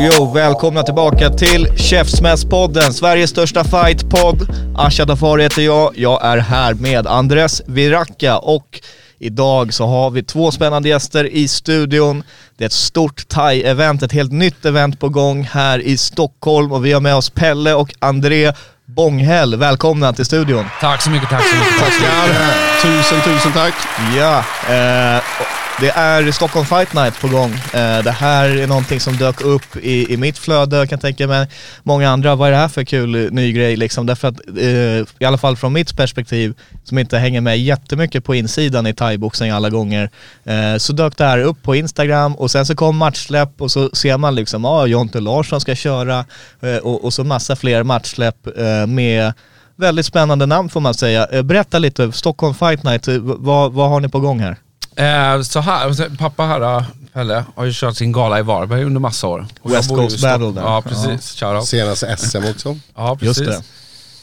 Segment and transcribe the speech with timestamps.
[0.00, 0.32] Yo!
[0.34, 4.48] Välkomna tillbaka till Käftsmällspodden, Sveriges största fightpodd.
[4.76, 5.92] Asha Dafari heter jag.
[5.98, 8.80] Jag är här med Andres Viracka och
[9.18, 12.22] idag så har vi två spännande gäster i studion.
[12.56, 16.84] Det är ett stort thai-event, ett helt nytt event på gång här i Stockholm och
[16.84, 18.52] vi har med oss Pelle och André
[18.86, 19.56] Bånghäll.
[19.56, 20.64] Välkomna till studion.
[20.80, 21.78] Tack så mycket, tack så mycket.
[21.78, 22.82] Tack så mycket.
[22.82, 23.74] Tusen, tusen tack.
[24.16, 24.38] Ja,
[24.74, 25.22] eh,
[25.80, 27.52] det är Stockholm Fight Night på gång.
[27.52, 31.26] Eh, det här är någonting som dök upp i, i mitt flöde, jag kan tänka
[31.26, 31.48] mig
[31.82, 32.34] många andra.
[32.34, 34.06] Vad är det här för kul eh, ny grej liksom?
[34.06, 36.54] Därför att, eh, i alla fall från mitt perspektiv,
[36.84, 40.10] som inte hänger med jättemycket på insidan i thaiboxning alla gånger,
[40.78, 44.18] så dök det här upp på Instagram och sen så kom matchsläpp och så ser
[44.18, 46.24] man liksom, ja, ah, Jonte Larsson ska köra
[46.82, 48.36] och, och så massa fler matchsläpp
[48.88, 49.32] med
[49.76, 51.42] Väldigt spännande namn får man säga.
[51.42, 54.56] Berätta lite, Stockholm Fight Night, vad, vad har ni på gång här?
[55.00, 59.00] Eh, så här, pappa här, äh, Pelle, har ju kört sin gala i Varberg under
[59.00, 59.46] massa år.
[59.60, 60.62] Och West Coast Battle där.
[60.62, 61.68] Ja precis, shoutout.
[61.68, 62.78] Senaste SM också.
[62.94, 63.56] Ja Just precis.
[63.56, 63.64] det.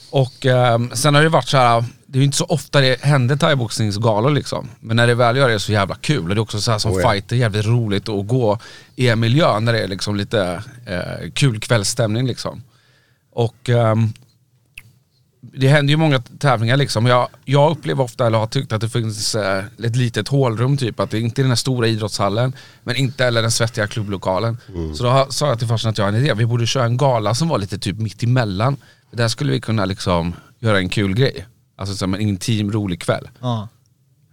[0.09, 1.83] Och ehm, sen har det varit så här.
[2.05, 4.69] det är ju inte så ofta det händer thaiboxningsgalor liksom.
[4.79, 6.29] Men när det väl gör det är det så jävla kul.
[6.29, 7.11] Och det är också så här som Oh ja.
[7.11, 8.59] fighter jävligt roligt att gå
[8.95, 12.63] i en miljö när det är liksom lite eh, kul kvällsstämning liksom.
[13.33, 14.13] Och ehm,
[15.53, 17.05] det händer ju många tävlingar liksom.
[17.05, 20.99] Jag, jag upplever ofta, eller har tyckt att det finns eh, ett litet hålrum typ.
[20.99, 22.53] Att det inte är den här stora idrottshallen,
[22.83, 24.57] men inte heller den svettiga klubblokalen.
[24.95, 26.33] Så då sa jag till farsan att jag har en idé.
[26.33, 28.77] Vi borde köra en gala som var lite typ mitt emellan.
[29.11, 31.45] Där skulle vi kunna liksom göra en kul grej.
[31.75, 33.29] Alltså som en intim, rolig kväll.
[33.41, 33.67] Ja.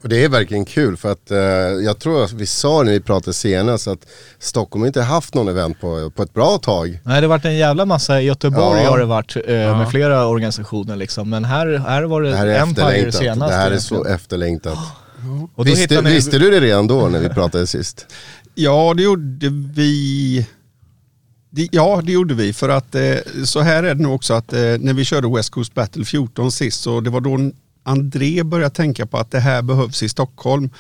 [0.05, 1.39] Och det är verkligen kul för att eh,
[1.85, 4.07] jag tror att vi sa när vi pratade senast att
[4.39, 6.89] Stockholm inte haft någon event på, på ett bra tag.
[7.05, 8.91] Nej det har varit en jävla massa, i Göteborg Ja.
[8.91, 11.31] har det varit eh, med flera organisationer liksom.
[11.31, 13.51] Men här, här var det, Det här är Empire senast.
[13.51, 14.79] Det här är så efterlängtat.
[15.57, 18.07] Då Visste, ni- visste du det redan då när vi pratade sist?
[18.55, 20.47] Ja, det gjorde vi.
[21.51, 22.53] Ja, det gjorde vi.
[22.53, 25.51] För att eh, så här är det nog också att eh, när vi körde West
[25.51, 27.51] Coast Battle 14 sist så det var då
[27.87, 30.71] André började tänka på att det här behövs i Stockholm.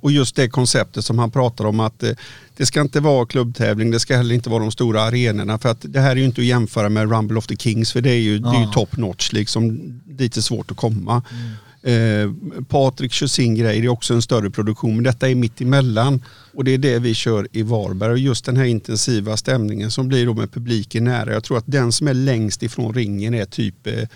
[0.00, 2.10] Och just det konceptet som han pratar om att eh,
[2.56, 5.58] det ska inte vara klubbtävling, det ska heller inte vara de stora arenorna.
[5.58, 8.00] För att det här är ju inte att jämföra med Rumble of the Kings för
[8.00, 9.78] det är ju, det är ju top notch liksom.
[10.04, 11.22] Dit är svårt att komma.
[11.82, 12.30] Eh,
[12.68, 16.22] Patrik kör sin grej, det är också en större produktion, men detta är mitt emellan.
[16.54, 18.12] Och det är det vi kör i Varberg.
[18.12, 21.32] Och just den här intensiva stämningen som blir då med publiken nära.
[21.32, 24.08] Jag tror att den som är längst ifrån ringen är typ, eh,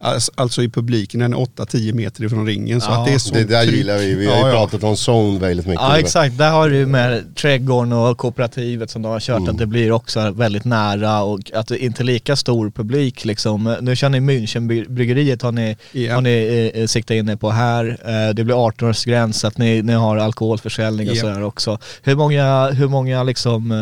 [0.00, 2.80] alltså- alltså i publiken, den är 8-10 meter ifrån ringen.
[2.80, 4.14] Så Ja, att det är så Det där gillar vi.
[4.14, 4.52] Vi har ju Ja, ja.
[4.52, 5.82] pratat om zone väldigt mycket.
[5.82, 9.50] Ja exakt, där har du med trädgården och kooperativet som de har kört Mm.
[9.50, 13.76] att det blir också väldigt nära och att det inte är lika stor publik liksom.
[13.80, 16.14] Nu kör ni Münchenbryggeriet har ni, Ja.
[16.14, 17.98] har ni eh, siktat in er på här.
[18.04, 21.20] Eh, det blir 18-årsgräns så att ni, ni har alkoholförsäljning och Ja.
[21.20, 21.78] sådär också.
[22.02, 23.72] Hur många, hur många liksom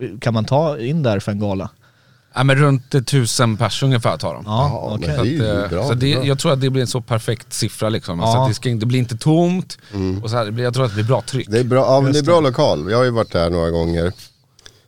[0.00, 1.70] eh, kan man ta in där för en gala?
[2.36, 4.42] Ja, men runt eh, tusen personer ungefär tar de.
[4.46, 5.08] Ja, Ja, okej.
[5.08, 6.82] men Så, det är ju att, eh, bra, så det, jag tror att det blir
[6.82, 8.18] en så perfekt siffra liksom.
[8.18, 8.32] Ja.
[8.32, 9.78] Så att det, ska, det blir inte tomt.
[10.22, 11.46] Och så här, det blir, jag tror att det blir bra tryck.
[11.50, 12.90] Det är bra, ja, men det är bra lokal.
[12.90, 14.12] Jag har ju varit där några gånger.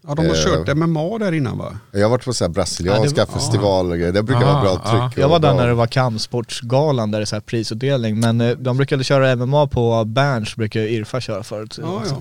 [0.06, 0.44] Ja, de har Eh.
[0.64, 1.76] kört MMA där innan va?
[1.92, 4.12] Jag har varit på så här brasilianska Ja, det festivaler och grejer.
[4.12, 5.00] Det brukar vara bra Ah, tryck.
[5.02, 5.06] ah.
[5.06, 5.60] och Jag var där bra.
[5.60, 9.36] när det var kampsportsgalan där det är så här prisutdelning men eh, de brukade köra
[9.36, 11.78] MMA på Berns, brukar Irfa köra förut.
[11.82, 12.16] Ja, ja.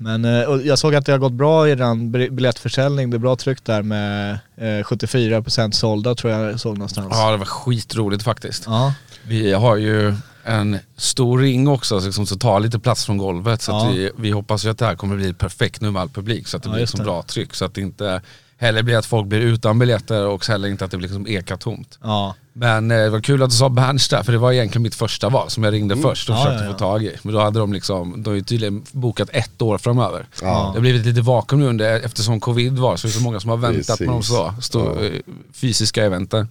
[0.00, 0.30] Men eh,
[0.64, 3.64] jag såg att det har gått bra i den bil- biljettförsäljning, det är bra tryck
[3.64, 7.08] där med eh, 74% sålda tror jag såg någonstans.
[7.10, 8.64] Ja det var skitroligt faktiskt.
[8.66, 8.94] Ja.
[9.28, 13.62] Vi har ju en stor ring också liksom, som tar lite plats från golvet.
[13.62, 13.86] Så Ja.
[13.88, 16.48] att vi, vi hoppas ju att det här kommer bli perfekt nu med all publik.
[16.48, 17.04] Så att det Ja, blir liksom det.
[17.04, 17.54] bra tryck.
[17.54, 18.20] Så att det inte
[18.58, 21.56] heller blir att folk blir utan biljetter och heller inte att det blir liksom ekar
[21.56, 21.98] tomt.
[22.02, 22.34] Ja.
[22.52, 24.94] Men eh, det var kul att du sa Berns där, för det var egentligen mitt
[24.94, 26.46] första val som jag ringde först och Mm.
[26.46, 26.78] Ja, försökte ja, ja.
[26.78, 27.16] få tag i.
[27.22, 30.26] Men då hade de liksom, de har ju tydligen bokat ett år framöver.
[30.42, 30.46] Ja.
[30.48, 33.40] Det har blivit lite vakuum nu under, eftersom covid var, så det är så många
[33.40, 34.34] som har väntat på de Precis.
[34.34, 35.12] så, stå, eh,
[35.52, 36.48] fysiska eventen.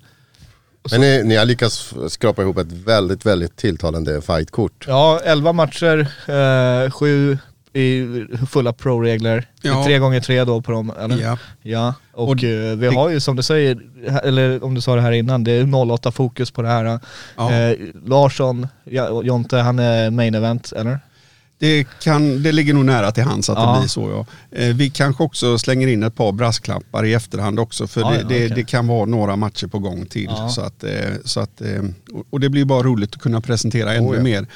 [0.91, 4.85] Men ni, ni har lyckats skrapa ihop ett väldigt, väldigt tilltalande fightkort.
[4.87, 7.37] ja, 11 matcher, eh, sju
[7.73, 8.05] i
[8.49, 9.47] fulla pro-regler.
[9.61, 9.83] Ja.
[9.85, 11.17] Tre gånger tre då på dem, eller?
[11.17, 11.37] Ja.
[11.61, 13.77] Ja, och, Och eh, vi har ju som du säger,
[14.23, 16.99] eller om du sa det här innan, det är 08 fokus på det här.
[17.37, 17.51] Ja.
[17.53, 18.67] Eh, Larsson,
[19.23, 20.99] Jonte, han är main event, eller?
[21.61, 23.73] Det, kan, det ligger nog nära till hands att Ja.
[23.73, 24.57] det blir så ja.
[24.59, 28.15] Eh, vi kanske också slänger in ett par brasklappar i efterhand också för Ja, det,
[28.15, 28.51] ja, det, okej.
[28.55, 30.29] det kan vara några matcher på gång till.
[30.49, 30.91] Så att, eh,
[31.25, 31.83] så att, eh,
[32.29, 34.47] och- det blir bara roligt att kunna presentera ännu Oh, mer.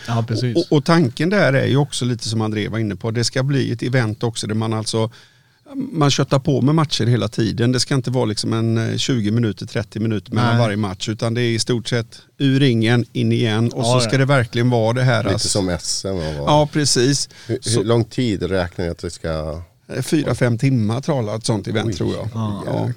[0.56, 3.44] Och, och tanken där är ju också lite som André var inne på, det ska
[3.44, 5.12] bli ett event också där man alltså
[5.74, 7.72] man köttar på med matcher hela tiden.
[7.72, 10.60] Det ska inte vara liksom en eh, 20 minuter, 30 minuter mellan Nej.
[10.60, 14.00] varje match utan det är i stort sett ur ringen, in igen och Ja, så
[14.00, 15.24] ska det verkligen vara det här.
[15.24, 16.08] Lite alltså- som SM.
[16.38, 17.30] Ja, precis.
[17.48, 19.62] Hur, Så- hur lång tid räknar ni att det ska...
[19.88, 22.30] Eh, Fyra, fem timmar tror jag ett sånt event Oj, tror jag.
[22.34, 22.90] Ja.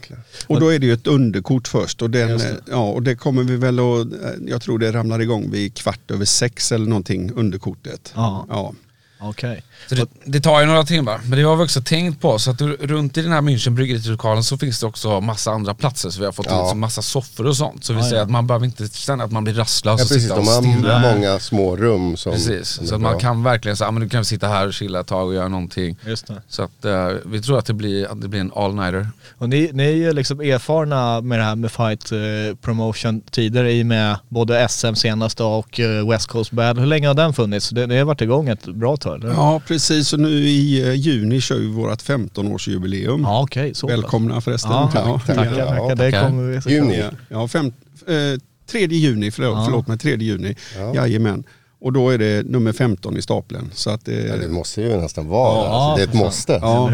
[0.47, 3.17] Och då är det ju ett underkort först och, den, Just eh, ja, och det
[3.17, 6.87] kommer vi väl att, eh, jag tror det ramlar igång vid kvart över sex eller
[6.87, 8.13] någonting, underkortet.
[8.17, 8.73] Ja.
[9.21, 9.63] Okej.
[9.89, 12.39] Så det, det tar ju några timmar, men det har vi också tänkt på.
[12.39, 15.75] Så att du, runt i den här München bryggerilokalen så finns det också massa andra
[15.75, 16.11] platser.
[16.11, 16.63] Så vi har fått Ja.
[16.63, 17.85] liksom massa soffor och sånt.
[17.85, 18.23] Så vi säger ja.
[18.23, 20.47] att man behöver inte känna att man blir rastlös Ja och precis, sitta de och
[20.47, 21.15] har stirra.
[21.15, 22.33] många små rum som...
[22.33, 25.01] Precis, som så att man kan verkligen säga, men du kan sitta här och chilla
[25.01, 25.97] ett tag och göra någonting.
[26.07, 26.43] Just det.
[26.49, 29.09] Så att eh, vi tror att det blir, att det blir en all-nighter.
[29.39, 33.73] Och ni, ni är ju liksom erfarna med det här med fight eh, promotion tidigare
[33.73, 36.81] i och med både SM senaste och eh, West Coast Battle.
[36.81, 37.71] Hur länge har den funnits?
[37.71, 39.29] Det, det har varit igång ett bra tag eller?
[39.29, 40.13] ja, precis.
[40.13, 43.23] Och nu i eh, juni kör vi vårt 15-årsjubileum.
[43.23, 43.97] Ja, så pass.
[43.99, 44.71] Välkomna förresten.
[44.73, 45.21] Ja, Ja.
[45.27, 45.97] tackar, Ja, tackar.
[45.97, 46.29] Det tackar.
[46.29, 47.03] kommer vi Juni.
[47.29, 47.67] Ja, fem,
[48.07, 48.41] eh,
[48.71, 49.65] 3 juni, förlåt, Ja.
[49.65, 50.57] förlåt mig, 3 juni.
[50.77, 50.95] Ja.
[50.95, 51.45] Jajamän.
[51.81, 53.71] Och då är det nummer 15 i stapeln.
[53.75, 56.25] Så att, eh, Ja, det måste ju nästan vara Ja, alltså, Det är ett för
[56.25, 56.53] måste.
[56.53, 56.93] Ja.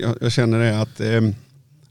[0.00, 1.20] Jag, jag känner det att eh,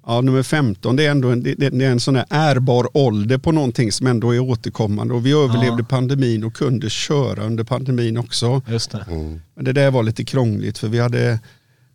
[0.06, 3.38] ja, nummer 15 det är ändå en, det, det är en sån här ärbar ålder
[3.38, 5.14] på någonting som ändå är återkommande.
[5.14, 8.62] Och vi överlevde pandemin och kunde köra under pandemin också.
[8.68, 9.06] Just det.
[9.08, 9.42] Mm.
[9.56, 11.40] Men det där var lite krångligt för vi hade,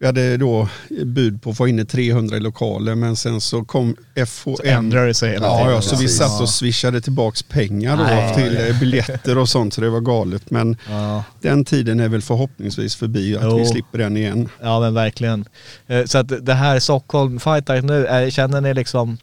[0.00, 0.68] vi hade då
[1.04, 3.96] bud på att få in 300 i lokalen men sen så kom
[4.26, 4.56] FHM.
[4.56, 5.74] Så ändrar det sig hela Ja, tiden.
[5.74, 8.34] ja, så vi satt och swishade tillbaks pengar då Nej.
[8.34, 10.50] till eh, biljetter och sånt så det var galet.
[10.50, 11.24] Men Ja.
[11.40, 13.64] den tiden är väl förhoppningsvis förbi att vi Jo.
[13.66, 14.48] slipper den igen.
[14.62, 15.44] Ja men verkligen.
[15.86, 19.18] Eh, Så att det här Stockholm Fight Night nu, är, känner ni liksom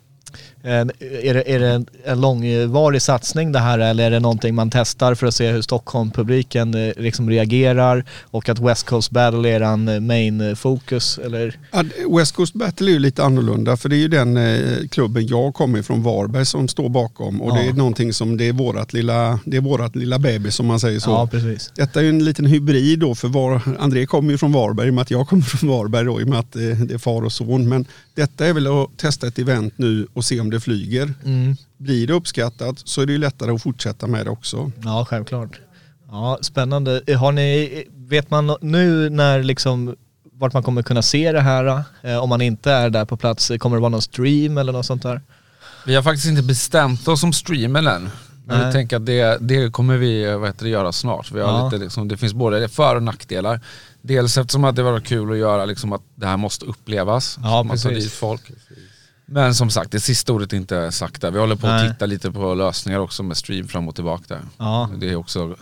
[0.66, 4.70] är det, är det en, en långvarig satsning det här eller är det någonting man
[4.70, 9.56] testar för att se hur Stockholm-publiken eh, liksom reagerar och att West Coast Battle är
[9.56, 10.58] eran eh, main eh,
[12.18, 14.40] West Coast Battle är ju lite annorlunda för det är ju den
[14.90, 17.62] klubben jag kommer ifrån Varberg som står bakom och Ja.
[17.62, 20.80] det är någonting som det är vårat lilla, det är vårat lilla bebis som man
[20.80, 21.10] säger så.
[21.10, 21.72] Ja precis.
[21.76, 24.90] Detta är ju en liten hybrid då för var, André kommer ju från Varberg i
[24.90, 27.26] och med att jag kommer från Varberg då i och med att det är far
[27.26, 27.70] och son.
[27.70, 27.86] Men
[28.16, 31.14] detta är väl att testa ett event nu och se om det flyger.
[31.26, 31.56] Mm.
[31.78, 34.72] Blir det uppskattat så är det ju lättare att fortsätta med det också.
[34.84, 35.60] Ja självklart.
[36.12, 37.02] Ja spännande.
[37.20, 39.96] Har ni, vet man nu när liksom
[40.34, 43.52] vart man kommer kunna se det här eh, om man inte är där på plats?
[43.60, 45.22] Kommer det vara någon stream eller något sånt där?
[45.86, 48.10] Vi har faktiskt inte bestämt oss om streamen än.
[48.48, 48.68] Men Nej.
[48.68, 51.32] vi tänker att det, det kommer vi vad heter det, göra snart.
[51.32, 51.66] Vi har Ja.
[51.66, 53.60] lite, liksom, det finns både för och nackdelar.
[54.02, 57.38] Dels eftersom att det var kul att göra, liksom, att det här måste upplevas.
[57.42, 58.04] Ja, så man tar precis.
[58.04, 58.42] dit folk.
[59.26, 61.32] Men som sagt, det sista ordet är inte sagt där.
[61.32, 64.42] Vi håller på att titta lite på lösningar också med stream fram och tillbaka där.
[64.58, 64.90] Ja.
[65.00, 65.56] Det är också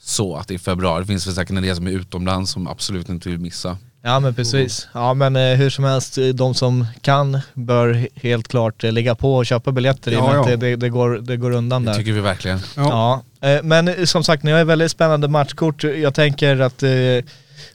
[0.00, 3.28] så att i februari finns det säkert en del som är utomlands som absolut inte
[3.28, 3.76] vill missa.
[4.02, 4.88] Ja men precis.
[4.94, 8.92] Ja men eh, hur som helst, eh, de som kan bör he- helt klart eh,
[8.92, 10.56] ligga på och köpa biljetter i och Ja, med att ja.
[10.56, 11.98] det, det, det, går, det går undan Det där.
[11.98, 12.60] tycker vi verkligen.
[12.76, 13.22] Ja.
[13.40, 15.84] Eh, Men eh, som sagt, ni har ju väldigt spännande matchkort.
[15.84, 16.90] Jag tänker att eh,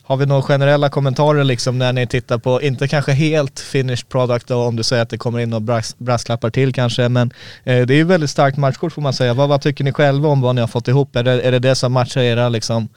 [0.02, 4.48] har vi några generella kommentarer liksom när ni tittar på, inte kanske helt finished product
[4.48, 7.32] då, om du säger att det kommer in några brass, brasklappar till kanske, men
[7.64, 9.34] eh, det är ju väldigt starkt matchkort får man säga.
[9.34, 11.16] Vad, vad tycker ni själva om vad ni har fått ihop?
[11.16, 12.88] Är det är det, det som matchar era, liksom,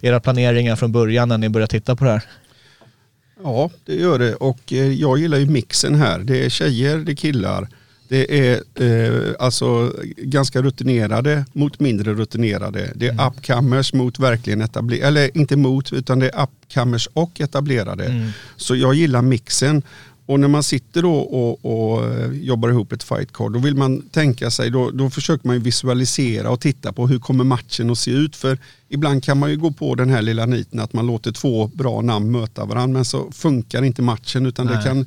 [0.00, 2.22] era planeringar från början när ni börjar titta på det här?
[3.42, 4.34] Ja, det gör det.
[4.34, 6.18] Och eh, jag gillar ju mixen här.
[6.18, 7.68] Det är tjejer, det är killar.
[8.08, 12.92] Det är eh, alltså ganska rutinerade mot mindre rutinerade.
[12.94, 18.32] Det är upcomers mot verkligen etablerade, eller inte mot, utan det är upcomers och etablerade.
[18.56, 19.82] Så jag gillar mixen.
[20.26, 24.02] Och när man sitter då och, och jobbar ihop ett fight card, då vill man
[24.02, 27.98] tänka sig, då, då försöker man ju visualisera och titta på hur kommer matchen att
[27.98, 28.36] se ut.
[28.36, 28.58] För
[28.88, 32.00] ibland kan man ju gå på den här lilla niten att man låter två bra
[32.00, 34.46] namn möta varandra, men så funkar inte matchen.
[34.46, 34.84] Utan, det Nej.
[34.84, 35.06] kan,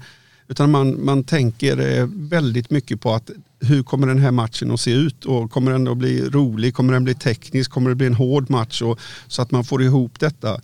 [0.50, 3.30] utan man, man tänker eh, väldigt mycket på att
[3.60, 5.26] hur kommer den här matchen att se ut?
[5.26, 6.74] Och kommer den att bli rolig?
[6.74, 7.72] Kommer den bli teknisk?
[7.72, 8.82] Kommer det bli en hård match?
[8.82, 10.62] Och, så att man får ihop detta.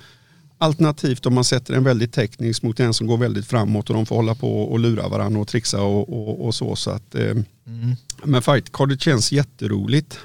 [0.58, 4.06] Alternativt om man sätter en väldigt teknisk mot en som går väldigt framåt och de
[4.06, 6.76] får hålla på och lura varandra och trixa och, och, och så.
[6.76, 7.36] så att, eh,
[8.24, 10.20] Men fightcardet känns jätteroligt.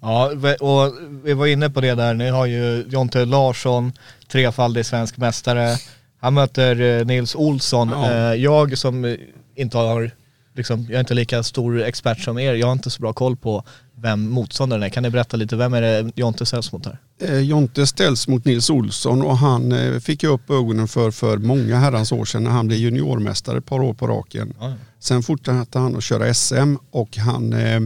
[0.00, 0.94] Ja, och
[1.24, 3.92] vi var inne på det där, ni har ju Jonte Larsson,
[4.28, 5.76] trefaldig svensk mästare.
[6.20, 7.88] Han möter eh, Nils Olsson.
[7.88, 8.10] Ja.
[8.12, 9.14] Eh, Jag som eh,
[9.56, 10.10] inte har,
[10.56, 13.36] liksom, jag är inte lika stor expert som er, jag har inte så bra koll
[13.36, 13.64] på
[13.96, 14.88] vem motståndaren är.
[14.88, 16.98] Kan ni berätta lite, vem är det Jonte ställs mot här?
[17.40, 22.12] Jonte ställs mot Nils Olsson och han fick jag upp ögonen för för många herrans
[22.12, 24.54] år sedan när han blev juniormästare ett par år på raken.
[24.60, 24.74] Ja.
[24.98, 27.80] Sen fortsatte han att köra SM och han eh,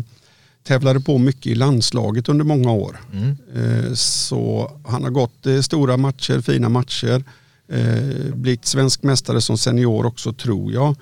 [0.66, 3.00] tävlade på mycket i landslaget under många år.
[3.12, 3.36] Mm.
[3.56, 7.24] Eh, så han har gått eh, stora matcher, fina matcher.
[7.74, 10.96] Eh, blivit svensk mästare som senior också tror jag.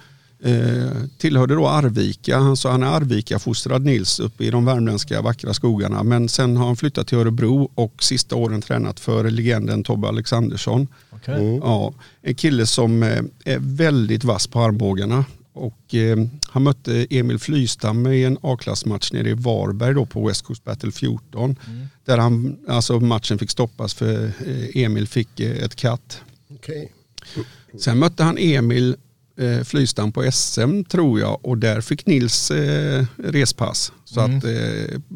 [0.45, 5.55] Eh, tillhörde då Arvika, han sa han är Arvika-fostrad Nils uppe i de värmländska vackra
[5.55, 6.03] skogarna.
[6.03, 10.89] Men sen har han flyttat till Örebro och sista åren tränat för legenden Tobbe Alexandersson.
[11.11, 11.61] Okej.
[11.63, 15.25] Ja, en kille som eh, är väldigt vass på armbågarna.
[15.53, 16.17] Och, eh,
[16.49, 20.93] han mötte Emil Flystam i en A-klassmatch nere i Varberg då på West Coast Battle
[20.93, 21.57] 14.
[22.05, 26.21] Där han, alltså matchen fick stoppas för eh, Emil fick eh, ett katt.
[26.57, 26.93] Okej.
[27.81, 28.97] Sen mötte han Emil
[29.39, 33.93] eh, Flystam på SM tror jag och där fick Nils eh, respass.
[34.05, 34.51] Så att, eh,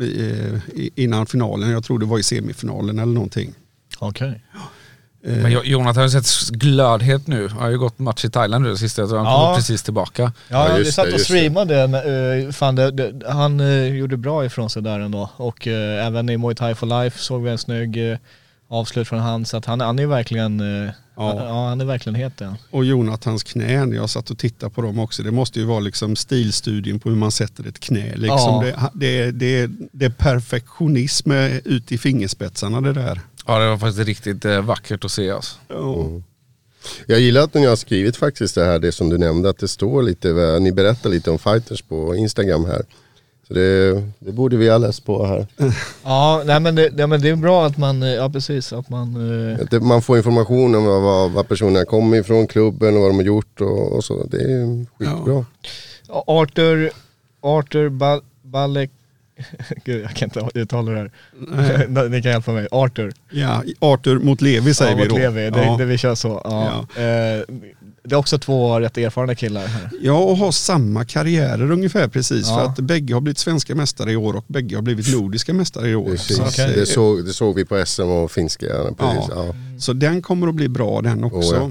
[0.00, 3.54] eh, i- innan finalen, jag tror det var i semifinalen eller någonting.
[3.98, 4.42] Okej.
[5.26, 7.48] Eh, Men Jo- Jonathan har ju sett glödhet nu.
[7.48, 9.02] Han har ju gått match i Thailand nu det sista.
[9.02, 9.40] Jag tror han Ja.
[9.40, 10.32] kommer precis tillbaka.
[10.48, 11.34] Ja, Ja, vi satt och just det.
[11.34, 13.58] streamade, men, eh, fan det, det, han
[13.96, 15.30] gjorde bra ifrån sig där ändå.
[15.36, 18.18] Och även i Muay Thai for Life såg vi en snygg
[18.68, 19.44] avslut från han.
[19.44, 21.34] Så att han, han är verkligen, eh, Ja.
[21.44, 21.68] ja.
[21.68, 22.56] han är verkligen het ja.
[22.70, 25.22] Och Jonathans knän, jag satt och tittade på dem också.
[25.22, 28.12] Det måste ju vara liksom stilstudien på hur man sätter ett knä.
[28.16, 28.64] Liksom.
[28.66, 28.90] Ja.
[28.94, 31.30] Det, det, det, det är perfektionism
[31.64, 33.20] ut i fingerspetsarna det där.
[33.46, 35.56] Ja det var faktiskt riktigt eh, vackert att se alltså.
[35.68, 36.06] Ja.
[37.06, 39.68] Jag gillar att ni har skrivit faktiskt det här, det som du nämnde, att det
[39.68, 42.82] står lite, vad- ni berättar lite om fighters på Instagram här.
[43.48, 45.46] Så det, det borde vi ha läst på här.
[46.04, 48.88] Ja, nej, men det, ja, men det är bra att man, eh, ja precis, att
[48.88, 49.08] man
[49.50, 53.00] eh, Att det- Man får information om vad, vad, vad personerna kommer ifrån, klubben och
[53.00, 54.24] vad de har gjort och, och så.
[54.24, 55.44] Det är skitbra.
[56.08, 56.90] Arthur,
[57.40, 58.90] Arthur ba Balek,
[59.84, 62.08] gud jag kan inte uttala det här.
[62.08, 62.68] Ni kan hjälpa mig.
[62.70, 63.12] Arthur.
[63.30, 65.18] Ja, Arthur mot Levi säger ja, vi mot då.
[65.18, 65.76] Levi, det, ja.
[65.76, 66.40] det vi kör så.
[66.44, 66.86] Ja.
[67.02, 67.42] Eh,
[68.06, 69.90] det är också två rätt erfarna killar här.
[70.00, 72.46] ja, och har samma karriärer ungefär precis.
[72.48, 72.54] Ja.
[72.54, 75.88] För att bägge har blivit svenska mästare i år och bägge har blivit nordiska mästare
[75.88, 76.10] i år.
[76.10, 76.36] Precis.
[76.36, 76.72] Så, att, Okej.
[76.74, 78.66] Det, såg, det såg vi på SM och finska.
[78.98, 79.24] Precis.
[79.28, 79.46] Ja.
[79.46, 79.54] Ja.
[79.78, 81.54] så den kommer att bli bra den också.
[81.54, 81.70] Oh, ja.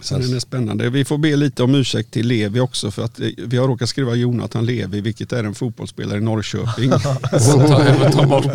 [0.00, 0.90] Så den är spännande.
[0.90, 3.88] Vi får be lite om ursäkt till Levi också för att eh, vi har råkat
[3.88, 6.90] skriva Jonathan Levi vilket är en fotbollsspelare i Norrköping.
[7.00, 8.52] Ta, jag får ta bort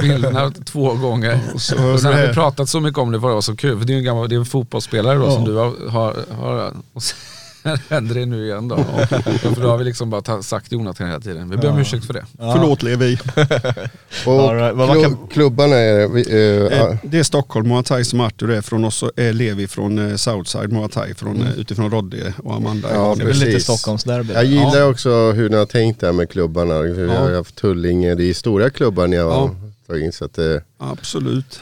[0.00, 1.40] bilderna två gånger.
[1.54, 3.56] Och Och så sen har vi pratat så mycket om det för det var så
[3.56, 3.78] kul.
[3.78, 6.72] För det är en, gammal, det är en fotbollsspelare då som du har, har, har
[7.62, 8.76] och händer det nu igen då.
[9.54, 11.50] för då har vi liksom bara sagt Jonathan hela tiden.
[11.50, 12.24] Vi ber om ursäkt för det.
[12.38, 13.18] Förlåt Levi.
[14.26, 16.08] Och right, klubb, kan- klubbarna är...
[16.08, 16.30] vi-
[16.72, 19.66] eh, Eh, Det är Stockholm, Muay Thai som Arthur är från oss och är Levi
[19.66, 22.88] från eh, Southside Muay Thai från, eh, utifrån Rodde och Amanda.
[22.94, 23.60] Ja, Det är väl lite.
[23.60, 24.32] Stockholmsderby.
[24.34, 24.84] Jag gillar Ja.
[24.84, 26.80] också hur ni har tänkt där med klubbarna.
[26.82, 27.36] Vi har Ja.
[27.36, 29.50] haft Tullinge, det är stora klubbar ni har Ja.
[29.86, 30.12] tagit in.
[30.12, 30.44] Så att, eh,
[30.78, 31.60] Absolut.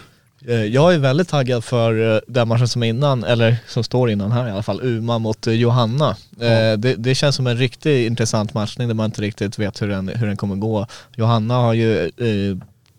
[0.49, 4.11] Eh, Jag är väldigt taggad för eh, den matchen som är innan, eller som står
[4.11, 6.11] innan här i alla fall, Uma mot eh, Johanna.
[6.41, 9.89] Eh, Det, det känns som en riktigt intressant matchning där man inte riktigt vet hur
[9.89, 10.87] den, hur den kommer gå.
[11.17, 12.59] Johanna har ju eh,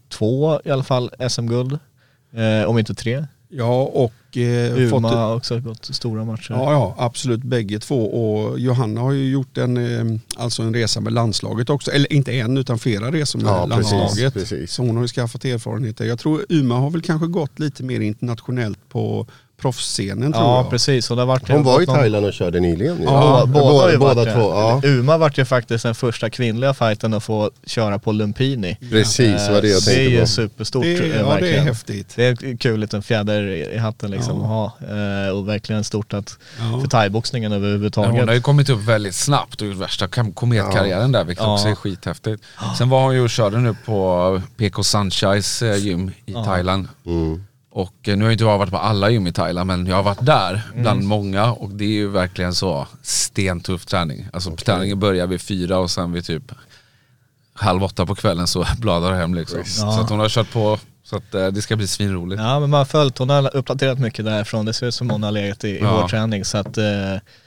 [0.10, 1.80] två i alla fall SM-guld,
[2.34, 3.26] eh, om inte tre.
[3.50, 6.52] Ja och eh, Uma har också gått stora matcher.
[6.54, 8.06] Ja, ja, absolut bägge två.
[8.06, 11.92] Och Johanna har ju gjort en, eh, alltså en resa med landslaget också.
[11.92, 14.34] Eller inte en utan flera resor med Ja, precis, landslaget.
[14.34, 14.72] precis.
[14.72, 16.06] Så hon har ju skaffat erfarenheter.
[16.06, 19.28] Jag tror Uma har väl kanske gått lite mer internationellt på
[19.62, 20.70] proffsscenen tror Ja jag.
[20.70, 22.98] precis, och det har varit hon var i någon- Thailand och körde nyligen.
[22.98, 23.04] ju.
[23.04, 24.34] Ja, båda, båda det.
[24.34, 24.40] två.
[24.52, 24.82] Ja.
[24.84, 28.78] Uma vart ju faktiskt den första kvinnliga fighten att få köra på Lumpini.
[28.92, 30.28] Precis, det var det jag Eh, det är tänkte ju på.
[30.28, 31.64] superstort Det, eh, ja, det är verkligen.
[31.66, 32.14] häftigt.
[32.16, 34.66] Det är kul liten fjäder i hatten liksom att ha.
[34.66, 36.80] Eh, och verkligen stort att, Ja.
[36.82, 38.12] för thaiboxningen Men överhuvudtaget.
[38.20, 41.54] hon har ju kommit upp väldigt snabbt och gjort värsta kometkarriären där vilket Ja.
[41.54, 42.44] också är skithäftigt.
[42.78, 46.88] Sen var hon ju och körde nu på PK Sunshines eh, gym i Thailand.
[47.06, 47.44] Mm.
[47.78, 49.96] Och eh, nu har ju inte jag varit på alla gym i Thailand men jag
[49.96, 51.08] har varit där bland Mm.
[51.08, 54.28] många och det är ju verkligen så stentuff träning.
[54.34, 56.52] Alltså träningen börjar vid fyra och sen vid typ
[57.54, 59.64] halv åtta på kvällen så bladar du hem liksom.
[59.66, 62.42] Så att hon har kört på så att eh, det ska bli svinroligt.
[62.42, 64.66] Ja men man har följt, hon har uppdaterat mycket därifrån.
[64.66, 66.02] Det ser ut som hon har legat i, i Ja.
[66.02, 66.84] vår träning så att eh,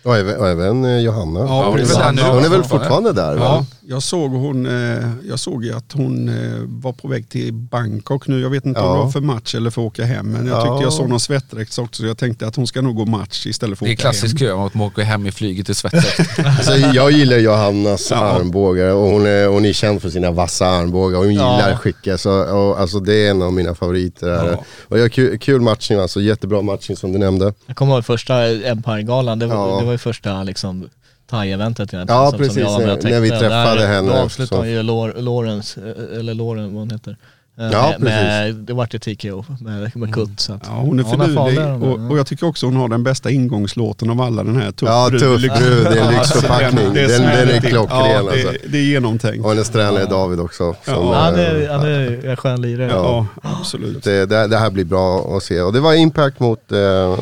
[0.05, 1.41] Och även, och även eh, Johanna.
[1.41, 1.97] Ja, hon är väl precis.
[1.97, 3.13] där nu Hon är väl fortfarande?
[3.13, 3.33] där?
[3.37, 3.67] Ja, va?
[3.89, 6.31] Jag såg, hon, eh, jag såg ju att hon
[6.67, 8.41] var på väg till Bangkok nu.
[8.41, 8.93] Jag vet inte om Ja.
[8.93, 10.27] det var för match eller för att åka hem.
[10.33, 10.83] Men jag tyckte Ja.
[10.83, 12.03] jag såg någon svettdräkt också.
[12.03, 14.03] Så jag tänkte att hon ska nog gå match istället för Det är att åka
[14.03, 14.49] klassisk hem.
[14.49, 16.39] kö att man åker hem i flyget i svettdräkt.
[16.47, 18.17] Alltså, jag gillar Johannas Ja.
[18.17, 21.19] armbågar och hon är, hon är känd för sina vassa armbågar.
[21.19, 24.29] Hon gillar att skicka, så, och, alltså, det är en av mina favoriter.
[24.29, 24.65] Ja.
[24.89, 27.55] Och jag, kul, kul matchning, alltså, jättebra matchning som du nämnde.
[27.67, 29.79] Jag kommer ihåg första Empire-galan, det var, Ja.
[29.81, 30.89] det var ju första liksom
[31.31, 32.21] thai-eventet egentligen.
[32.23, 33.49] Ja, som, precis, som jag var med och när vi täckte.
[33.49, 35.81] träffade Där, henne Då avslutade ju Lor- Lawrence,
[36.19, 37.17] eller Lauren vad hon heter.
[37.61, 40.41] Eh, Ja, med, det vart ju TKO med, med kutt.
[40.41, 41.83] Så att, Ja, hon är är finurlig är.
[41.85, 44.89] och, och jag tycker också hon har den bästa ingångslåten av alla den här Tuff
[44.89, 46.85] Ja, tuff brud, det är lyxförpackning.
[46.87, 48.49] alltså, det Den- som den är klockren, Ja, alltså.
[48.53, 49.45] det, det är genomtänkt.
[49.45, 50.75] Och hennes tränare David också.
[50.85, 52.91] Som, Ja, han är, han är en skön lirare.
[52.91, 54.05] Ja, absolut.
[54.05, 55.61] det, det, det här blir bra att se.
[55.61, 56.73] Och det var impact mot...
[56.73, 57.19] Eh,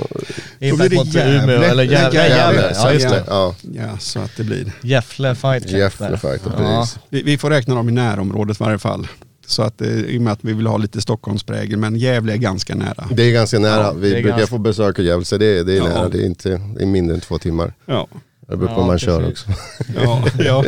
[0.61, 1.07] Impact mot.
[1.17, 2.73] Umeå, eller Gävle.
[2.75, 3.25] Ja just det.
[3.29, 4.73] Ja, Ja, så att det blir.
[4.83, 5.71] Gävle Fight.
[5.71, 6.79] Fighter, Ja.
[6.79, 6.99] precis.
[7.09, 9.07] Vi, vi får räkna dem i närområdet i varje fall.
[9.49, 12.37] Så att eh, i och med att vi vill ha lite Stockholmsprägel, men Gävle är
[12.37, 13.09] ganska nära.
[13.11, 13.83] Det är ganska nära.
[13.83, 15.85] Ja, vi det brukar ganska- få besök av Gävle, så det, det är Ja.
[15.85, 16.09] nära.
[16.09, 17.73] Det är, inte, det är mindre än två timmar.
[17.87, 18.07] Ja,
[18.49, 19.47] Det beror på Ja, man kör precis.
[19.49, 19.61] också.
[20.05, 20.65] ja, ja.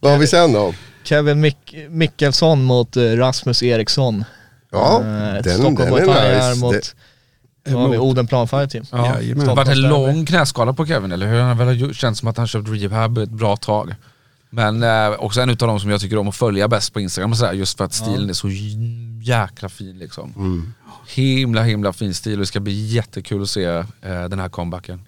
[0.00, 0.74] Vad har vi sen då?
[1.04, 4.24] Kevin Mick- Mikkelsson mot eh, Rasmus Eriksson.
[4.72, 6.60] Ja, Eh, den, Stockholm den är nice.
[6.60, 6.74] mot,
[7.64, 8.84] Det, vad har vi, Odenplan Fight Team.
[8.92, 9.06] Ja.
[9.16, 9.44] Jajamän.
[9.44, 11.40] Det har varit en Stockholms lång knäskada på Kevin, eller hur?
[11.40, 13.94] Han har väl gjort- känts som att han kört rehab ett bra tag.
[14.50, 17.30] Men eh, också en utav de som jag tycker om att följa bäst på Instagram
[17.30, 18.48] och sådär, just för att stilen är så
[19.22, 20.32] jäkla fin liksom.
[20.36, 20.74] Mm.
[21.08, 25.00] Himla himla fin stil och det ska bli jättekul att se eh, den här comebacken.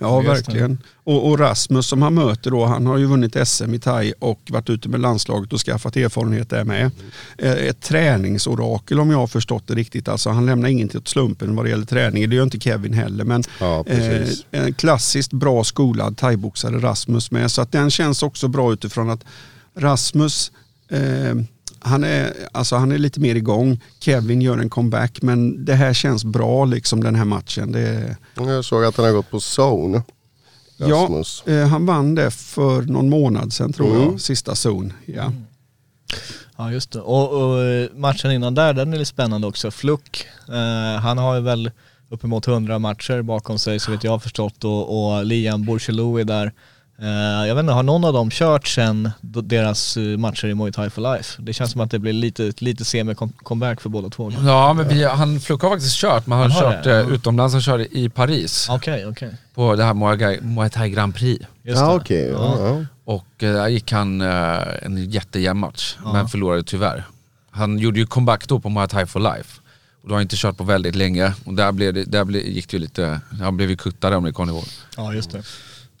[0.00, 0.78] Ja, verkligen.
[1.04, 4.40] Och, och Rasmus som han möter då, han har ju vunnit SM i thai och
[4.50, 6.90] varit ute med landslaget och skaffat erfarenhet där med.
[7.38, 10.08] Eh, Ett träningsorakel om jag har förstått det riktigt.
[10.08, 12.30] Alltså han lämnar ingenting åt slumpen vad det gäller träning.
[12.30, 13.24] Det gör inte Kevin heller.
[13.24, 17.50] Men Ja, eh, en klassiskt bra skolad thaiboxare Rasmus med.
[17.50, 19.24] Så att den känns också bra utifrån att
[19.76, 20.52] Rasmus
[20.90, 21.34] eh,
[21.80, 23.80] han är, alltså han är lite mer igång.
[24.00, 27.72] Kevin gör en comeback men det här känns bra liksom den här matchen.
[27.72, 30.02] Det jag såg att han har gått på zone.
[30.78, 31.42] Rasmus.
[31.46, 34.02] Ja, eh, han vann det för någon månad sedan tror Mm.
[34.02, 34.92] jag, sista zon.
[35.06, 35.32] Ja.
[36.56, 37.00] Ja just det.
[37.00, 39.70] Och, och eh, matchen innan där, den är lite spännande också.
[39.70, 41.70] Fluck, eh, han har ju väl
[42.10, 46.24] uppemot 100 matcher bakom sig så vet jag har förstått och, och Liam Bourchelou är
[46.24, 46.52] där.
[47.02, 50.72] Eh, jag vet inte, har någon av dem kört sen deras eh, matcher i Muay
[50.72, 51.42] Thai for Life?
[51.42, 54.32] Det känns som att det blir lite, lite semi-comeback för båda två.
[54.46, 57.00] Ja men vi, han, Fluck har faktiskt kört, men han har Han har kört det,
[57.00, 59.34] eh, utomlands, han körde i Paris Okej, okej.
[59.54, 61.46] på det här Muay Thai- Muay Thai Grand Prix.
[61.62, 61.94] Just Ja, det.
[61.96, 62.28] okej.
[62.30, 62.56] Ja.
[62.68, 62.84] Ja.
[63.04, 66.12] Och där gick han en jättejämn match, Ja.
[66.12, 67.04] men förlorade tyvärr.
[67.50, 69.60] Han gjorde ju comeback då på Muay Thai for Life.
[70.02, 71.32] Och då har han inte kört på väldigt länge.
[71.44, 74.24] Och där, blev det, där blev, gick det ju lite, han blev ju kuttad om
[74.24, 74.64] ni kommer ihåg.
[74.96, 75.42] Ja just det.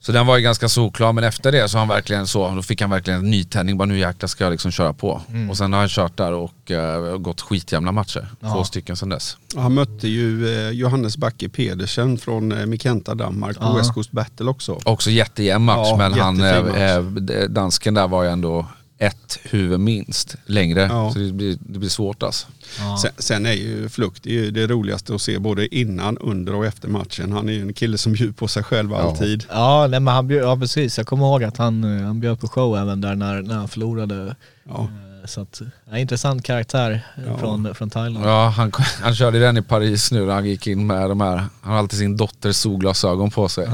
[0.02, 2.80] Så den var ju ganska solklar, men efter det så han verkligen så, då fick
[2.80, 5.20] han verkligen en nytändning, bara nu jäklar ska jag liksom köra på.
[5.28, 5.50] Mm.
[5.50, 8.52] Och sen har han kört där och eh, gått skitjämna matcher, Ja.
[8.52, 9.36] två stycken sen dess.
[9.56, 13.76] Han mötte ju eh, Johannes Backe Pedersen från eh, Mikenta Danmark på Ja.
[13.76, 14.78] West Coast Battle också.
[14.84, 17.46] Också jättejämn match, Ja, men han, match.
[17.48, 18.66] dansken där var ju ändå
[19.00, 20.80] ett huvud minst längre.
[20.80, 21.10] Ja.
[21.12, 22.46] Så det blir, det blir svårt alltså.
[22.78, 22.98] Ja.
[23.02, 26.54] Sen, sen är ju Flukt det, är ju det roligaste att se både innan, under
[26.54, 27.32] och efter matchen.
[27.32, 29.44] Han är ju en kille som bjuder på sig själv alltid.
[29.50, 30.98] Ja, nej, men han bjöd, ja precis.
[30.98, 33.68] Jag kommer ihåg att han, eh, han bjöd på show även där när, när han
[33.68, 34.36] förlorade.
[34.68, 34.88] Ja.
[35.22, 37.38] Eh, Så att, ja, intressant karaktär eh, Ja.
[37.38, 38.26] från, från Thailand.
[38.26, 41.36] Ja, han, han körde den i Paris nu när han gick in med de här,
[41.36, 43.68] han har alltid sin dotters solglasögon på sig.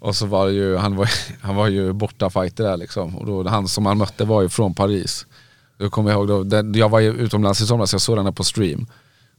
[0.00, 1.10] Och så var det ju, han var,
[1.42, 3.16] han var ju borta fighter där liksom.
[3.16, 5.26] Och då, han som han mötte var ju från Paris.
[5.78, 8.24] Då kommer jag ihåg, då, den, jag var ju utomlands i somras, jag såg den
[8.24, 8.86] här på stream.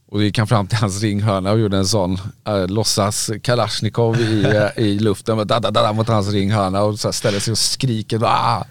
[0.08, 4.20] Och då gick han fram till hans ringhörna och gjorde en sån äh, låtsas Kalashnikov
[4.20, 7.52] i, i luften med da, da, da, mot hans ringhörna och så här ställer sig
[7.52, 8.20] och skriker.
[8.24, 8.64] Ah!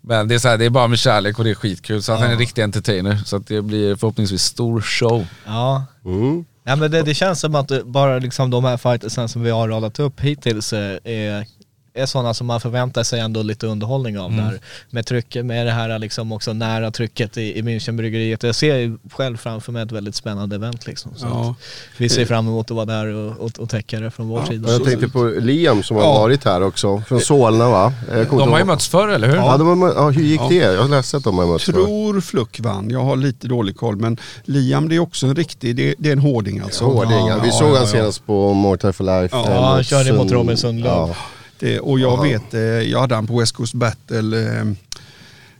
[0.00, 2.02] Men det är, så här, det är bara med kärlek och det är skitkul.
[2.02, 3.16] Så att han är en riktig entertainer.
[3.16, 5.26] Så att det blir förhoppningsvis stor show.
[5.46, 5.84] Ja.
[6.04, 6.44] Mm.
[6.64, 9.68] Ja men det, det känns som att bara liksom de här fightersen som vi har
[9.68, 11.46] radat upp hittills eh, är,
[11.94, 14.44] är sådana som man förväntar sig ändå lite underhållning av Mm.
[14.44, 14.60] där.
[14.90, 18.42] Med trycket, med det här liksom också nära trycket i, i Münchenbryggeriet.
[18.46, 21.12] Jag ser ju själv framför mig ett väldigt spännande event liksom.
[21.16, 21.54] Så Ja.
[21.96, 24.46] vi ser fram emot att vara där och, och, och täcka det från vår Ja.
[24.46, 24.72] sida.
[24.72, 26.18] Jag tänkte på Liam som har Ja.
[26.20, 27.92] varit här också, från Solna va?
[28.30, 29.36] De har ju mötts förr eller hur?
[29.36, 30.46] Ja, de har, ja, hur gick Ja.
[30.48, 30.54] det?
[30.54, 31.72] Jag har läst att de har mötts förr.
[31.72, 35.76] Tror Fluck vann, jag har lite dålig koll men Liam det är också en riktig,
[35.76, 36.84] det, det är en hårding alltså.
[36.84, 37.38] Hårding, ja.
[37.42, 37.86] Vi Ja, såg ja, han ja.
[37.86, 39.36] senast på More Time for Life.
[39.36, 40.92] Ja, eh, han körde mot Sund- Robin Sundlöv.
[40.92, 41.16] Ja.
[41.60, 42.22] Det, och jag Ja.
[42.22, 44.64] vet, eh, jag hade han på West Coast Battle, eh,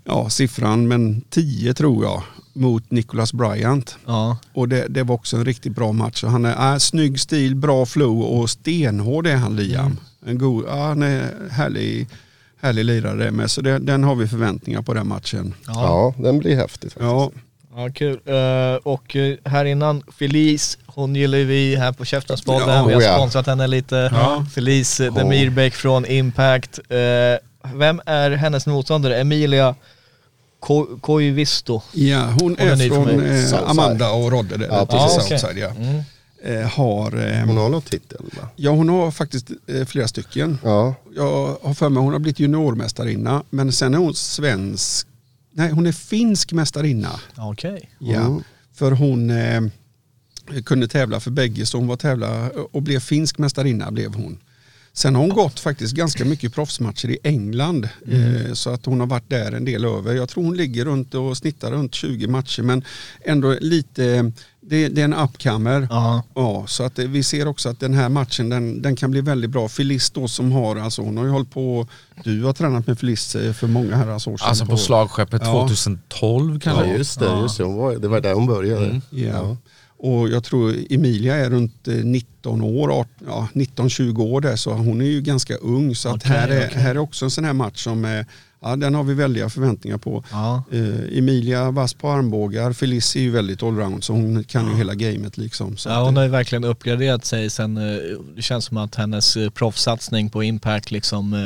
[0.04, 3.96] ja siffran men 10 tror jag, mot Nicholas Bryant.
[4.06, 4.38] Ja.
[4.54, 6.24] Och det, det var också en riktigt bra match.
[6.24, 9.96] Han är äh, snygg stil, bra flow och stenhård är han Liam.
[10.26, 12.08] En god, ja, han är härlig,
[12.60, 13.50] härlig lirare med.
[13.50, 15.54] Så det, den har vi förväntningar på den matchen.
[15.66, 16.92] Ja, den blir häftig.
[16.92, 16.96] faktiskt.
[17.10, 17.30] Ja,
[17.76, 18.20] Ja, kul.
[18.24, 22.68] Eh, och här innan, Felice, hon gillar ju vi här på Käftenspodden.
[22.68, 23.14] Ja, vi har oh ja.
[23.16, 24.10] sponsrat henne lite.
[24.12, 24.46] Ja.
[24.54, 26.78] Felice eh, Demirbäck från Impact.
[26.88, 26.98] Eh,
[27.74, 29.20] vem är hennes motståndare?
[29.20, 29.74] Emilia
[30.60, 31.82] Ko- Koivisto.
[31.92, 33.70] ja hon är är för från eh.
[33.70, 35.28] Amanda och Rodde där Ja, ute i precis.
[35.40, 35.58] Southside.
[35.58, 35.68] Ja.
[35.68, 36.02] Mm.
[36.44, 38.48] Eh, har, eh, Hon har någon titel va?
[38.56, 40.58] ja, hon har faktiskt eh, flera stycken.
[40.64, 45.06] Ja, Jag har för mig hon har blivit juniormästarinna men sen är hon svensk,
[45.52, 47.20] nej hon är finsk mästarinna.
[47.36, 47.90] Okej.
[47.98, 48.42] Ja, Mm.
[48.74, 49.62] för hon eh,
[50.64, 54.38] kunde tävla för bägge så hon var tävla och blev finsk mästarinna blev hon.
[54.92, 59.06] Sen har hon gått faktiskt ganska mycket proffsmatcher i England eh, så att hon har
[59.06, 60.14] varit där en del över.
[60.14, 62.84] Jag tror hon ligger runt och snittar runt 20 matcher men
[63.24, 65.86] ändå lite, det, det är en upcomer.
[65.90, 66.22] Ja.
[66.34, 69.20] Ja, så att eh, vi ser också att den här matchen den, den kan bli
[69.20, 69.68] väldigt bra.
[69.68, 71.86] Felice då som har, alltså hon har ju hållit på,
[72.24, 74.48] du har tränat med Felice eh, för många herrans år sedan.
[74.48, 75.52] Alltså på slagskeppet Ja.
[75.52, 76.86] 2012 kanske?
[76.86, 77.38] ja just det.
[77.42, 77.64] Just det.
[77.64, 79.00] Var, det var där hon började.
[79.10, 79.56] Ja.
[80.02, 84.72] Och jag tror Emilia är runt eh, 19 år, 18, ja, 19-20 år där så
[84.72, 85.94] hon är ju ganska ung.
[85.94, 86.82] Så att Okej, här, är, okej.
[86.82, 88.26] här är också en sån här match som är,
[88.62, 90.24] ja, den har vi väldiga förväntningar på.
[90.30, 90.62] Ja.
[90.72, 94.94] Eh, Emilia vass på armbågar, Felice är ju väldigt allround så hon kan ju hela
[94.94, 95.76] gamet liksom.
[95.76, 97.98] Så Ja, hon har ju verkligen uppgraderat sig sen, eh,
[98.36, 101.38] det känns som att hennes eh, proffssatsning på Impact liksom, eh,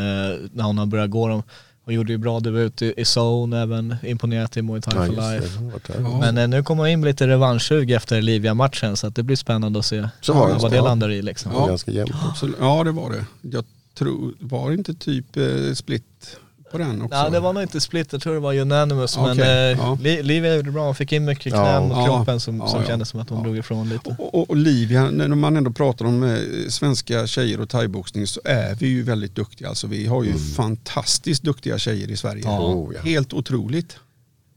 [0.53, 1.43] när hon har börjat gå dem,
[1.85, 5.33] hon gjorde ju bra debut i, i Zone, även imponerat i Muay Thai Ja, for.
[5.33, 5.59] Life.
[6.03, 6.19] Ja.
[6.21, 9.37] Men eh, nu kommer hon in med lite revanschsug efter Livia-matchen så att det blir
[9.37, 10.85] spännande att se Så var det, vad det ja.
[10.85, 11.51] landar i liksom.
[11.53, 11.69] Det var Ja.
[11.69, 12.49] ganska jämnt också.
[12.61, 13.25] Ja det var det.
[13.43, 13.65] Jag
[13.99, 16.37] tror, var det inte typ eh, split
[16.75, 17.23] på den också?
[17.23, 19.99] Nej det var nog inte split, jag tror det var unanimous men Okej, eh, ja.
[20.01, 21.65] Li- Livia gjorde bra, hon fick in mycket Ja.
[21.65, 22.05] knän Ja.
[22.07, 22.87] kroppen som, Ja, som ja.
[22.87, 24.17] kändes som att hon drog ifrån lite.
[24.19, 26.37] Och, och, och Livia, när man ändå pratar om eh,
[26.69, 29.69] svenska tjejer och thaiboxning så är vi ju väldigt duktiga.
[29.69, 32.43] Alltså vi har ju fantastiskt duktiga tjejer i Sverige.
[32.45, 32.59] Ja.
[32.61, 33.01] Oh, ja.
[33.01, 33.93] Helt otroligt.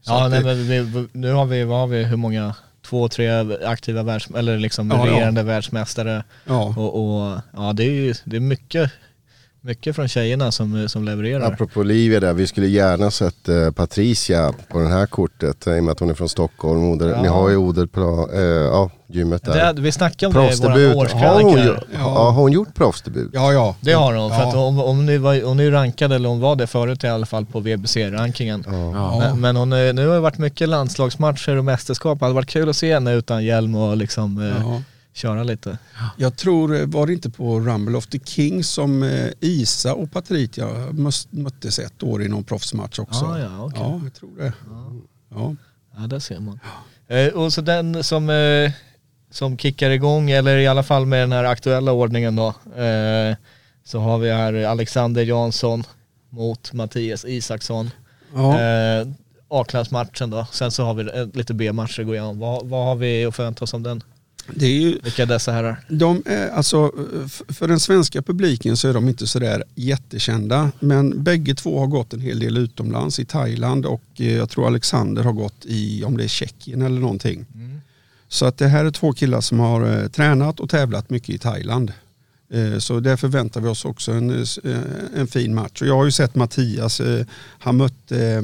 [0.02, 2.54] Så Ja nej, det- men vi, nu har vi, vad har vi, hur många,
[2.88, 3.28] två, tre
[3.66, 5.12] aktiva världs, eller liksom Ja, ja.
[5.12, 6.74] regerande världsmästare ja.
[6.76, 8.90] och, och ja det är ju det är mycket,
[9.60, 11.52] mycket från tjejerna som, som levererar.
[11.52, 15.84] Apropå Olivia där, vi skulle gärna sett eh, Patricia på det här kortet i och
[15.84, 16.84] med att hon är från Stockholm.
[16.90, 17.22] Oder, Ja.
[17.22, 19.72] Ni har ju Oderplan, eh, ja gymmet där.
[19.72, 21.58] Det, vi snackade om det i Proffsdebut, våran har hon,
[21.94, 21.98] ja.
[21.98, 23.30] har hon gjort proffsdebut?
[23.32, 23.76] ja, ja.
[23.80, 24.48] Det har hon, för Ja.
[24.48, 27.06] att hon, hon, nu var, hon är ju rankad, eller hon var det förut i
[27.06, 28.64] alla fall på VBC-rankingen.
[28.94, 29.18] Ja.
[29.18, 32.18] Men, men hon, är- nu har det varit mycket landslagsmatcher och mästerskap.
[32.18, 34.80] Det hade varit kul att se henne utan hjälm och liksom eh.
[35.18, 35.78] Köra lite.
[36.16, 40.12] Jag tror, eh, var det inte på Rumble of the King som eh, Isa och
[40.12, 40.66] Patricia
[41.30, 43.24] möttes ett år i någon proffsmatch också?
[43.24, 43.80] Ah, ja, okej.
[43.82, 44.52] ja, jag tror det.
[45.30, 45.54] Ja.
[45.96, 46.60] Ja, där ser man.
[47.08, 48.72] Eh, och så den som, eh,
[49.30, 52.48] som kickar igång, eller i alla fall med den här aktuella ordningen då,
[52.82, 53.36] eh,
[53.84, 55.84] så har vi här Alexander Jansson
[56.30, 57.90] mot Mattias Isaksson.
[58.34, 58.58] Ja.
[59.50, 62.38] A-klassmatchen då, sen så har vi lite B-matcher att gå igenom.
[62.38, 64.02] Vad, vad har vi att förvänta oss om den?
[64.54, 65.80] Det är ju, Vilka är dessa herrar?
[65.88, 66.92] De är, alltså,
[67.26, 70.70] f- för den svenska publiken så är de inte sådär jättekända.
[70.80, 74.66] Men bägge två har gått en hel del utomlands i Thailand och eh, jag tror
[74.66, 77.46] Alexander har gått i, om det är Tjeckien eller någonting.
[78.28, 81.38] Så att det här är två killar som har eh, tränat och tävlat mycket i
[81.38, 81.92] Thailand.
[82.52, 84.78] Eh, så där förväntar vi oss också en, eh, eh,
[85.16, 85.82] en fin match.
[85.82, 87.26] Och jag har ju sett Mattias, eh,
[87.58, 88.42] han mötte eh,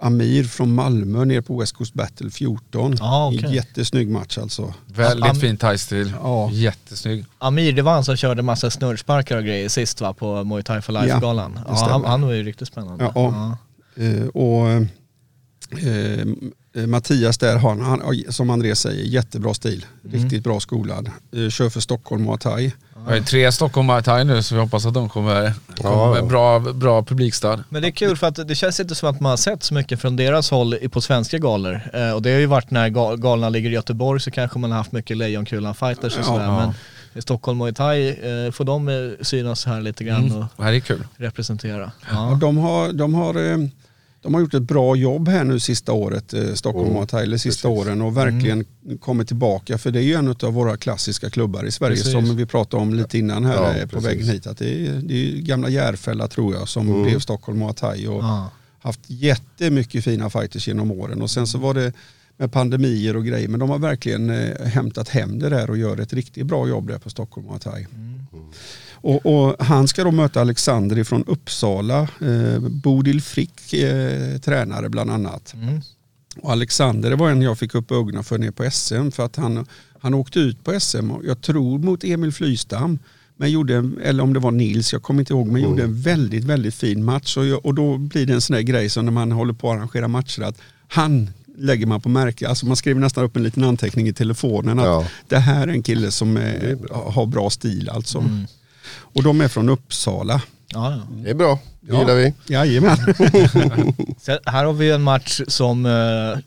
[0.00, 2.96] Amir från Malmö ner på West Coast Battle 14.
[3.00, 3.54] Ah, okej.
[3.54, 4.74] Jättesnygg match alltså.
[4.86, 6.12] Väldigt Am- fin thai-stil.
[6.22, 6.50] Ja.
[6.52, 7.24] Jättesnygg.
[7.38, 10.80] Amir, det var han som körde massa snurrsparkar och grejer sist va, på Muay Thai
[10.82, 11.60] for Life-galan.
[11.68, 11.92] Ja, stämmer.
[11.92, 13.12] han, han var ju riktigt spännande.
[13.14, 13.56] Ja,
[13.96, 14.82] Eh, och eh,
[16.74, 19.86] eh, Mattias där har han, han, som Andrés säger, jättebra stil.
[20.04, 20.22] Mm.
[20.22, 21.10] Riktigt bra skolad.
[21.36, 22.72] Eh, kör för Stockholm Muay Thai.
[23.04, 26.14] Vi har ju tre Stockholm Muay Thai nu så vi hoppas att de kommer, kommer
[26.14, 27.64] med bra, bra publikstöd.
[27.68, 29.74] Men det är kul för att det känns inte som att man har sett så
[29.74, 31.80] mycket från deras håll i- på svenska galor.
[31.94, 34.70] Eh, och det har ju varit när ga- galorna ligger i Göteborg så kanske man
[34.70, 36.44] har haft mycket Lejonkulan-fighters och Ja, sådär.
[36.44, 36.56] ja.
[36.60, 36.74] Men
[37.14, 40.36] i Stockholm Muay Thai eh, får de eh, synas här lite grann Mm.
[40.38, 41.06] och Det här är kul.
[41.16, 41.84] representera.
[41.84, 42.38] Och Ja.
[42.40, 43.58] de, har, de, har, eh,
[44.22, 47.22] de har gjort ett bra jobb här nu sista året, eh, Stockholm Mm, Muay Thai,
[47.22, 48.64] eller sista åren och verkligen
[49.00, 49.78] kommit tillbaka.
[49.78, 52.12] För det är ju en av våra klassiska klubbar i Sverige Precis.
[52.12, 54.06] som vi pratade om lite innan här Ja, eh, på precis.
[54.08, 54.46] vägen hit.
[54.46, 57.02] Att det, är, det är gamla Järfälla tror jag som Mm.
[57.02, 58.06] blev Stockholm Muay Thai.
[58.06, 58.50] Och, Ja.
[58.82, 61.92] haft jättemycket fina fighters genom åren och sen så var det
[62.36, 66.00] med pandemier och grejer men de har verkligen eh, hämtat hem det där och gör
[66.00, 67.86] ett riktigt bra jobb där på Stockholm Muay Thai.
[69.02, 75.10] Och, och han ska då möta Alexander från Uppsala, eh, Bodil Frick eh, tränare bland
[75.10, 75.54] annat.
[75.54, 75.80] Mm.
[76.40, 79.36] Och Alexander det var en jag fick upp ögonen för ner på SM för att
[79.36, 79.66] han,
[80.00, 82.98] han åkte ut på SM, och jag tror mot Emil Flystam.
[83.36, 86.44] Men gjorde, eller om det var Nils, jag kommer inte ihåg, men gjorde en väldigt,
[86.44, 87.36] väldigt fin match.
[87.36, 89.70] Och, jag, och då blir det en sån där grej som när man håller på
[89.70, 90.58] att arrangera matcher, att
[90.88, 92.48] han lägger man på märke.
[92.48, 95.06] Alltså man skriver nästan upp en liten anteckning i telefonen att Ja.
[95.28, 96.78] det här är en kille som är,
[97.12, 98.24] har bra stil alltså.
[98.92, 100.42] Och de är från Uppsala.
[100.72, 101.00] Ja, ja.
[101.10, 102.34] Det är bra, det gillar vi.
[102.46, 102.96] Jajamän.
[104.46, 106.38] Här har vi en match som, eh,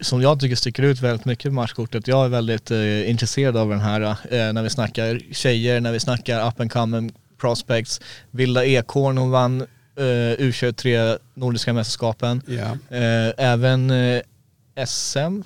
[0.00, 2.08] som jag tycker sticker ut väldigt mycket på matchkortet.
[2.08, 6.00] Jag är väldigt eh, intresserad av den här eh, när vi snackar tjejer, när vi
[6.00, 8.00] snackar up and coming prospects.
[8.30, 9.60] Vilda Ekorn, hon vann
[9.96, 12.42] eh, U23 Nordiska mästerskapen.
[12.90, 14.22] Eh, även eh,
[14.86, 15.42] SM,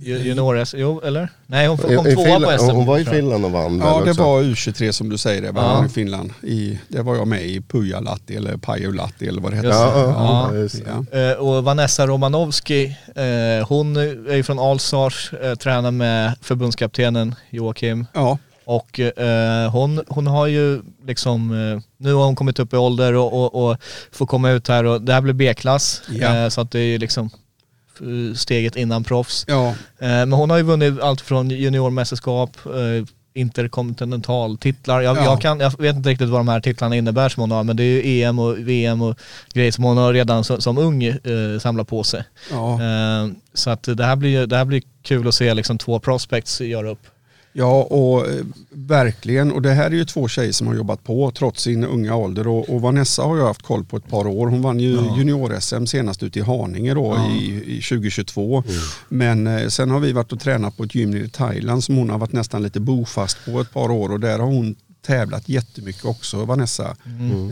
[0.00, 1.28] junior-SM, jo eller?
[1.46, 2.70] Nej hon kom I, i tvåa på SM.
[2.70, 3.04] hon var i.
[3.04, 4.22] Finland och vann Ja det också.
[4.22, 5.86] var U23 som du säger, det var Ja.
[5.86, 6.32] i Finland.
[6.42, 9.68] I, det var jag med i Pujalatti eller Pajulatti eller vad det hette.
[9.68, 10.50] Just Ja,
[10.84, 11.18] ja, Ja.
[11.18, 12.84] Eh, och Vanessa Romanovski,
[13.16, 18.06] eh, hon är ju från Alsars, eh, tränar med förbundskaptenen Joakim.
[18.14, 18.38] ja.
[18.64, 23.14] Och eh, hon, hon har ju liksom, eh, nu har hon kommit upp i ålder
[23.14, 23.76] och, och, och
[24.12, 26.02] får komma ut här och det här blir B-klass.
[26.10, 26.36] Ja.
[26.36, 27.30] Eh, så att det är ju liksom
[28.36, 29.44] steget innan proffs.
[29.48, 29.68] ja.
[29.68, 29.74] Eh,
[30.08, 35.00] men hon har ju vunnit allt från juniormästerskap, eh, interkontinentaltitlar.
[35.00, 35.24] Jag, Ja.
[35.24, 37.76] jag, kan, jag vet inte riktigt vad de här titlarna innebär som hon har men
[37.76, 39.18] det är ju EM och VM och
[39.52, 42.24] grejer som hon har redan som, som ung eh, samlat på sig.
[42.50, 42.72] ja.
[42.82, 46.60] Eh, så att det här blir, det här blir kul att se liksom två prospects
[46.60, 47.06] göra upp.
[47.52, 49.52] Ja, och eh, verkligen.
[49.52, 52.48] Och det här är ju två tjejer som har jobbat på trots sin unga ålder.
[52.48, 54.46] Och, och Vanessa har jag haft koll på ett par år.
[54.46, 58.62] Hon vann ju junior-SM senast ute i Haninge då i, i 2022.
[59.08, 62.10] Men eh, sen har vi varit och tränat på ett gym i Thailand som hon
[62.10, 64.12] har varit nästan lite bofast på ett par år.
[64.12, 66.96] Och där har hon tävlat jättemycket också, Vanessa.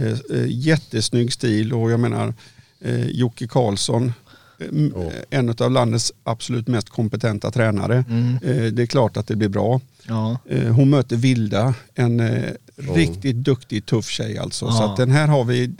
[0.00, 2.34] Eh, eh, jättesnygg stil och jag menar
[2.80, 4.12] eh, Jocke Karlsson
[4.60, 4.94] m-
[5.30, 7.96] en av landets absolut mest kompetenta tränare.
[8.42, 9.80] Eh, Det är klart att det blir bra.
[10.08, 10.38] Ja.
[10.48, 14.70] Eh, Hon möter Vilda, en eh, riktigt duktig, tuff tjej alltså.
[14.70, 14.90] Så Ja.
[14.90, 15.70] att den här har vi,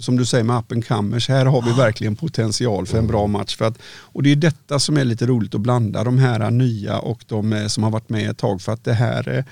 [0.00, 3.26] som du säger med up and comers, här har vi verkligen potential för en bra
[3.26, 3.56] match.
[3.56, 6.98] För att, och det är detta som är lite roligt att blanda, de här nya
[6.98, 8.60] och de som har varit med ett tag.
[8.62, 9.44] För att det här,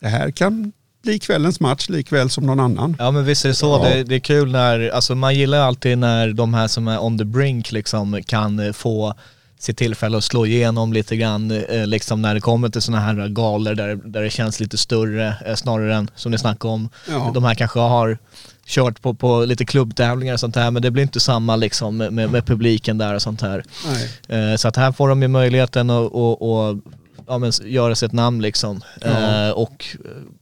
[0.00, 2.96] det här kan bli kvällens match likväl som någon annan.
[2.98, 5.98] Ja men visst är det så, det, det är kul när, alltså man gillar alltid
[5.98, 9.14] när de här som är on the brink liksom kan eh, få
[9.58, 13.28] sitt tillfälle att slå igenom lite grann eh, liksom när det kommer till sådana här
[13.28, 16.88] galer där, där det känns lite större eh, snarare än som ni snackade om.
[17.08, 17.30] Ja.
[17.34, 18.18] De här kanske har
[18.66, 22.12] kört på, på lite klubbtävlingar och sånt här men det blir inte samma liksom med,
[22.12, 23.64] med publiken där och sånt här.
[24.28, 24.58] Nej.
[24.58, 26.12] Så att här får de ju möjligheten att,
[27.28, 28.80] ja, men, göra sig ett namn liksom.
[29.00, 29.46] Ja.
[29.46, 29.86] Eh, och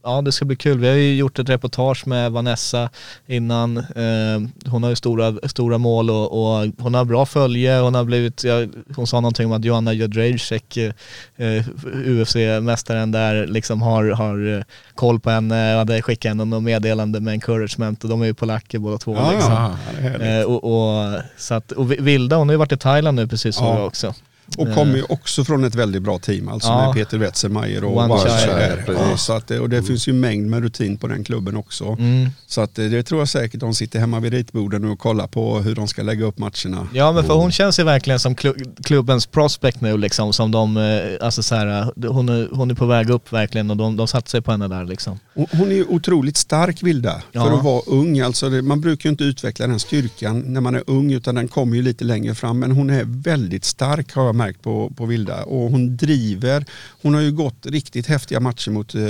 [0.03, 0.79] ja, det ska bli kul.
[0.79, 2.89] Vi har ju gjort ett reportage med Vanessa
[3.27, 3.77] innan.
[3.77, 7.79] Eh, hon har ju stora, stora mål och, och hon har bra följe.
[7.79, 11.63] Hon har blivit, ja, hon sa någonting om att Joanna Jędrzejczyk, eh,
[12.05, 14.63] UFC-mästaren där, liksom har, har eh,
[14.95, 15.69] koll på henne.
[15.69, 19.15] Jag hade skickat henne något meddelande med encouragement och de är ju polacker båda två.
[19.15, 19.53] Ja, liksom.
[19.53, 20.25] ja.
[20.25, 23.55] Eh, och, och, så att, och Vilda, hon har ju varit i Thailand nu precis
[23.55, 23.77] som Ja.
[23.77, 24.13] jag också.
[24.57, 26.85] Och kommer ju också från ett väldigt bra team, alltså Ja.
[26.85, 28.83] med Peter Wetzelmeier och One One Shire, där.
[28.85, 29.03] precis.
[29.11, 31.85] Ja, så att, det- och det finns ju mängd med rutin på den klubben också.
[31.99, 32.29] Mm.
[32.47, 35.27] Så att, eh, det tror jag säkert de sitter hemma vid ritbordet nu och kollar
[35.27, 36.87] på hur de ska lägga upp matcherna.
[36.93, 40.77] Ja men för hon känns ju verkligen som klu- klubbens prospect nu liksom, som de,
[40.77, 43.97] eh, alltså så här, eh, hon är, hon är på väg upp verkligen och de,
[43.97, 45.19] de satsar på henne där liksom.
[45.33, 47.45] Hon- är ju otroligt stark Vilda Ja.
[47.45, 48.19] för att vara ung.
[48.19, 51.75] Alltså man brukar ju inte utveckla den styrkan när man är ung utan den kommer
[51.75, 52.59] ju lite längre fram.
[52.59, 56.65] Men hon är väldigt stark har jag märkt på, på Vilda och hon driver.
[57.01, 59.01] Hon har ju gått riktigt häftiga matcher mot eh,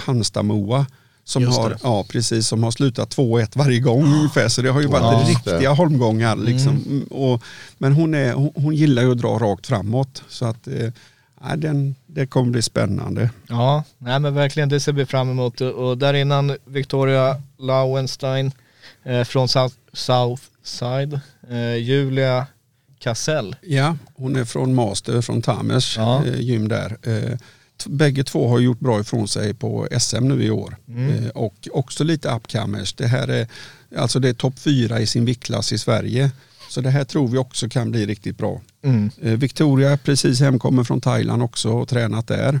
[0.00, 0.86] Halmstad-Moa.
[1.24, 1.76] Som Just har, det.
[1.82, 4.48] ja, precis, som har slutat 2-1 varje gång ungefär.
[4.48, 5.24] Så det har ju varit Ja.
[5.28, 6.36] riktiga holmgångar.
[6.36, 6.76] Liksom.
[6.86, 7.42] Mm, Och,
[7.78, 10.22] men hon, är, hon, hon gillar ju att dra rakt framåt.
[10.28, 10.90] Så att, eh,
[11.56, 13.30] den, det kommer bli spännande.
[13.48, 18.52] Ja, nej men verkligen det ser vi fram emot och där innan Victoria Lauenstein
[19.04, 22.46] eh, från South, Southside, eh, Julia
[23.00, 23.56] Kassell.
[23.62, 26.24] Ja, hon är från Master, från Tamers Ja.
[26.26, 26.96] eh, gym där.
[27.02, 27.38] Eh,
[27.86, 30.76] bägge två har gjort bra ifrån sig på SM nu i år.
[30.88, 32.92] Eh, och också lite upcomers.
[32.92, 33.48] Det här är,
[33.96, 36.30] alltså det är topp fyra i sin viktklass i Sverige.
[36.70, 38.60] Så det här tror vi också kan bli riktigt bra.
[38.84, 39.10] Mm.
[39.20, 42.60] Victoria precis hemkommen från Thailand också och tränat där.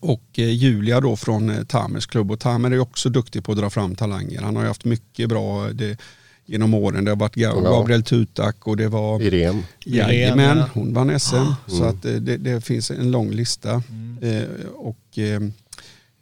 [0.00, 3.70] Och eh, Julia då från Tamers klubb och Tamer är också duktig på att dra
[3.70, 4.42] fram talanger.
[4.42, 5.98] Han har ju haft mycket bra det,
[6.46, 7.04] genom åren.
[7.04, 7.70] Det har varit Ga- Ja.
[7.70, 9.62] Gabriel Tutak och det var Irene.
[9.84, 11.36] Jajamän, hon vann SM.
[11.66, 13.82] Så att eh, det, det finns en lång lista.
[14.22, 14.42] Eh,
[14.74, 15.42] och eh,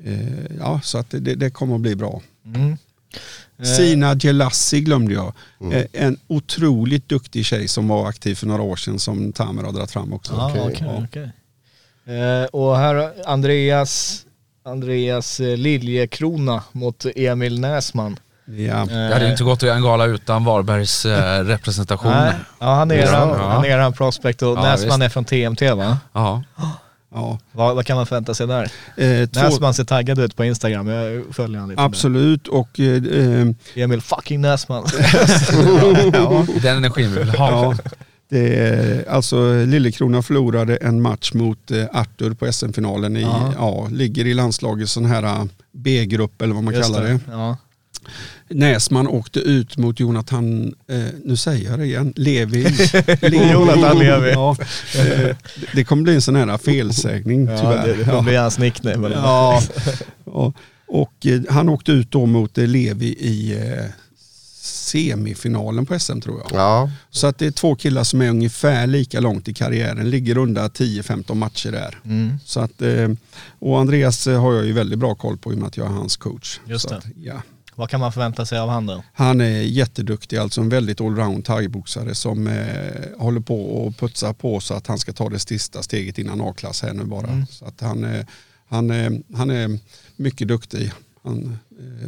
[0.05, 2.23] eh, ja, så att det, det kommer att bli bra.
[2.55, 2.77] Mm.
[3.59, 5.33] Eh, Sina Gelassi glömde jag.
[5.73, 9.73] Eh, en otroligt duktig tjej som var aktiv för några år sedan som Tamer har
[9.73, 10.35] dragit fram också.
[10.51, 10.63] Okej.
[10.63, 11.05] okej, Ja.
[11.09, 11.31] okej.
[12.17, 14.25] Eh, och här Andreas
[14.65, 18.17] Andreas Liljekrona mot Emil Näsman.
[18.45, 18.85] Ja.
[18.89, 22.11] Det hade inte gått att göra en gala utan Varbergs eh, representation.
[22.13, 23.03] Nej, ja, han är Ja.
[23.03, 23.49] eran, Ja.
[23.51, 25.03] han är eran prospect och Ja, Näsman visst.
[25.03, 25.99] är från TMT va?
[26.13, 26.43] Ja.
[27.15, 27.39] Ja.
[27.53, 28.63] Vad, vad kan man förvänta sig där?
[28.97, 32.87] Eh, två, Näsman ser taggad ut på Instagram, jag följer han lite absolut och eh,
[32.87, 33.55] eh, där.
[33.75, 34.85] Emil fucking Näsman.
[36.13, 37.51] ja, Den energin vi vill ha.
[37.51, 37.75] ja,
[38.29, 43.17] det är, alltså Lillekrona förlorade en match mot eh, Arthur på SM-finalen.
[43.17, 43.53] I, Ja.
[43.59, 47.19] ja, ligger i landslagets sån här eh, B-grupp eller vad man Just kallar det.
[47.31, 47.57] Ja.
[48.49, 52.63] Näsman åkte ut mot Jonathan, eh, nu säger jag det igen, Levi.
[53.53, 54.31] Jonathan Levi.
[54.31, 54.57] Ja,
[54.99, 55.37] eh, det-
[55.75, 57.87] det kommer bli en sån här felsägning Ja, tyvärr.
[57.87, 59.09] det, det får bli hans nickname.
[59.15, 59.63] Ja,
[60.25, 60.53] ja.
[60.87, 63.85] och eh, han åkte ut då mot eh, Levi i eh,
[64.61, 66.61] semifinalen på SM tror jag.
[66.61, 70.39] Ja, Så att det är två killar som är ungefär lika långt i karriären, ligger
[70.39, 71.99] under 10-15 matcher där.
[72.05, 72.39] Mm.
[72.45, 73.09] Så att, eh,
[73.59, 75.91] och Andreas har jag ju väldigt bra koll på i och med att jag är
[75.91, 76.61] hans coach.
[76.67, 76.97] Just Så det.
[76.97, 77.43] Att, ja.
[77.75, 79.05] Vad kan man förvänta sig av han då?
[79.13, 84.61] Han är jätteduktig, alltså en väldigt allround thaiboxare som eh, håller på och putsar på
[84.61, 87.27] så att han ska ta det sista steget innan A-klass här nu bara.
[87.27, 87.47] Mm.
[87.51, 88.25] Så att han, eh,
[88.69, 89.79] han, eh, han är
[90.17, 90.93] mycket duktig.
[91.25, 91.59] Han,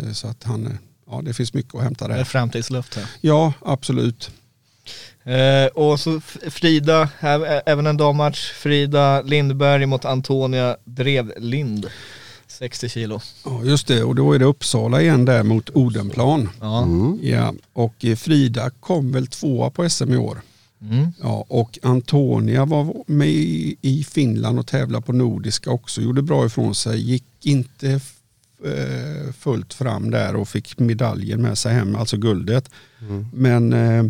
[0.03, 2.25] eh, så att han, ja det finns mycket att hämta Det är där.
[2.25, 3.07] framtidsluft här.
[3.21, 4.31] Ja, absolut.
[5.75, 7.09] Och så Frida,
[7.67, 8.53] även en dammatch.
[8.53, 11.87] Frida Lindberg mot Antonia Drevlind.
[12.59, 13.21] 60 kilo.
[13.45, 16.49] Ja, just det, och då är det Uppsala igen där mot Odenplan.
[16.61, 16.89] Ja.
[17.23, 20.41] Ja, och eh, Frida kom väl tvåa på SM i år.
[20.81, 21.07] Mm.
[21.23, 23.29] Ja, och Antonia var med
[23.81, 26.01] i Finland och tävlade på Nordiska också.
[26.01, 27.01] Gjorde bra ifrån sig.
[27.01, 28.01] Gick inte
[29.39, 32.71] fullt fram där och fick medaljen med sig hem, alltså guldet.
[33.33, 34.05] Men eh,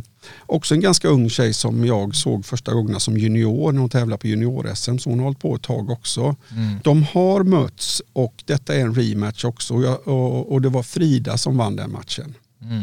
[0.47, 4.21] också en ganska ung tjej som jag såg första gångerna som junior när hon tävlade
[4.21, 4.99] på junior-SM.
[4.99, 6.37] Så hon har hållit på ett tag också.
[6.51, 6.81] Mm.
[6.85, 9.75] De har mötts och detta är en rematch också.
[9.75, 12.35] Och, jag, och, och det var Frida som vann den matchen.
[12.62, 12.83] Mm.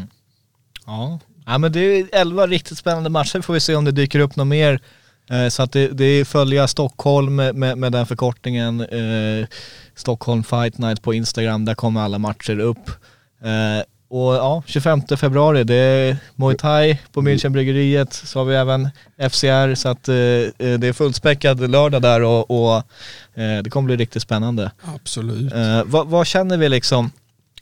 [0.85, 1.19] Ja.
[1.45, 3.41] ja, men det är 11 riktigt spännande matcher.
[3.41, 4.81] Får vi se om det dyker upp något mer.
[5.29, 8.81] Eh, Så att det, det är följa Stockholm med, med, med den förkortningen.
[8.81, 9.47] Eh,
[9.95, 11.65] Stockholm Fight Night på Instagram.
[11.65, 12.89] Där kommer alla matcher upp.
[13.43, 18.13] Eh, och ja, 25 februari, det är Muay Thai på Münchenbryggeriet.
[18.13, 18.89] Så har vi även
[19.29, 19.75] FCR.
[19.75, 22.75] Så att eh, eh, det är fullspäckad lördag där och, och
[23.33, 24.71] eh, det kommer bli riktigt spännande.
[24.95, 25.53] Absolut.
[25.53, 27.11] Eh, vad, vad känner vi liksom?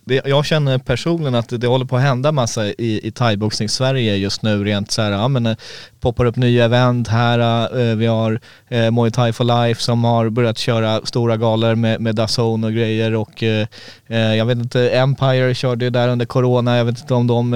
[0.09, 3.69] Det, jag känner personligen att det, det håller på att hända massa i, i thaiboxning
[3.69, 5.55] Sverige just nu rent så här, ja men eh,
[5.99, 10.03] poppar upp nya event här, eh, eh, vi har eh, Muay Thai for Life som
[10.03, 13.67] har börjat köra stora galor med, med Dazone och grejer och eh,
[14.07, 17.53] eh, jag vet inte, Empire körde ju där under corona, jag vet inte om de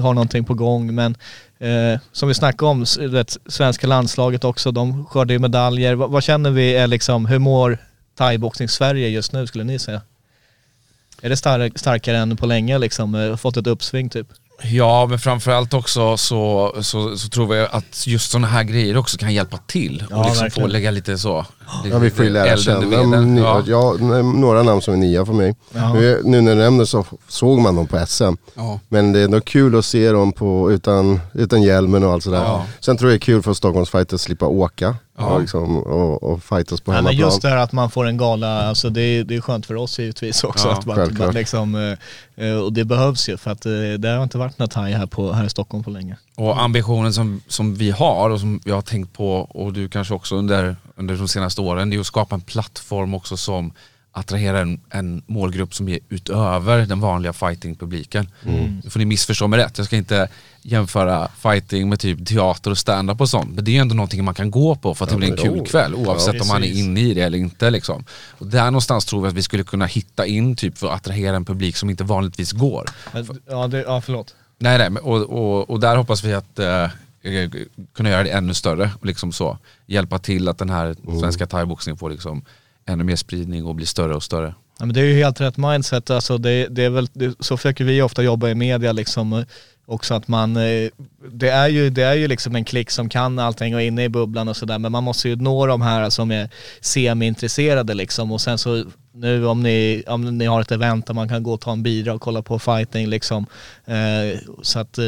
[0.00, 1.16] har någonting på gång men
[1.58, 5.94] eh, som vi snackade om, det svenska landslaget också, de skördar ju medaljer.
[5.94, 7.78] Vad, vad känner vi är liksom, hur mår
[8.18, 10.00] thaiboxning Sverige just nu skulle ni säga?
[11.26, 13.14] Är det stark, starkare än på länge liksom?
[13.14, 14.26] Eh, fått ett uppsving typ?
[14.62, 19.18] Ja, men framförallt också så, så, så tror vi att just sådana här grejer också
[19.18, 20.04] kan hjälpa till.
[20.10, 21.46] Ja, och liksom få lägga lite så.
[21.90, 23.62] ja vi får ju lära känna Ja.
[23.66, 23.92] ja.
[24.22, 25.54] några namn som är nya för mig.
[25.74, 25.92] Ja.
[25.94, 28.24] Nu, nu när du nämner så såg man dem på SM.
[28.54, 28.80] Ja.
[28.88, 32.42] Men det är ändå kul att se dem på, utan, utan hjälmen och allt sådär.
[32.44, 32.64] Ja.
[32.80, 35.24] Sen tror jag det är kul för Stockholms fighters att slippa åka Ja.
[35.26, 37.16] och, liksom, och, och fightas på hemmaplan.
[37.20, 39.74] just det här att man får en gala, alltså det, är- det är skönt för
[39.76, 40.68] oss givetvis också.
[40.68, 41.96] Ja, att man, man liksom,
[42.36, 44.92] eh, eh, och det behövs ju för att eh, det har inte varit något thai
[44.92, 46.16] här, på, här i Stockholm på länge.
[46.34, 50.14] Och ambitionen som, som vi har och som jag har tänkt på och du kanske
[50.14, 53.72] också under, under de senaste åren, det är att skapa en plattform också som
[54.16, 58.28] attraherar en, en målgrupp som är utöver den vanliga fightingpubliken.
[58.44, 58.80] Mm.
[58.84, 60.28] Nu får ni missförstå mig rätt, jag ska inte
[60.62, 63.54] jämföra fighting med typ teater och stand-up och sånt.
[63.54, 65.66] Men det är ändå någonting man kan gå på för att det blir en kul
[65.66, 67.70] kväll oavsett Ja, om man är inne i det eller inte.
[67.70, 68.04] Liksom.
[68.38, 71.36] Och där någonstans tror vi att vi skulle kunna hitta in typ för att attrahera
[71.36, 72.84] en publik som inte vanligtvis går.
[73.46, 74.34] Ja, det, ja förlåt.
[74.58, 76.84] Nej, nej, och, och, och där hoppas vi att eh,
[77.22, 77.50] eh,
[77.94, 81.98] kunna göra det ännu större och liksom så hjälpa till att den här svenska thaiboxningen
[81.98, 82.44] får liksom
[82.86, 84.54] ännu mer spridning och blir större och större.
[84.78, 87.56] Ja, men det är ju helt rätt mindset, alltså det, det är väl, det, så
[87.56, 89.44] försöker vi ofta jobba i media liksom.
[89.88, 90.88] Också att man, eh,
[91.32, 94.04] det är ju, det är ju liksom en klick som kan allting och är inne
[94.04, 96.48] i bubblan och sådär men man måste ju nå de här som är
[96.80, 101.28] semi-intresserade liksom och sen så nu om ni, om ni har ett event där man
[101.28, 103.46] kan gå och ta en bira och kolla på fighting liksom.
[103.84, 105.04] Eh, så att, eh,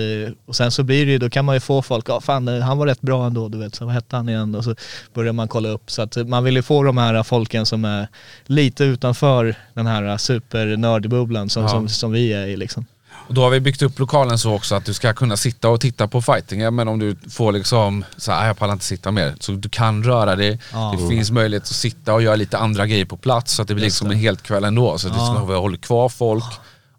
[0.47, 2.61] och sen så blir det ju, då kan man ju få folk, ja fan eh,
[2.61, 4.55] han var rätt bra ändå du vet, så vad hette han igen?
[4.55, 4.75] Och så
[5.15, 5.91] börjar man kolla upp.
[5.91, 8.09] Så att man vill ju få de här folken som är
[8.47, 11.69] lite utanför den här supernördbubblan som, Ja.
[11.69, 12.87] som, som vi är i liksom.
[13.29, 15.81] Och då har vi byggt upp lokalen så också att du ska kunna sitta och
[15.81, 19.11] titta på fightingen men om du får liksom så här, "Ah, jag pallar inte sitta
[19.11, 19.35] mer.
[19.41, 20.59] Så du kan röra dig.
[20.73, 20.95] Ja.
[20.99, 23.75] Det finns möjlighet att sitta och göra lite andra grejer på plats så att det
[23.75, 24.99] blir liksom en helt kväll ändå.
[24.99, 26.45] Så att liksom, vi håller kvar folk.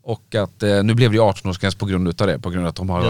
[0.03, 2.39] Och att eh, nu blev det ju 18-årsgräns på grund utav det.
[2.39, 3.01] På grund av att de har.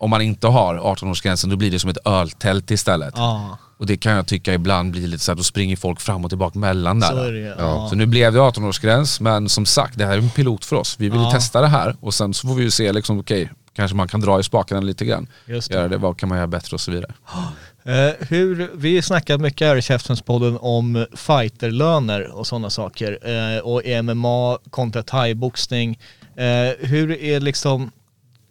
[0.00, 3.14] Om man inte har 18-årsgränsen då blir det som ett öltält istället.
[3.16, 6.24] Ja, Och det kan jag tycka ibland blir lite så att då springer folk fram
[6.24, 7.08] och tillbaka mellan där.
[7.08, 7.54] så det.
[7.58, 7.86] Ja.
[7.90, 10.96] Så nu blev det 18-årsgräns men som sagt det här är en pilot för oss.
[10.98, 11.30] Vi vill Ja.
[11.30, 14.20] testa det här och sen så får vi ju se liksom okej, kanske man kan
[14.20, 15.26] dra i spakarna lite grann.
[15.46, 15.74] Just det.
[15.74, 17.12] Göra det, vad kan man göra bättre och så vidare.
[17.84, 23.18] Eh, hur, vi har snackat mycket här i Käftenspodden om fighterlöner och sådana saker.
[23.22, 25.98] Eh, och MMA kontra thaiboxning.
[26.36, 27.90] Eh, hur är liksom,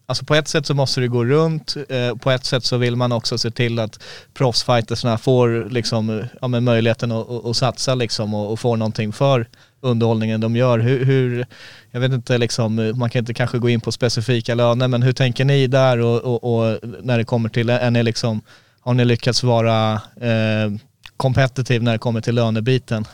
[0.09, 2.95] alltså på ett sätt så måste det gå runt, eh, på ett sätt så vill
[2.95, 3.99] man också se till att
[4.33, 9.13] proffsfightersna får liksom, ja, men möjligheten att, att, att satsa liksom och, och får någonting
[9.13, 9.47] för
[9.81, 10.79] underhållningen de gör.
[10.79, 11.45] Hur, hur,
[11.91, 15.13] jag vet inte liksom, man kan inte kanske gå in på specifika löner men hur
[15.13, 18.41] tänker ni där och, och, och när det kommer till, är ni liksom
[18.81, 20.71] har ni lyckats vara eh,
[21.17, 23.05] competitive när det kommer till lönebiten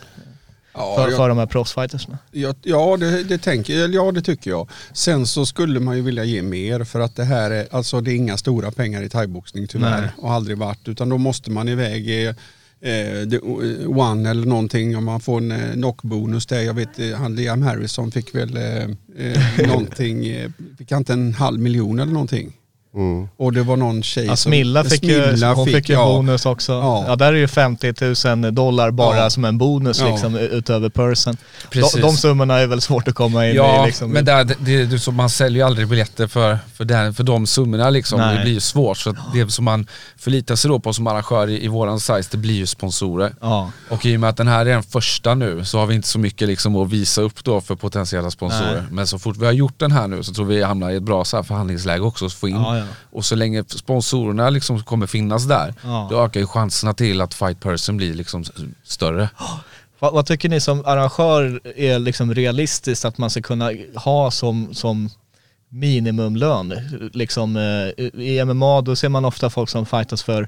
[0.78, 2.18] Ja, för, jag- för de här proffsfightersna?
[2.32, 4.70] Ja, ja, det, det tänker, ja, det tycker jag.
[4.94, 8.12] Sen så skulle man ju vilja ge mer för att det här är, alltså det
[8.12, 10.10] är inga stora pengar i thaiboxning tyvärr Nej.
[10.18, 12.36] och har aldrig varit utan då måste man iväg eh,
[12.82, 13.40] eh, the
[13.88, 16.62] one eller någonting om man får en eh, knockbonus där.
[16.62, 20.24] Jag vet eh, han Liam Harrison fick väl eh, någonting,
[20.78, 22.54] fick han inte en halv miljon eller någonting?
[22.96, 23.28] Mm.
[23.38, 24.50] Och det var någon tjej Ja, som...
[24.50, 26.06] Smilla fick ju, Smilla hon fick ju ja.
[26.06, 26.72] bonus också.
[26.72, 27.06] Ja.
[27.08, 27.16] Ja.
[27.16, 27.94] där är ju 50
[28.36, 29.30] 000 dollar bara Ja.
[29.30, 30.08] som en bonus Ja.
[30.12, 31.34] liksom utöver person.
[31.62, 32.02] De, Precis.
[32.02, 34.12] de summorna är väl svårt att komma in Ja, i liksom.
[34.12, 37.24] men där, det, det, det, så man säljer ju aldrig biljetter för, för, den, för
[37.24, 38.20] de summorna liksom.
[38.20, 38.38] Nej.
[38.38, 38.98] Det blir ju svårt.
[38.98, 39.88] Så det som man
[40.18, 43.34] förlitar sig då på som arrangör i, i våran size, det blir ju sponsorer.
[43.42, 45.96] Ja, Och i och med att den här är den första nu så har vi
[45.96, 48.74] inte så mycket liksom att visa upp då för potentiella sponsorer.
[48.74, 48.84] Nej.
[48.92, 51.04] Men så fort vi har gjort den här nu så tror vi hamnar i ett
[51.04, 52.56] bra så här förhandlingsläge också att få in.
[53.12, 56.08] Och så länge sponsorerna liksom kommer finnas där, Ja.
[56.12, 58.44] då ökar ju chanserna till att fight person blir liksom
[58.84, 59.30] större.
[60.00, 64.74] Vad, vad tycker ni som arrangör är liksom realistiskt att man ska kunna ha som,
[64.74, 65.10] som
[65.76, 66.74] minimumlön?
[67.14, 70.48] Liksom, eh, I MMA då ser man ofta folk som fightas för,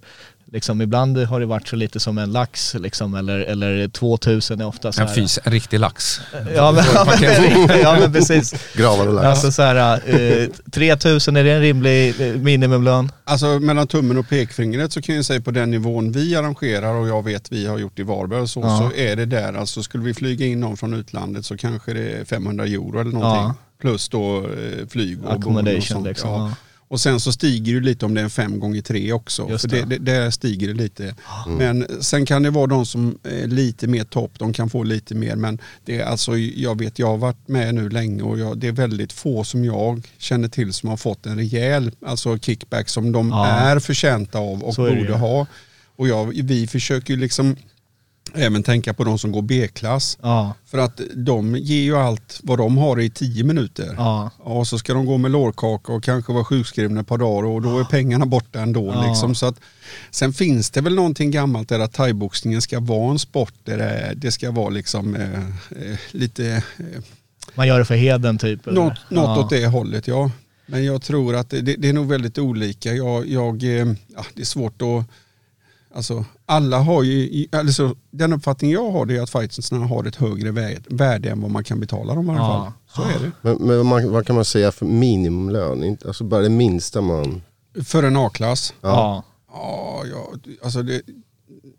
[0.52, 4.68] liksom, ibland har det varit så lite som en lax liksom, eller, eller 2000 är
[4.68, 5.16] ofta så En här.
[5.16, 6.20] fys, en riktig lax.
[6.56, 8.54] Ja men, ja, men, ja men precis.
[8.76, 9.26] Gravar och lax.
[9.26, 13.12] Alltså så här, eh, 3000 är det en rimlig eh, minimumlön?
[13.26, 17.08] Alltså mellan tummen och pekfingret så kan jag säga på den nivån vi arrangerar och
[17.08, 18.78] jag vet vi har gjort i Varberg så, Ja.
[18.78, 19.54] så är det där.
[19.54, 23.12] Alltså skulle vi flyga in någon från utlandet så kanske det är 500 euro eller
[23.12, 23.44] någonting.
[23.44, 23.54] Ja.
[23.82, 26.08] Plus då eh, flyg och och Accommodation sånt.
[26.08, 26.30] liksom.
[26.30, 26.54] Ja.
[26.90, 29.50] Och sen så stiger det lite om det är en fem gånger tre också.
[29.50, 29.82] Just för det.
[29.86, 31.16] det, det, där stiger det lite.
[31.58, 35.16] Men sen kan det vara de som är lite mer topp, de kan få lite
[35.16, 35.36] mer.
[35.36, 38.68] Men det är alltså, jag vet, jag har varit med nu länge och jag, det
[38.68, 43.12] är väldigt få som jag känner till som har fått en rejäl alltså kickback som
[43.12, 43.46] de Ja.
[43.48, 45.46] är förtjänta av och borde ha.
[45.96, 47.56] Och jag, vi försöker ju liksom
[48.34, 50.18] även tänka på de som går B-klass.
[50.22, 53.96] Ja, För att de ger ju allt vad de har i tio minuter.
[53.98, 57.48] ja, Och så ska de gå med lårkaka och kanske vara sjukskrivna ett par dagar
[57.48, 58.94] och då är pengarna borta ändå.
[58.94, 59.08] Ja.
[59.08, 59.36] Liksom.
[59.36, 59.60] Så att,
[60.12, 64.14] sen finns det väl någonting gammalt där att thaiboxningen ska vara en sport där det,
[64.16, 65.40] det ska vara liksom eh,
[65.82, 67.02] eh, lite eh,
[67.56, 68.68] man gör det för heden typ?
[68.68, 68.82] eller?
[68.82, 69.40] något, något ja.
[69.40, 70.32] åt det hållet ja.
[70.66, 72.94] Men jag tror att det, det, är nog väldigt olika.
[72.94, 73.86] Jag, jag, eh,
[74.34, 75.06] det är svårt att
[75.98, 80.52] Alltså, alla har ju, alltså, den uppfattning jag har är att fightersna har ett högre
[80.52, 82.74] värde, värde än vad man kan betala dem i alla Ja.
[82.88, 83.06] fall.
[83.06, 83.32] Så är det.
[83.42, 85.84] Men, men man, vad kan man säga för minimumlön?
[85.84, 87.42] Inte- Alltså bara det minsta man...
[87.86, 89.24] För en A-klass, Ja.
[89.54, 90.28] ja, ja,
[90.64, 91.02] alltså det,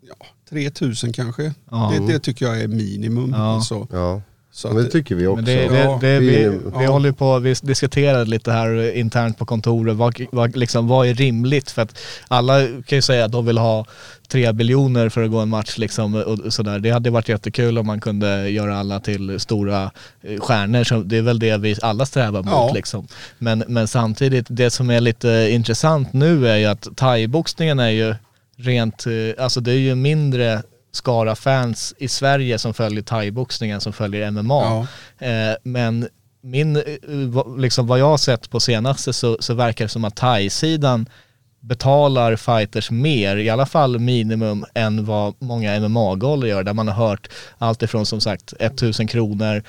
[0.01, 1.53] ja, 3000 kanske.
[1.71, 1.93] Ja.
[1.97, 3.29] Det, det tycker jag är minimum.
[3.37, 3.55] Ja.
[3.55, 3.87] Alltså.
[3.91, 4.21] Ja,
[4.59, 5.45] Så men det att, tycker vi också.
[5.45, 6.73] Det, det, Ja, det, vi, minimum.
[6.79, 6.91] vi Ja.
[6.91, 11.71] håller på, vi diskuterade lite här internt på kontoret, vad, vad, liksom, vad är rimligt?
[11.71, 13.85] För att alla kan ju säga att de vill ha
[14.27, 16.79] tre biljoner för att gå en match liksom och sådär.
[16.79, 19.91] Det hade varit jättekul om man kunde göra alla till stora
[20.23, 20.83] eh, stjärnor.
[20.83, 22.71] Så det är väl det vi alla strävar mot Ja.
[22.73, 23.07] liksom.
[23.37, 28.15] Men, men samtidigt, det som är lite intressant nu är ju att thaiboxningen är ju
[28.57, 30.61] rent, eh, alltså det är ju mindre
[30.91, 34.87] skara fans i Sverige som följer thaiboxningen som följer MMA.
[35.19, 35.27] Ja.
[35.27, 36.07] Eh, men
[36.41, 40.15] min, eh, liksom vad jag har sett på senaste så, så verkar det som att
[40.15, 41.09] thai-sidan
[41.59, 46.63] betalar fighters mer, i alla fall minimum, än vad många MMA-galor gör.
[46.63, 49.63] Där man har hört allt ifrån som sagt 1000 kronor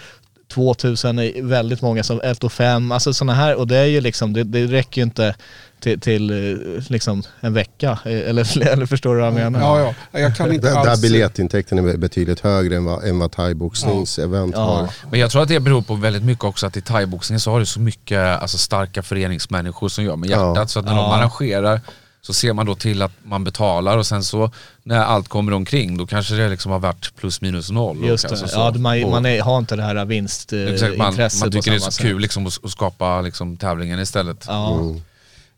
[0.51, 4.01] 2000 är väldigt många som 1 och 5, alltså sådana här och det är ju
[4.01, 5.35] liksom, det, det räcker ju inte
[5.81, 9.61] till, till eh, liksom en vecka, eh, eller, eller förstår du vad jag menar?
[9.61, 10.21] Ja, ja.
[10.21, 11.03] Jag kan inte Där, där alls...
[11.03, 14.65] biljettintäkten är betydligt högre än vad, än vad thaiboxningsevent Ja.
[14.65, 14.89] har.
[15.11, 17.61] Men jag tror att det beror på väldigt mycket också att i thaiboxningen så har
[17.61, 20.57] du så mycket alltså, starka föreningsmänniskor som gör med hjärtat.
[20.57, 20.67] Ja.
[20.67, 21.81] Så att när de arrangerar
[22.23, 24.51] så ser man då till att man betalar och sen så
[24.83, 28.05] när allt kommer omkring då kanske det liksom har varit plus minus noll.
[28.05, 28.61] Just och det, alltså så.
[28.61, 31.77] ja, man, man är, har inte det här Exakt, vinstintresset man, man på tycker det
[31.77, 32.03] är så sätt.
[32.03, 34.45] kul liksom, att, att skapa liksom, tävlingen istället.
[34.49, 35.03] Ja, Mm.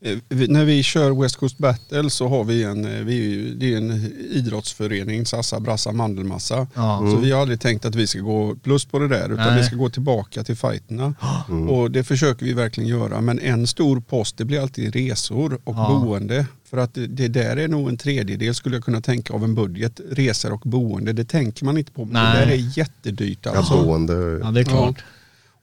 [0.05, 3.76] Eh, När vi kör West Coast Battle så har vi en, eh, vi, det är
[3.76, 6.66] en idrottsförening, Sassa Brassa Mandelmassa.
[6.74, 6.98] Ja.
[7.11, 9.57] Så vi har aldrig tänkt att vi ska gå plus på det där utan Nej.
[9.61, 11.14] vi ska gå tillbaka till fighterna.
[11.68, 13.20] Och det försöker vi verkligen göra.
[13.20, 16.00] Men en stor post det blir alltid resor och Ja.
[16.05, 16.46] boende.
[16.70, 19.55] För att det, det där är nog en tredjedel skulle jag kunna tänka av en
[19.55, 20.00] budget.
[20.11, 22.05] Resor och boende, det tänker man inte på.
[22.05, 22.34] Men Nej.
[22.34, 23.82] det där är jättedyrt Ja, alltså.
[23.84, 24.12] boende.
[24.42, 25.05] ja det är klart.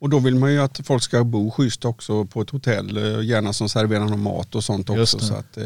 [0.01, 2.97] Och då vill man ju att folk ska bo schysst också på ett hotell.
[2.97, 5.27] eh, Gärna som serverar någon mat och sånt Just också.
[5.27, 5.63] Så att, eh,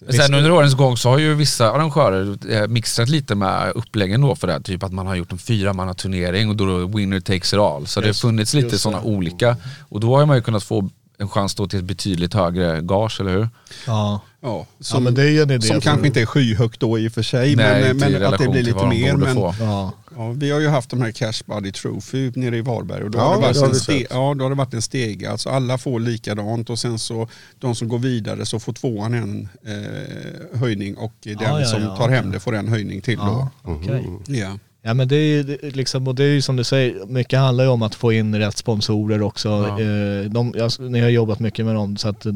[0.00, 4.20] Men Sen under årens gång så har ju vissa arrangörer eh, mixtrat lite med uppläggen
[4.20, 4.60] då för det här.
[4.60, 7.86] Typ att man har gjort en fyramanna turnering och då winner takes it all.
[7.86, 9.56] Så det har Just- funnits lite just sådana olika.
[9.88, 13.20] Och då har man ju kunnat få en chans då till ett betydligt högre gage,
[13.20, 13.48] eller hur?
[13.86, 14.20] Ja.
[14.40, 15.66] Ja, ja, som, men det är en idé.
[15.66, 17.56] som kanske inte är skyhögt då i och för sig.
[17.56, 19.16] Nej, men men att det blir lite mer.
[19.16, 19.36] Men.
[19.36, 19.92] Ja.
[20.16, 23.02] ja, vi har ju haft de här Cash Buddy Trophy nere i Varberg.
[23.02, 24.06] Och då, Ja, har det varit det har en vi ste- sett.
[24.10, 25.30] ja, då har det varit en stege.
[25.30, 27.28] Alltså alla får likadant och sen så
[27.58, 31.82] de som går vidare så får tvåan en eh, höjning och den Ja, ja, som
[31.82, 33.72] ja, tar hem det får en höjning till Ja, då.
[33.72, 34.04] okej.
[34.26, 34.58] Ja.
[34.88, 37.64] Ja men det är ju liksom, och det är ju som du säger, mycket handlar
[37.64, 39.48] ju om att få in rätt sponsorer också.
[39.48, 39.80] Ja.
[39.80, 42.32] Eh, de, jag, ni har jobbat mycket med dem så att eh,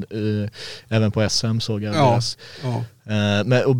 [0.88, 2.10] även på SM såg jag Ja.
[2.10, 2.38] deras.
[2.62, 2.76] Ja.
[3.12, 3.76] Eh, men, och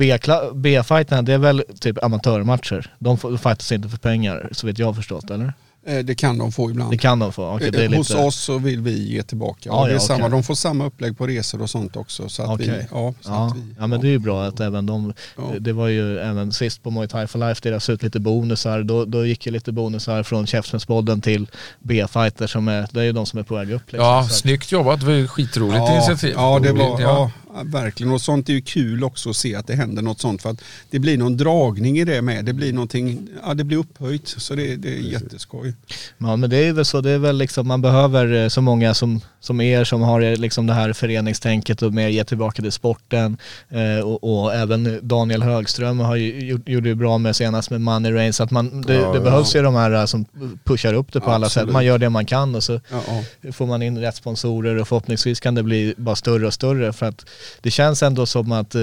[0.55, 2.95] B-fighterna det är väl typ amatörmatcher?
[2.99, 5.53] De fightas inte för pengar så vet jag förstått eller?
[5.87, 6.91] Eh, Det kan de få ibland.
[6.91, 7.55] Det kan de få?
[7.57, 8.23] Okej, det är Eh, Hos lite...
[8.23, 9.61] oss så vill vi ge tillbaka.
[9.63, 10.29] Ja, Ja, det är samma.
[10.29, 12.29] De får samma upplägg på resor och sånt också.
[12.29, 13.47] Så att vi, ja, så Ja.
[13.47, 15.43] att vi, ja men det är ju bra att även de, Ja.
[15.61, 19.05] det var ju även sist på Muay Thai for Life, deras ut lite bonusar, då,
[19.05, 21.47] då gick ju lite bonusar från Käftsmällspodden till
[21.79, 24.07] B-fighter som är, det är ju de som är på väg upp liksom.
[24.09, 25.01] Ja, Så snyggt jobbat.
[25.01, 26.33] Det var ju skitroligt ja, initiativ.
[26.37, 27.31] ja, det var, Ja.
[27.65, 28.13] Verkligen.
[28.13, 30.43] Och sånt är ju kul också att se att det händer något sånt.
[30.43, 32.45] För att det blir någon dragning i det med.
[32.45, 34.29] Det blir någonting, ja det blir upphöjt.
[34.29, 35.75] Så det, det är jätteskoj.
[36.19, 38.95] Ja men det är väl så, det är väl liksom, man behöver eh, så många
[38.95, 42.73] som, som er som har eh, liksom det här föreningstänket och mer ge tillbaka till
[42.73, 43.37] sporten.
[43.69, 47.81] Eh, och, och även Daniel Högström har ju, gjort- gjorde ju bra med senast med
[47.81, 49.25] Money Rain så att man, det, Ja, det ja.
[49.25, 50.25] behövs ju de här som
[50.65, 51.57] pushar upp det på alla sätt.
[51.57, 51.73] Absolut.
[51.73, 53.53] Man gör det man kan och så ja.
[53.53, 57.07] får man in rätt sponsorer och förhoppningsvis kan det bli bara större och större för
[57.07, 57.27] att
[57.61, 58.81] det känns ändå som att eh,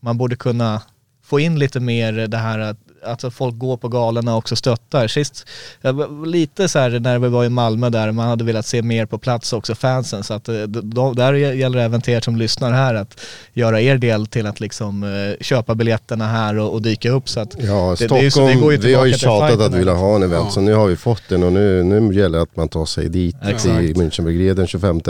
[0.00, 0.82] man borde kunna
[1.24, 2.76] få in lite mer det här att
[3.06, 5.08] alltså folk går på galorna och också stöttar.
[5.08, 5.46] Sist,
[5.80, 8.82] jag var lite så här när vi var i Malmö där, man hade velat se
[8.82, 10.24] mer på plats också, fansen.
[10.24, 13.20] Så att eh, de, de, där gäller det även till er som lyssnar här att
[13.52, 17.28] göra er del till att liksom eh, köpa biljetterna här och, och dyka upp.
[17.28, 19.12] Så att Ja, det- det är ju så- Stockholm, det går ju vi har ju
[19.14, 20.50] tjatat att vi vill ha en event, Ja.
[20.50, 23.08] så nu har vi fått den och nu, nu gäller det att man tar sig
[23.08, 23.62] dit Exakt.
[23.62, 25.00] till Münchenbryggeriet den 25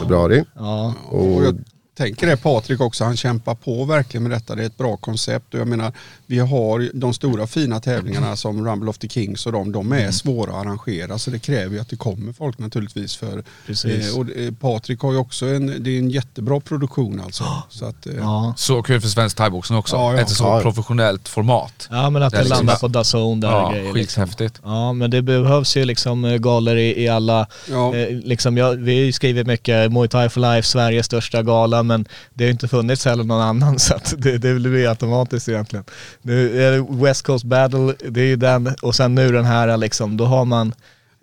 [0.00, 0.44] februari.
[0.54, 1.58] ja, Och jag
[1.96, 4.54] tänker det Patrik också, han kämpar på verkligen med detta.
[4.54, 5.92] Det är ett bra koncept och jag menar
[6.26, 10.08] vi har de stora fina tävlingarna som Rumble of the Kings och de, de Mm.
[10.08, 14.12] är svåra att arrangera så det kräver ju att det kommer folk naturligtvis för Precis.
[14.14, 17.44] eh, och eh, Patrik har ju också en, det är en jättebra produktion alltså.
[17.68, 18.54] Så att, eh, ja.
[18.56, 19.96] Så kul för svensk thaiboxning också.
[19.96, 20.20] Ja, ja.
[20.20, 20.60] Ett så Ja.
[20.60, 21.88] professionellt format.
[21.90, 23.92] ja men att Det det liksom landar bara- på DAZN där Ja, grejer.
[23.94, 24.22] Liksom.
[24.24, 24.60] skithäftigt.
[24.64, 27.94] Ja men det behövs ju liksom eh, galor i, i alla Ja.
[27.96, 31.82] Eh, liksom jag, vi har ju skrivit mycket Muay Thai for Life, Sveriges största gala,
[31.86, 35.48] men det har ju inte funnits heller någon annan så att det, det blir automatiskt
[35.48, 35.84] egentligen.
[36.22, 39.76] Nu är det West Coast Battle, det är ju den, och sen nu den här
[39.76, 40.74] liksom, då har man,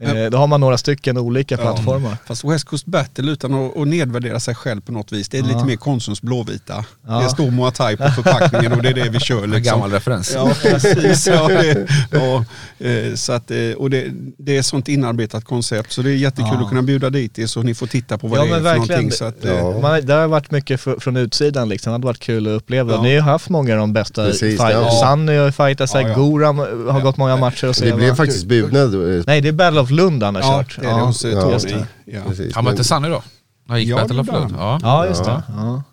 [0.05, 2.17] eh, då har man några stycken olika plattformar.
[2.25, 5.29] Fast West Coast Battle utan att, att nedvärdera sig själv på något vis.
[5.29, 5.47] Det är Ja.
[5.47, 6.85] lite mer Konsums blåvita.
[7.07, 7.19] Ja.
[7.19, 9.63] Det står Muay Thai på förpackningen och det är det vi kör En liksom.
[9.73, 10.31] gammal referens.
[10.35, 11.27] Ja, precis.
[11.27, 12.45] Ja, det, ja,
[12.87, 14.05] eh, så att, eh, och det,
[14.37, 16.63] det är ett sånt inarbetat koncept så det är jättekul Ja.
[16.63, 18.63] att kunna bjuda dit er så ni får titta på vad Ja, det är men
[18.63, 18.89] för verkligen.
[19.01, 19.17] någonting.
[19.17, 19.79] Så att, eh, Ja.
[19.81, 22.93] Man, det har varit mycket för, från utsidan liksom, det hade varit kul att uppleva.
[22.93, 23.01] Ja.
[23.01, 24.91] Ni har haft många av de bästa Precis, fight- ja.
[25.01, 26.15] Sanny har ju fightat sig, Ja, ja.
[26.15, 26.57] Goram
[26.89, 27.85] har gått många matcher och så.
[27.85, 28.79] Det blev faktiskt bjudna.
[28.79, 30.77] eh, Nej det är Battle of Lund han har ja, kört.
[30.81, 31.53] det är det hos Ja, Tony.
[31.53, 31.87] just det.
[32.05, 32.21] Ja.
[32.27, 32.55] Precis.
[32.55, 33.23] Han mötte Sanny då?
[33.67, 34.53] Han gick Ja, Battle of det han.
[34.57, 34.79] Ja.
[34.81, 35.43] Ja just det.
[35.47, 35.83] Ja.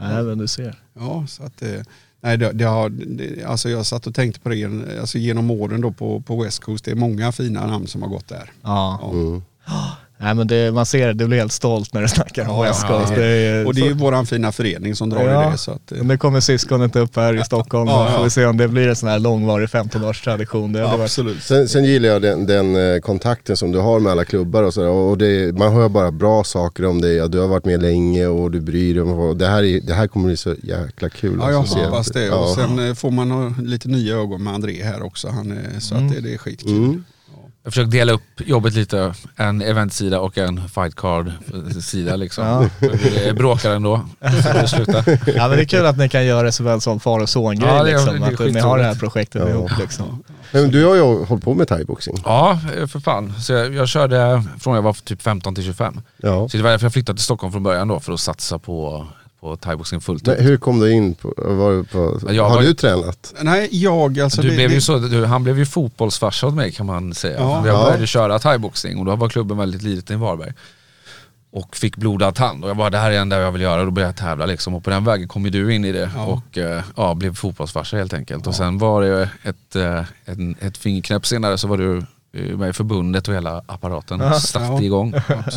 [0.00, 0.82] Nej men du ser.
[0.98, 1.68] Ja, så att, eh,
[2.20, 4.64] nej, det, det har, det, alltså jag satt och tänkte på det
[5.00, 6.84] alltså genom åren då på, på West Coast.
[6.84, 8.50] Det är många fina namn som har gått där.
[8.62, 8.98] Ja.
[9.02, 9.10] Ja.
[9.10, 9.42] Mm.
[10.18, 12.62] Nej men det, man ser det, du blir helt stolt när du snackar om Ja,
[12.62, 13.12] West ja, Coast.
[13.12, 13.18] ja.
[13.18, 15.58] Det är, Och det är ju våran fina förening som drar i det.
[15.58, 18.24] Så att, eh, Nu kommer syskonet upp här i Stockholm Ja, och får ja.
[18.24, 20.72] vi se om det blir en sån här långvarig 15-års tradition.
[20.72, 21.42] Det varit absolut.
[21.42, 24.74] Sen, sen gillar jag den, den eh, kontakten som du har med alla klubbar och
[24.74, 24.88] sådär.
[24.88, 27.14] Och det, man hör bara bra saker om dig.
[27.14, 29.02] Ja, du har varit med länge och du bryr dig.
[29.02, 31.36] Och det, här är, det här kommer bli så jäkla kul.
[31.40, 32.24] Ja, jag alltså, hoppas det.
[32.24, 32.34] Ja.
[32.34, 35.28] Och sen eh, får man ha lite nya ögon med André här också.
[35.28, 36.76] Han, så att det, det är skitkul.
[36.76, 37.04] Mm.
[37.66, 42.44] Jag försöker dela upp jobbet lite, en eventsida och en fightcard-sida liksom.
[42.46, 42.88] Ja.
[43.26, 44.06] Vi bråkar ändå,
[44.42, 45.04] så det sluta.
[45.26, 47.68] Ja men det är kul att ni kan göra det såväl som far och son-grej
[47.68, 48.22] Ja, liksom.
[48.22, 49.50] att ni har det här projektet Ja.
[49.50, 50.22] ihop liksom.
[50.52, 52.22] Men du har ju hållit på med thaiboxning.
[52.24, 52.58] Ja,
[52.88, 53.34] för fan.
[53.40, 56.00] Så jag, jag körde från jag var typ 15 till 25.
[56.16, 56.48] Ja.
[56.48, 59.06] Så det var därför jag flyttade till Stockholm från början då, för att satsa på,
[59.50, 60.36] på thaiboxning fullt ut.
[60.38, 63.34] Men hur kom du in på, var du på Jag har var- du tränat?
[63.40, 64.42] Nej, jag alltså...
[64.42, 67.14] du det, blev det, ju så, du, han blev ju fotbollsfarsa åt mig kan man
[67.14, 67.36] säga.
[67.40, 67.66] Ja.
[67.66, 67.84] jag Ja.
[67.84, 70.52] började köra thaiboxning och då var klubben väldigt liten i Varberg.
[71.52, 73.80] Och fick blodad tand och jag bara det här är det enda jag vill göra
[73.80, 74.74] och då började jag tävla liksom.
[74.74, 76.24] Och på den vägen kom ju du in i det Ja.
[76.24, 78.46] och eh, ja, blev fotbollsfarsa helt enkelt.
[78.46, 82.02] Och sen var det ett, eh, en, ett fingerknäpp senare så var du
[82.56, 84.40] med i förbundet och hela apparaten Ja.
[84.40, 84.82] satte Ja.
[84.82, 85.14] igång.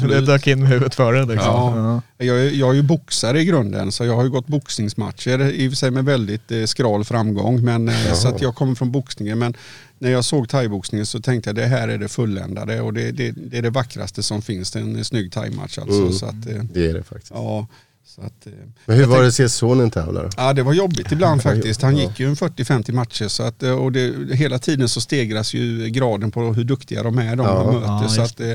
[0.09, 1.53] Det dök in med huvudet före liksom.
[1.53, 2.01] Ja.
[2.25, 5.67] Jag, är- jag är ju boxare i grunden så jag har ju gått boxningsmatcher i
[5.67, 7.63] och för sig med väldigt eh, skral framgång.
[7.65, 9.39] Men, eh, så att jag kommer från boxningen.
[9.39, 9.53] Men
[9.99, 13.31] när jag såg thaiboxningen så tänkte jag det här är det fulländade och det, det,
[13.31, 14.71] det är det vackraste som finns.
[14.71, 15.99] Det är en snygg thaimatch alltså.
[15.99, 16.13] Mm.
[16.13, 17.31] Så att, eh, Det är det faktiskt.
[17.35, 17.67] ja,
[18.15, 18.53] så att, eh,
[18.85, 20.29] Men hur var det tänkte- att se sonen tävla då?
[20.37, 21.81] Ja det var jobbigt ibland faktiskt.
[21.81, 25.53] Han gick ju en 40-50 matcher så att, eh, och det, hela tiden så stegras
[25.53, 27.71] ju graden på hur duktiga de är de Ja.
[27.71, 27.87] möter.
[28.03, 28.47] Ja, så att, eh,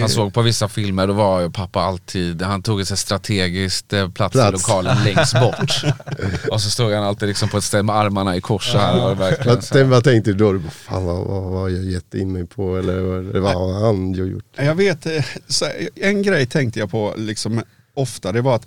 [0.00, 4.08] Man såg på vissa filmer, då var ju pappa alltid, han tog här strategiskt eh,
[4.10, 4.52] plats, i Plats.
[4.68, 5.82] lokalen längst bort.
[6.50, 9.10] och så stod han alltid liksom på ett ställe med armarna i kors så här.
[9.10, 9.84] Och verkligen Vad, så här.
[9.84, 10.70] vad tänkte du då?
[10.70, 12.76] Fan vad, vad, vad har jag gett in mig på?
[12.78, 13.00] Eller
[13.40, 14.44] vad, har han gjort?
[14.56, 15.06] Jag vet,
[15.48, 17.62] så en grej tänkte jag på liksom
[17.94, 18.66] ofta, det var att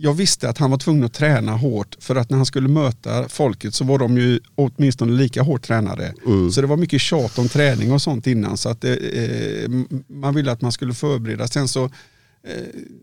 [0.00, 3.28] jag visste att han var tvungen att träna hårt för att när han skulle möta
[3.28, 6.14] folket så var de ju åtminstone lika hårt tränade.
[6.26, 6.50] Mm.
[6.50, 9.70] Så det var mycket tjat om träning och sånt innan så att eh, eh,
[10.06, 11.48] man ville att man skulle förbereda.
[11.48, 11.90] Sen så eh,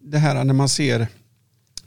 [0.01, 1.07] det här när man ser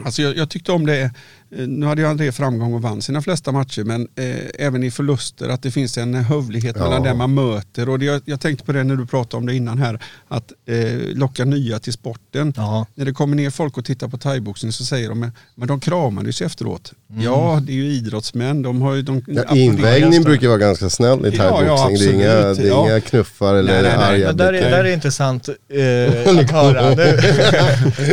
[0.05, 1.11] Alltså jag, jag tyckte om det,
[1.51, 5.49] nu hade ju André framgång och vann sina flesta matcher men eh, även i förluster
[5.49, 6.84] att det finns en hövlighet Ja.
[6.84, 7.88] mellan den man möter.
[7.88, 10.53] Och det, jag, jag tänkte på det när du pratade om det innan här, att
[10.66, 12.53] eh, locka nya till sporten.
[12.57, 12.86] Ja.
[12.94, 16.32] När det kommer ner folk och tittar på thaiboxning så säger de, men de kramade
[16.32, 16.92] sig efteråt.
[17.16, 19.02] Ja, det är ju idrottsmän, de har ju...
[19.02, 22.18] De Ja, invägning brukar vara ganska snäll i Ja, ja, thaiboxning.
[22.18, 22.56] det är inga, absolut.
[22.59, 22.84] det är Ja.
[22.86, 24.09] inga knuffar eller Nej, nej, nej.
[24.09, 26.88] arga Men där är, där är intressant eh, att höra.
[26.88, 27.14] Nu, där,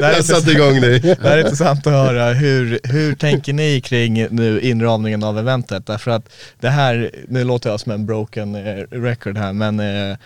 [0.04, 1.00] är Jag satte intressant, igång dig.
[1.22, 5.86] där är intressant att höra hur, hur tänker ni kring nu inramningen av eventet?
[5.88, 6.30] Därför att
[6.60, 10.18] det här, nu låter jag som en broken eh, record här, men eh,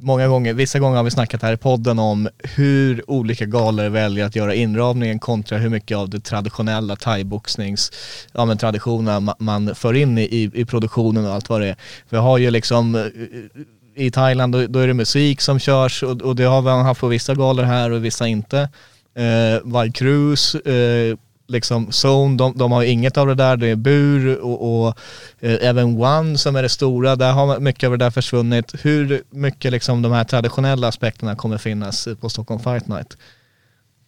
[0.00, 4.26] många gånger, vissa gånger har vi snackat här i podden om hur olika galor väljer
[4.26, 7.92] att göra inramningen kontra hur mycket av det traditionella thaiboxnings,
[8.32, 11.76] ja men traditionerna man för in i, i, produktionen och allt vad det är.
[12.08, 16.22] Vi har ju liksom eh, i Thailand då, då är det musik som körs och,
[16.22, 18.68] och det har vi haft på vissa galor här och vissa inte.
[19.14, 21.16] Eh, Cruise, eh,
[21.50, 24.98] liksom Zone, de, de har inget av det där, det är bur och, och
[25.40, 28.74] eh, även One som är det stora, där har mycket av det där försvunnit.
[28.82, 33.16] Hur mycket liksom de här traditionella aspekterna kommer finnas på Stockholm Fight Night?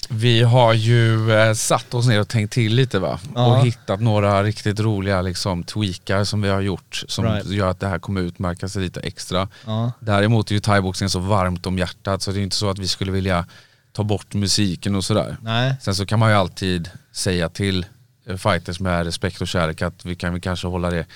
[0.08, 3.18] Vi har ju eh, satt oss ner och tänkt till lite va?
[3.34, 3.46] Ja.
[3.46, 7.46] Och hittat några riktigt roliga liksom, tweakar som vi har gjort som Right.
[7.46, 9.48] gör att det här kommer utmärka sig lite extra.
[9.66, 12.78] Ja, Däremot är ju thaiboxning så varmt om hjärtat så det är inte så att
[12.78, 13.44] vi skulle vilja
[13.92, 15.36] ta bort musiken och sådär.
[15.42, 15.74] nej.
[15.82, 17.86] Sen så kan man ju alltid säga till
[18.26, 21.06] fighters med respekt och kärlek att vi kan väl kanske hålla det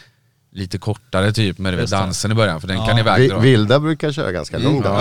[0.53, 2.87] lite kortare typ med vet, dansen i början för den Ja.
[2.87, 3.39] kan iväg Vi- dra.
[3.39, 5.01] Vilda brukar köra ganska lång dans.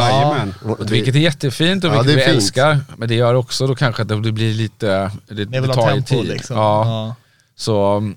[0.65, 2.36] Ja, Vilket är jättefint och Ja, vilket vi fint.
[2.36, 2.80] älskar.
[2.97, 6.26] Men det gör också då kanske att det blir lite, det, Det tar ju tid.
[6.28, 6.55] liksom.
[6.57, 7.15] Ja, Ja.
[7.55, 8.15] Så um,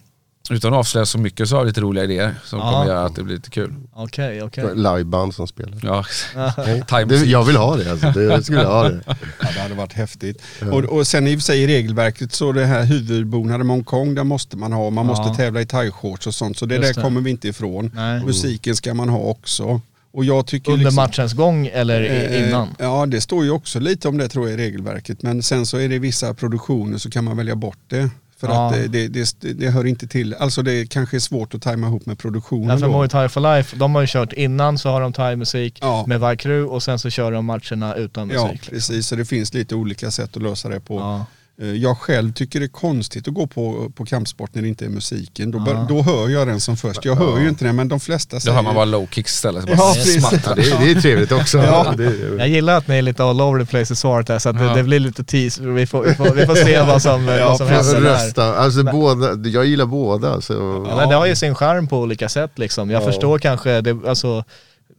[0.51, 2.71] utan att avslöja så mycket så har vi lite roliga idéer som Ja.
[2.73, 3.75] kommer göra att det blir lite kul.
[3.93, 4.65] Okej, okej.
[4.75, 5.79] Liveband som spelar.
[5.83, 6.05] Ja,
[7.09, 8.11] det, jag vill ha det alltså.
[8.11, 9.01] Det, jag skulle ha det.
[9.07, 9.15] Ja,
[9.55, 10.43] det hade varit häftigt.
[10.73, 14.15] Och, och sen i och för sig i regelverket så det här huvudbonaden med Hongkong,
[14.15, 14.91] där måste man ha.
[14.91, 15.13] Man Ja.
[15.17, 16.59] måste tävla i thai-shorts och sånt.
[16.59, 17.01] Så det Just där det.
[17.03, 17.91] kommer vi inte ifrån.
[17.95, 18.25] Nej.
[18.25, 19.81] Musiken ska man ha också.
[20.13, 22.69] Och jag tycker Under liksom, matchens gång eller i- eh, innan?
[22.79, 25.23] Ja, det står ju också lite om det tror jag i regelverket.
[25.23, 28.11] Men sen så är det vissa produktioner så kan man välja bort det.
[28.41, 28.67] För Ja.
[28.67, 30.35] att det, det, det, det hör inte till.
[30.35, 32.69] Alltså det kanske är svårt att tajma ihop med produktionen.
[32.71, 32.93] Ja, för då.
[32.93, 36.05] Muay Thai for Life, de har ju kört innan så har de thai-musik Ja.
[36.07, 38.53] med Vakru och sen så kör de matcherna utan Ja, musik.
[38.61, 38.75] liksom.
[38.75, 39.07] precis.
[39.07, 41.25] Så det finns lite olika sätt att lösa det på.
[41.61, 41.65] Ja.
[41.67, 44.85] Eh, Jag själv tycker det är konstigt att gå på, på kampsport när det inte
[44.85, 45.51] är musiken.
[45.51, 47.05] Då, bör, då hör jag den som först.
[47.05, 49.35] Jag hör ju inte den men de flesta Då säger hör man bara low kicks
[49.35, 49.65] istället.
[49.69, 50.57] Ja, smattar.
[50.57, 51.59] Det, är- det är trevligt också.
[51.59, 51.93] Ja.
[51.93, 54.49] Är- Jag gillar att ni är lite all over the place i svaret här så
[54.49, 54.63] att Ja.
[54.63, 55.63] det, det blir lite tease.
[55.63, 58.01] Vi får, vi får, vi får se vad som, vad som händer där.
[58.01, 58.57] Rösta.
[58.57, 60.41] Alltså båda, jag gillar båda.
[60.41, 60.85] Så.
[60.89, 62.91] Ja, men det har ju sin charm på olika sätt liksom.
[62.91, 63.07] Jag Ja.
[63.07, 64.45] förstår kanske, det, alltså,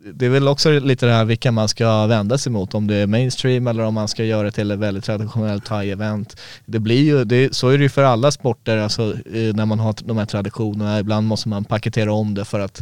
[0.04, 2.96] det är väl också lite det här vilka man ska vända sig mot, om det
[2.96, 6.38] är mainstream eller om man ska göra det till ett väldigt traditionellt thai-event.
[6.66, 9.80] Det blir ju, det, så är det ju för alla sporter, alltså, eh, när man
[9.80, 11.00] har de här traditionerna.
[11.00, 12.80] Ibland måste man paketera om det för att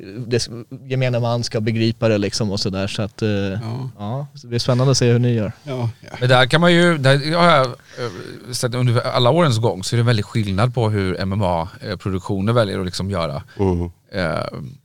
[0.00, 0.48] eh, det,
[0.88, 2.86] gemene man ska begripa det liksom och sådär.
[2.86, 3.90] Så att, eh, Ja.
[3.98, 5.52] ja, det blir spännande att se hur ni gör.
[5.64, 6.16] Ja, ja.
[6.20, 7.66] Men där kan man ju, där har jag
[8.56, 12.86] sett under alla årens gång så är det väldigt skillnad på hur MMA-produktioner väljer att
[12.86, 13.42] liksom göra.
[13.58, 13.82] Mm.
[13.82, 13.88] Eh,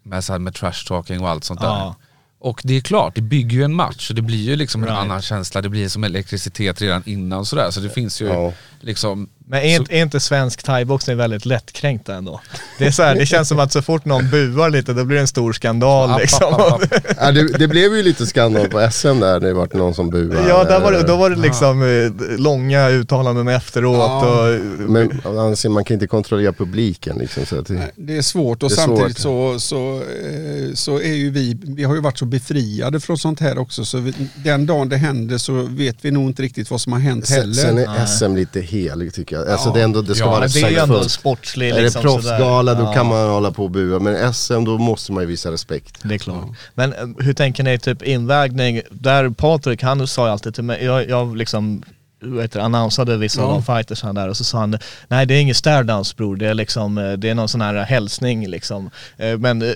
[0.04, 1.68] med, så här, med trash talking och allt sånt där.
[1.68, 1.96] Ja.
[2.40, 4.90] Och det är klart, det bygger ju en match och det blir ju liksom en
[4.90, 5.00] Right.
[5.02, 5.62] annan känsla.
[5.62, 7.72] Det blir som elektricitet redan innan sådär.
[7.72, 8.54] Så det finns ju Ja.
[8.80, 9.30] liksom...
[9.48, 12.42] Men är, inte- är inte svensk thaiboxning väldigt lättkränkt ändå?
[12.80, 15.16] Det, är så här, det känns som att så fort någon buar lite då blir
[15.16, 16.54] det en stor skandal App, liksom.
[16.54, 17.06] app, app, app.
[17.20, 20.50] Ja, det, det blev ju lite skandal på SM där, det vart någon som buade.
[20.50, 24.48] Ja, där var det, då var det liksom eh, långa uttalanden efteråt Ja.
[24.50, 24.60] och...
[24.90, 27.46] Men alltså, man kan inte kontrollera publiken liksom.
[27.46, 29.54] Så att det, Nej, Det är svårt och Det är samtidigt svårt.
[29.54, 33.40] Så, så, eh, så är ju vi, vi har ju varit så befriade från sånt
[33.40, 36.82] här också så vi, den dagen det händer så vet vi nog inte riktigt vad
[36.82, 37.54] som har hänt heller.
[37.54, 39.31] sen är SM lite helig tycker jag.
[39.38, 39.74] Alltså Ja.
[39.74, 41.12] det, är ändå, det ska Ja, vara det är ju ändå respektfullt.
[41.12, 44.78] sportslig Är det liksom proffsgala då kan man hålla på och bua, men SM då
[44.78, 45.98] måste man ju visa respekt.
[46.04, 46.46] Det är klart.
[46.74, 48.82] Men eh, hur tänker ni typ invägning?
[48.92, 51.84] Där Patrik, han sa ju alltid till mig, jag, jag liksom
[52.22, 53.54] det, annonsade vissa av Ja.
[53.54, 56.54] de fightersarna där och så sa han nej det är ingen stairdance bror, det är
[56.54, 58.90] liksom, eh, det är någon sån här hälsning liksom.
[59.18, 59.70] Eh, Men eh,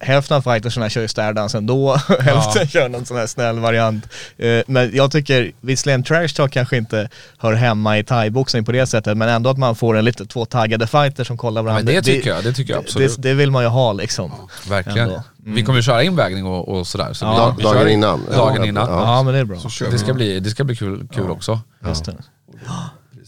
[0.00, 4.08] hälften av fightersarna kör ju stairdance ändå, hälften kör någon sån här snäll variant.
[4.38, 8.86] Eh, Men jag tycker, visserligen trash talk kanske inte hör hemma i thaiboxning på det
[8.86, 11.84] sättet, men ändå att man får en lite två taggade fighter som kollar varandra.
[11.84, 13.16] Men det tycker jag, det tycker jag absolut.
[13.22, 14.32] Det, det vill man ju ha liksom.
[14.68, 14.98] Verkligen.
[14.98, 15.22] Ändå.
[15.44, 17.12] Vi kommer ju köra invägning och, och sådär.
[17.12, 17.54] Så Ja.
[17.58, 18.20] vi, vi Dagen innan.
[18.32, 18.66] Dagen Ja.
[18.66, 18.88] innan.
[18.90, 19.16] Ja.
[19.16, 19.58] Ja men det är bra.
[19.90, 21.60] Det ska bli, det ska bli kul, kul också.
[21.86, 22.16] Just det.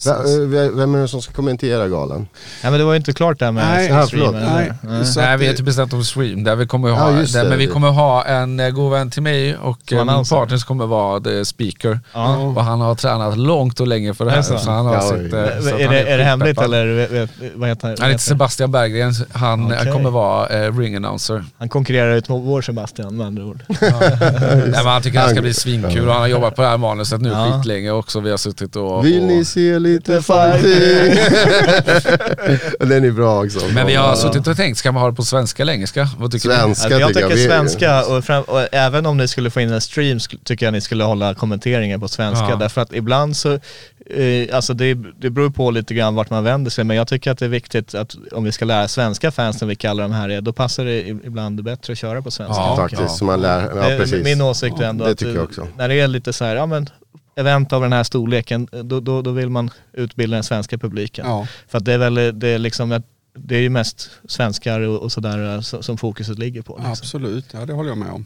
[0.07, 2.27] Eh, Vem är det som ska kommentera galan?
[2.63, 4.43] Nej men det var ju inte klart där med Nej, ja, streamen?
[4.55, 7.43] Nej, Nej, att vi har inte bestämt om stream där vi kommer ha, Ja, där,
[7.43, 7.49] det.
[7.49, 10.67] men vi kommer ha en eh, god vän till mig och Som min partner som
[10.67, 11.99] kommer vara the speaker.
[12.13, 12.37] Ja.
[12.37, 14.37] Och han har tränat långt och länge för det här.
[14.37, 14.57] Är det så?
[14.57, 17.27] Så han har Ja, sitt, eh, Är, så det, är det hemligt eller
[17.57, 18.09] vad heter Han han?
[18.09, 19.91] heter Sebastian Berggren, han Okej.
[19.93, 21.45] kommer vara eh, ring announcer.
[21.57, 23.59] Han konkurrerar ut mot vår Sebastian med andra ord.
[23.81, 26.77] Nej, men han tycker det ska bli svinkul och han har jobbat på det här
[26.77, 27.45] manuset nu Ja.
[27.57, 28.19] skitlänge också.
[28.19, 29.05] Vi har suttit och...
[29.05, 31.17] Vill och ni se lite fighting?
[32.79, 33.59] Och Den är bra också.
[33.73, 36.09] men vi har suttit och tänkt, ska man ha det på svenska eller engelska?
[36.17, 36.55] Vad tycker ni?
[36.55, 37.35] Svenska Alltså, jag tycker tycker jag.
[37.35, 40.73] Vi- svenska, och, fram, och även om ni skulle få in en stream tycker jag
[40.73, 42.45] ni skulle hålla kommenteringen på svenska.
[42.49, 42.55] Ja.
[42.55, 46.71] Därför att ibland så, eh, alltså det, det beror på lite grann vart man vänder
[46.71, 46.83] sig.
[46.83, 49.67] Men jag tycker att det är viktigt att om vi ska lära svenska fans, som
[49.67, 52.55] vi kallar dem här, är, då passar det ibland bättre att köra på svenska.
[52.61, 54.23] Ja, Faktiskt, så man lär, ja precis.
[54.23, 55.67] Min åsikt är ändå det att tycker eh, jag också.
[55.77, 56.89] när det är lite så här, ja men
[57.35, 61.25] event av den här storleken, då, då, då vill man utbilda den svenska publiken.
[61.27, 61.47] Ja.
[61.67, 63.01] För att det är väl, det är liksom,
[63.33, 66.73] det är ju mest svenskar och, och sådär eh, som, fokuset ligger på.
[66.75, 66.91] Liksom.
[66.91, 68.25] Absolut, ja det håller jag med om.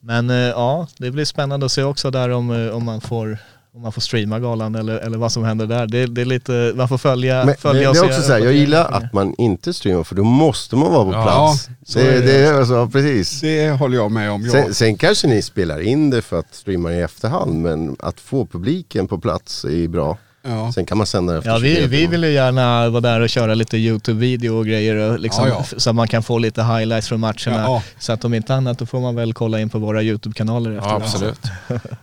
[0.00, 3.38] Men eh, ja, det blir spännande att se också där om, eh, om man får
[3.74, 5.86] om man får streama galan eller, eller vad som händer där.
[5.86, 8.32] Det, det är lite, man får följa, Men, men följa det och är också så
[8.32, 11.68] här, jag gillar att man inte streamar för då måste man vara på Ja, plats.
[11.86, 12.42] så det, är det.
[12.42, 13.40] det alltså, precis.
[13.40, 14.44] Det håller jag med om.
[14.50, 18.46] Sen, sen kanske ni spelar in det för att streama i efterhand men att få
[18.46, 20.16] publiken på plats är bra.
[20.42, 20.72] Ja.
[20.72, 23.28] Sen kan man sända efter Ja, vi, 23 vi vill ju gärna vara där och
[23.28, 25.78] köra lite YouTube-video och grejer och liksom, Ja, ja.
[25.78, 27.36] så att man kan få lite highlights från matcherna.
[27.62, 27.82] Ja.
[27.98, 30.78] Så att om inte annat då får man väl kolla in på våra YouTube-kanaler Ja,
[30.78, 31.02] efteråt.
[31.02, 31.40] absolut.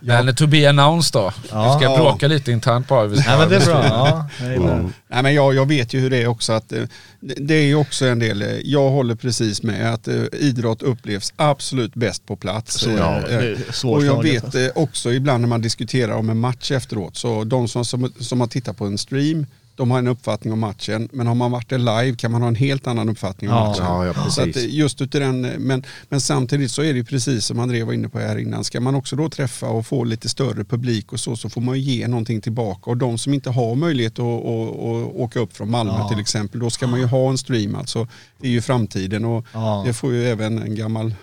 [0.00, 1.32] Men to be announced då.
[1.50, 1.72] Ja.
[1.74, 1.96] Vi ska Ja.
[1.98, 3.06] bråka lite internt bara.
[3.06, 4.26] Vi ska- Nej men det är bra, ja.
[4.40, 4.72] Jag gillar det.
[4.72, 4.92] Mm.
[5.08, 6.52] Nej, men jag, jag vet ju hur det är också.
[6.52, 6.82] Att, eh,
[7.20, 10.82] det, det är ju också en del, eh, jag håller precis med att eh, idrott
[10.82, 12.86] upplevs absolut bäst på plats.
[12.86, 12.92] Eh,
[13.28, 13.40] det.
[13.40, 14.60] Det Och jag vet alltså.
[14.60, 18.40] eh, också ibland när man diskuterar om en match efteråt, så de som, som, som
[18.40, 21.08] har tittat på en stream, de har en uppfattning om matchen.
[21.12, 23.68] Men har man varit där live kan man ha en helt annan uppfattning om Ja.
[23.68, 23.84] matchen.
[23.84, 27.44] Ja, ja, Så eh, just den, eh, men, men samtidigt så är det ju precis
[27.44, 28.64] som André var inne på här innan.
[28.64, 31.74] Ska man också då träffa och få lite större publik och så, så får man
[31.80, 32.90] ju ge någonting tillbaka.
[32.90, 36.08] Och de som inte har möjlighet att, att, att åka upp från Malmö Ja.
[36.08, 37.74] till exempel, då ska man ju ha en stream.
[37.74, 38.06] Alltså,
[38.40, 39.82] det är ju framtiden och Ja.
[39.86, 41.14] det får ju även en gammal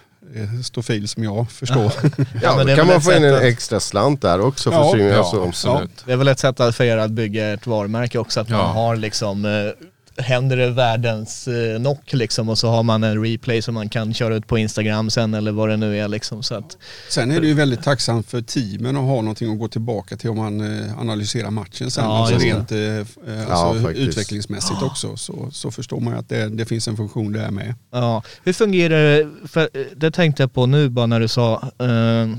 [0.63, 1.91] stofil som jag förstår.
[2.41, 4.78] Ja, men det då kan man få in en att- extra slant där också för
[4.78, 5.11] Ja, streaming.
[5.13, 5.43] Ja, alltså.
[5.47, 6.03] absolut.
[6.05, 8.57] Det är väl ett sätt att- för er att bygga ett varumärke också, att Ja.
[8.57, 9.51] man har liksom eh,
[10.18, 14.13] händer det världens eh, knock liksom och så har man en replay som man kan
[14.13, 16.43] köra ut på Instagram sen eller vad det nu är liksom.
[16.43, 16.78] Så att,
[17.09, 20.30] Sen är det ju väldigt tacksamt för teamen att ha någonting att gå tillbaka till
[20.30, 22.03] om man eh, analyserar matchen sen.
[22.03, 23.03] Ja, alltså rent eh, eh,
[23.49, 24.09] alltså faktiskt.
[24.09, 27.76] utvecklingsmässigt också så, så förstår man ju att det, det finns en funktion där med.
[27.91, 29.30] Ja, hur fungerar det?
[29.47, 32.38] För eh, det tänkte jag på nu bara när du sa eh,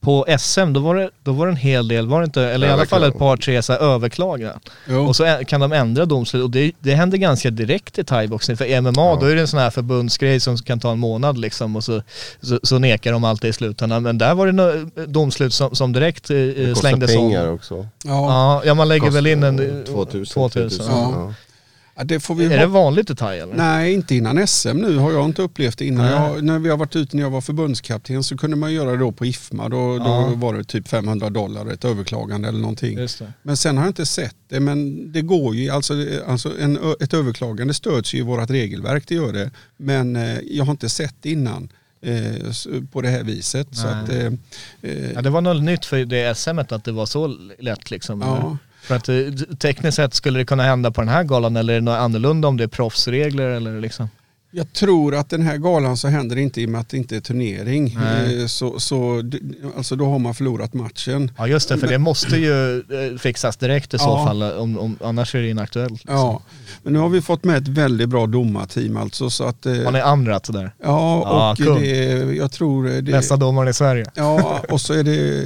[0.00, 2.66] på SM, då var, det, då var det en hel del, var det inte, eller
[2.66, 4.60] i alla fall ett par tre så här överklaganden.
[4.88, 5.06] Jo.
[5.06, 8.56] Och så kan de ändra domslut och det, det händer ganska direkt i thaiboxning.
[8.56, 11.76] För MMA då är det en sån här förbundsgrej som kan ta en månad liksom
[11.76, 12.02] och så,
[12.40, 14.02] så, så nekar de alltid i slutändan.
[14.02, 17.54] Men där var det no, domslut som, som direkt eh, Det slängdes pengar om.
[17.54, 17.74] också.
[17.74, 19.78] Ja, Ja, ja, man lägger väl in en...
[19.80, 20.34] eh, 2000.
[20.34, 20.86] 2000.
[20.88, 21.34] Ja.
[22.04, 23.54] Det får vi Är ha- det vanligt i thai eller?
[23.54, 26.06] Nej, inte innan SM nu har jag inte upplevt det innan.
[26.06, 28.96] Jag, när vi har varit ute när jag var förbundskapten så kunde man göra det
[28.96, 29.68] då på IFMA.
[29.68, 30.26] Då, Ja.
[30.30, 32.98] då var det typ 500 dollar ett överklagande eller någonting.
[33.42, 34.60] Men sen har jag inte sett det.
[34.60, 35.94] Men det går ju, alltså,
[36.26, 39.50] alltså en, ett överklagande stöds ju i vårt regelverk, det gör det.
[39.76, 41.68] Men eh, jag har inte sett det innan
[42.02, 43.68] eh, på det här viset.
[43.76, 44.26] Så att, eh,
[44.82, 48.20] eh, Ja, det var något nytt för det SMet att det var så lätt liksom.
[48.20, 48.56] Ja.
[48.82, 49.16] För att eh,
[49.58, 52.48] tekniskt sett skulle det kunna hända på den här galan eller är det något annorlunda
[52.48, 54.08] om det är proffsregler eller liksom?
[54.52, 56.96] Jag tror att den här galan så händer det inte i och med att det
[56.96, 57.96] inte är turnering.
[58.00, 58.40] Nej.
[58.40, 59.22] Eh, Så, så,
[59.76, 61.30] alltså då har man förlorat matchen.
[61.38, 64.26] Ja just det, för det måste ju eh, fixas direkt i så Ja.
[64.26, 65.92] fall, om, om, annars är det inaktuellt.
[65.92, 66.14] Liksom.
[66.14, 66.42] Ja,
[66.82, 69.30] men nu har vi fått med ett väldigt bra domarteam alltså.
[69.30, 70.72] Så att, Har ni Amrat där?
[70.82, 71.80] ja, Ja, och kung.
[71.80, 71.96] det,
[72.36, 74.06] jag tror det, Bästa domaren i Sverige.
[74.14, 75.44] Ja, och så är det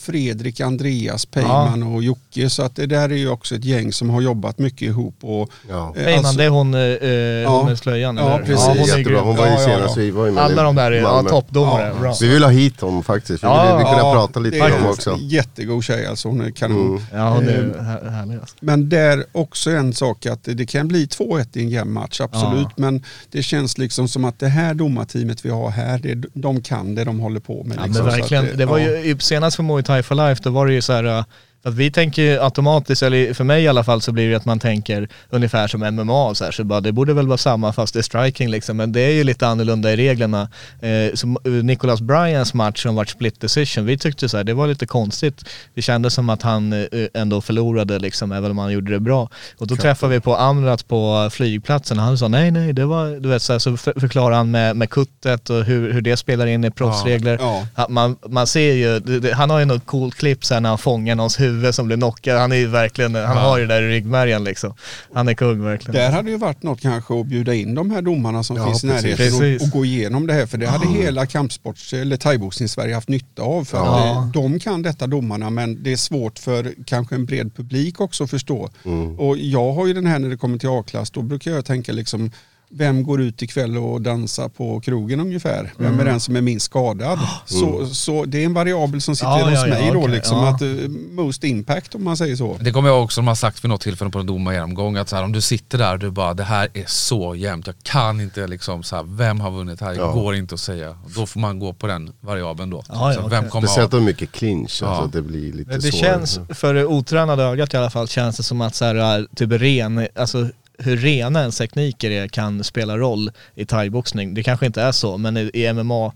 [0.00, 2.50] Fredrik, Andreas, Peyman och Jocke.
[2.50, 5.14] Så att det där är ju också ett gäng som har jobbat mycket ihop.
[5.20, 5.92] Och, Ja.
[5.96, 8.44] eh, Peyman, alltså- det är hon, eh, eh, hon med slöjan Ja, eller?
[8.46, 8.66] precis.
[8.66, 9.20] hon är Jättebra.
[9.20, 10.02] Hon var ju Ja, ja, senast ja.
[10.02, 11.94] vi var ju med Alla de där är ja, toppdomare.
[12.02, 12.14] Ja.
[12.20, 13.44] Vi vill ha hit dem faktiskt.
[13.44, 15.16] Vi, Ja, vill, vi kunna ja, prata lite det med en också.
[15.20, 16.86] Jättegod tjej alltså, hon är kanon.
[16.88, 17.02] Mm.
[17.12, 18.56] Ja, hon är Eh, här- härlig alltså.
[18.60, 22.62] Men där också en sak att det kan bli 2-1 i en jämn match, absolut.
[22.62, 22.70] Ja.
[22.76, 26.94] Men det känns liksom som att det här domarteamet vi har här, det, de kan
[26.94, 27.76] det de håller på med.
[27.78, 28.06] Ja liksom.
[28.06, 28.96] men verkligen, att det var ja.
[28.98, 31.24] ju senast för Muay Thai for Life, då var det ju så här äh,
[31.68, 34.44] att vi tänker ju automatiskt, eller för mig i alla fall så blir det att
[34.44, 37.94] man tänker ungefär som MMA så här, så bara det borde väl vara samma fast
[37.94, 40.48] det är striking liksom, men det är ju lite annorlunda i reglerna.
[40.80, 44.54] Eh, så eh, Nicholas Bryans match som vart split decision, vi tyckte så här, det
[44.54, 45.44] var lite konstigt.
[45.74, 49.28] Det kändes som att han eh, ändå förlorade liksom, även om han gjorde det bra.
[49.58, 53.20] Och då träffade vi på Amrat på flygplatsen och han sa nej nej, det var,
[53.20, 56.16] du vet så, här, så för, förklarade han med, med kuttet och hur, hur det
[56.16, 57.38] spelar in i proffsregler.
[57.40, 57.66] Ja.
[57.76, 60.78] Ja, man, man ser ju, det, han har ju något coolt klipp sen när han
[60.78, 62.38] fångar någons huvud som blir knockad.
[62.38, 64.74] Han är ju verkligen, han har ju det där i ryggmärgen liksom.
[65.12, 65.94] Han är kung verkligen.
[66.00, 68.84] Där hade ju varit något kanske att bjuda in de här domarna som Ja, finns
[68.84, 70.46] i närheten och, och gå igenom det här.
[70.46, 73.64] För det hade hela kampsports eller thaiboxning-Sverige haft nytta av.
[73.64, 74.30] För Ja.
[74.34, 78.30] de kan detta domarna men det är svårt för kanske en bred publik också att
[78.30, 78.70] förstå.
[79.18, 81.92] Och jag har ju den här när det kommer till A-klass, då brukar jag tänka
[81.92, 82.30] liksom
[82.70, 85.72] vem går ut ikväll och dansar på krogen ungefär?
[85.76, 86.00] Vem Mm.
[86.00, 87.18] är den som är minst skadad?
[87.46, 90.10] Så, så det är en variabel som sitter Ja, hos ja, ja, mig då, okej,
[90.14, 90.48] liksom, ja.
[90.48, 90.68] att eh,
[91.10, 92.56] most impact om man säger så.
[92.60, 95.16] Det kommer jag också som har sagt vid något tillfälle på en domargenomgång att så
[95.16, 98.20] här, om du sitter där och du bara det här är så jämnt, jag kan
[98.20, 100.12] inte liksom så här, vem har vunnit här, det Ja.
[100.12, 100.98] går inte att säga.
[101.16, 102.82] Då får man gå på den variabeln då.
[102.88, 104.88] Ja, så ja, vem kommer Speciellt om mycket clinch, Ja.
[104.88, 105.96] alltså att det blir lite Det svårare.
[106.18, 109.52] känns, för det otränade ögat i alla fall, känns det som att så här, typ
[109.52, 110.48] ren, alltså
[110.78, 114.34] hur rena ens tekniker är kan spela roll i thaiboxning.
[114.34, 116.12] Det kanske inte är så, men i, i MMA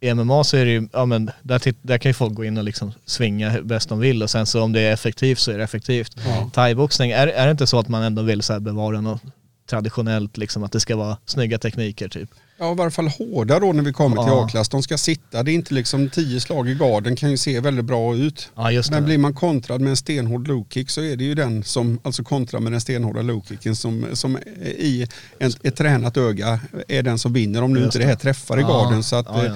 [0.00, 2.58] i MMA så är det ju, ja men där, där kan ju folk gå in
[2.58, 5.58] och liksom svinga bäst de vill och sen så om det är effektivt så är
[5.58, 6.16] det effektivt.
[6.52, 9.22] Thaiboxning, är, är det inte så att man ändå vill så bevara något
[9.66, 12.30] traditionellt liksom, att det ska vara snygga tekniker typ?
[12.58, 14.44] Ja, i varje fall hårda då när vi kommer till Ja.
[14.44, 14.68] A-klass.
[14.68, 17.84] De ska sitta, det är inte liksom tio slag i garden kan ju se väldigt
[17.84, 18.50] bra ut.
[18.54, 18.96] Ja just det.
[18.96, 22.00] Men blir man kontrad med en stenhård low kick så är det ju den som,
[22.02, 25.06] alltså kontrar med den stenhårda low kicken som, som i
[25.38, 28.58] en, ett tränat öga är den som vinner om nu Just inte det här träffar
[28.58, 29.02] i garden.
[29.02, 29.54] Så att, ja, ja.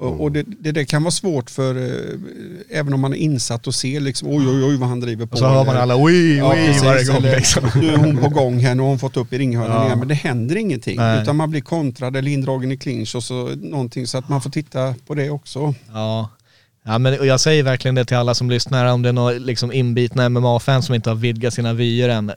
[0.00, 3.66] Eh, Och, det, det, det kan vara svårt för, eh, även om man är insatt
[3.66, 5.32] och ser liksom, oj oj oj vad han driver på.
[5.32, 7.62] Och så hör man alla oj Ja, oj precis, varje gång liksom.
[7.74, 9.86] Nu är hon på gång här, nu har hon fått upp i ringhörnan Ja.
[9.86, 9.98] igen.
[9.98, 10.96] Men det händer ingenting.
[10.96, 11.22] Nej.
[11.22, 14.06] Utan man blir kontrad eller indragen i clinch och så någonting.
[14.06, 15.74] Så att man får titta på det också.
[15.92, 16.28] Ja.
[16.90, 19.30] Ja men och jag säger verkligen det till alla som lyssnar, om det är några
[19.30, 22.32] liksom inbitna MMA-fans som inte har vidgat sina vyer än.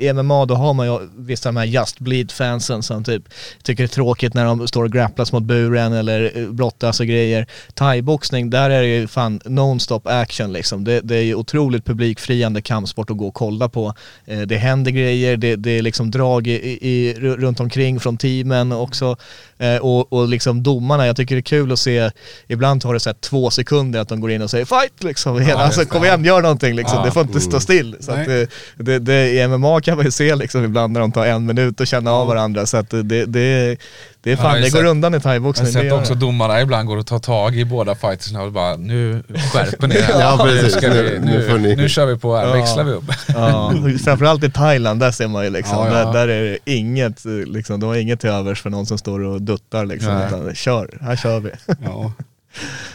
[0.00, 3.22] I MMA då har man ju vissa av de här Just Bleed-fansen som typ
[3.62, 7.06] tycker det är tråkigt när de står och grapplas mot buren eller eh, brottas och
[7.06, 7.46] grejer.
[7.74, 10.84] Thai-boxning, där är det ju fan non-stop action liksom.
[10.84, 13.94] Det, det är ju otroligt publikfriande kampsport att gå och kolla på.
[14.24, 18.72] Eh, Det händer grejer, det, det är liksom drag i, i, runt omkring från teamen
[18.72, 19.16] också.
[19.58, 22.10] Eh, Och, och liksom domarna, jag tycker det är kul att se,
[22.48, 25.02] ibland tar det så här två sekunder händer att de går in och säger fight
[25.04, 25.40] liksom.
[25.40, 25.86] Hela, alltså det.
[25.86, 26.98] kom igen, gör någonting liksom.
[26.98, 27.04] Ja.
[27.04, 27.96] Det får inte stå still.
[28.00, 31.12] Så att, det, det, det, I MMA kan man ju se liksom ibland när de
[31.12, 32.66] tar en minut och känner av varandra.
[32.66, 33.76] Så att det, det, det,
[34.22, 35.66] det är fan, det går sett- undan i Jag har thaiboxning.
[35.66, 36.20] det sett också det.
[36.20, 39.22] domarna ibland går och tar tag i båda fightersna och bara nu
[39.52, 40.06] skärper ni er.
[40.20, 40.82] Ja, precis.
[40.82, 42.52] Nu, Nu- nu nu, får ni- nu kör vi på här, Ja.
[42.52, 43.04] växlar vi upp.
[43.26, 43.72] Ja,
[44.04, 46.04] framförallt i Thailand, där ser man ju liksom, Ja, ja.
[46.04, 49.20] Där, där är det inget, liksom, de har inget till övers för någon som står
[49.24, 51.50] och duttar liksom, utan kör, här kör vi.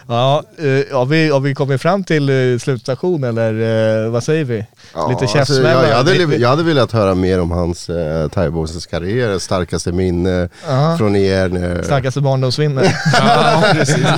[0.07, 0.43] Ja.
[0.57, 4.43] Ja, eh, har, vi, har vi kommit fram till eh, slutstation eller eh, vad säger
[4.45, 4.65] vi?
[4.93, 5.83] Ja, Lite alltså, käftsmällar.
[5.83, 10.95] jag, jag, hade, jag hade velat höra mer om hans eh, thaiboxningskarriär, starkaste minne Ja.
[10.97, 11.49] från er.
[11.49, 12.83] När, Starkaste barndomsminne.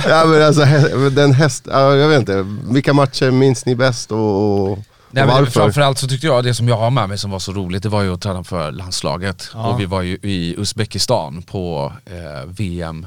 [0.08, 0.64] ja, men alltså,
[1.10, 4.78] den häst, ja, jag vet inte, vilka matcher minns ni bäst och, och,
[5.10, 7.52] Nej, men framförallt så tyckte jag det som jag har med mig som var så
[7.52, 9.48] roligt, det var ju att träna för landslaget.
[9.54, 9.66] Ja.
[9.66, 13.06] Och vi var ju i Uzbekistan på eh, VM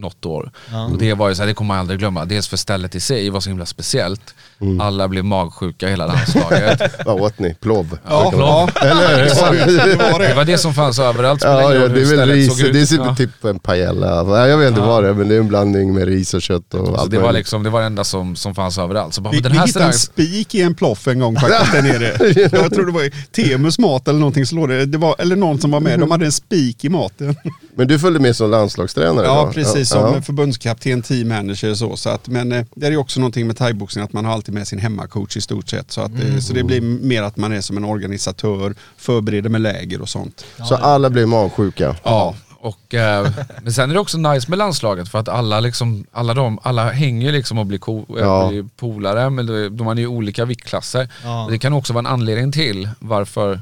[0.00, 0.50] något år.
[0.92, 2.24] Och det var ju så här, det kommer man aldrig glömma.
[2.24, 4.34] Dels för stället i sig var så himla speciellt.
[4.60, 4.80] Mm.
[4.80, 6.80] Alla blev magsjuka hela landslaget.
[7.06, 7.54] Vad åt ni?
[7.54, 7.98] Plov?
[8.08, 8.68] Ja, ja.
[8.80, 9.24] Eller?
[9.24, 10.34] det var det det.
[10.34, 11.42] var det som fanns överallt.
[11.44, 13.16] Ja, ja, det är väl ris, det är typ, Ja.
[13.16, 14.06] typ en paella.
[14.06, 14.86] Ja, Jag vet inte Ja.
[14.86, 17.10] vad det är men det är en blandning med ris och kött och Så allt
[17.10, 19.14] det var liksom, det var det enda som, som fanns överallt.
[19.14, 21.82] Så bara, Vi, den vi hittade en spik i en ploff en gång faktiskt där
[21.82, 22.48] nere.
[22.62, 25.60] Jag tror det var Temus mat eller någonting så låg det, det var, eller någon
[25.60, 27.36] som var med, de hade en spik i maten.
[27.76, 29.52] Men du följde med som landslagstränare Ja, då?
[29.52, 30.12] precis Ja.
[30.12, 31.96] som förbundskapten, team manager så.
[31.96, 34.54] så att, men eh, det är ju också någonting med thaiboxning att man har alltid
[34.54, 35.90] med sin hemmacoach i stort sett.
[35.92, 39.60] Så, att, eh, så det blir mer att man är som en organisatör, förbereder med
[39.60, 40.44] läger och sånt.
[40.68, 41.96] Så alla blev magsjuka?
[42.02, 43.28] Ja, och, eh,
[43.62, 46.90] men sen är det också nice med landslaget för att alla, liksom, alla, de, alla
[46.90, 48.48] hänger liksom och blir, ko, Ja.
[48.48, 51.08] blir polare, men de är ju olika viktklasser.
[51.24, 51.46] Ja.
[51.50, 53.60] Det kan också vara en anledning till varför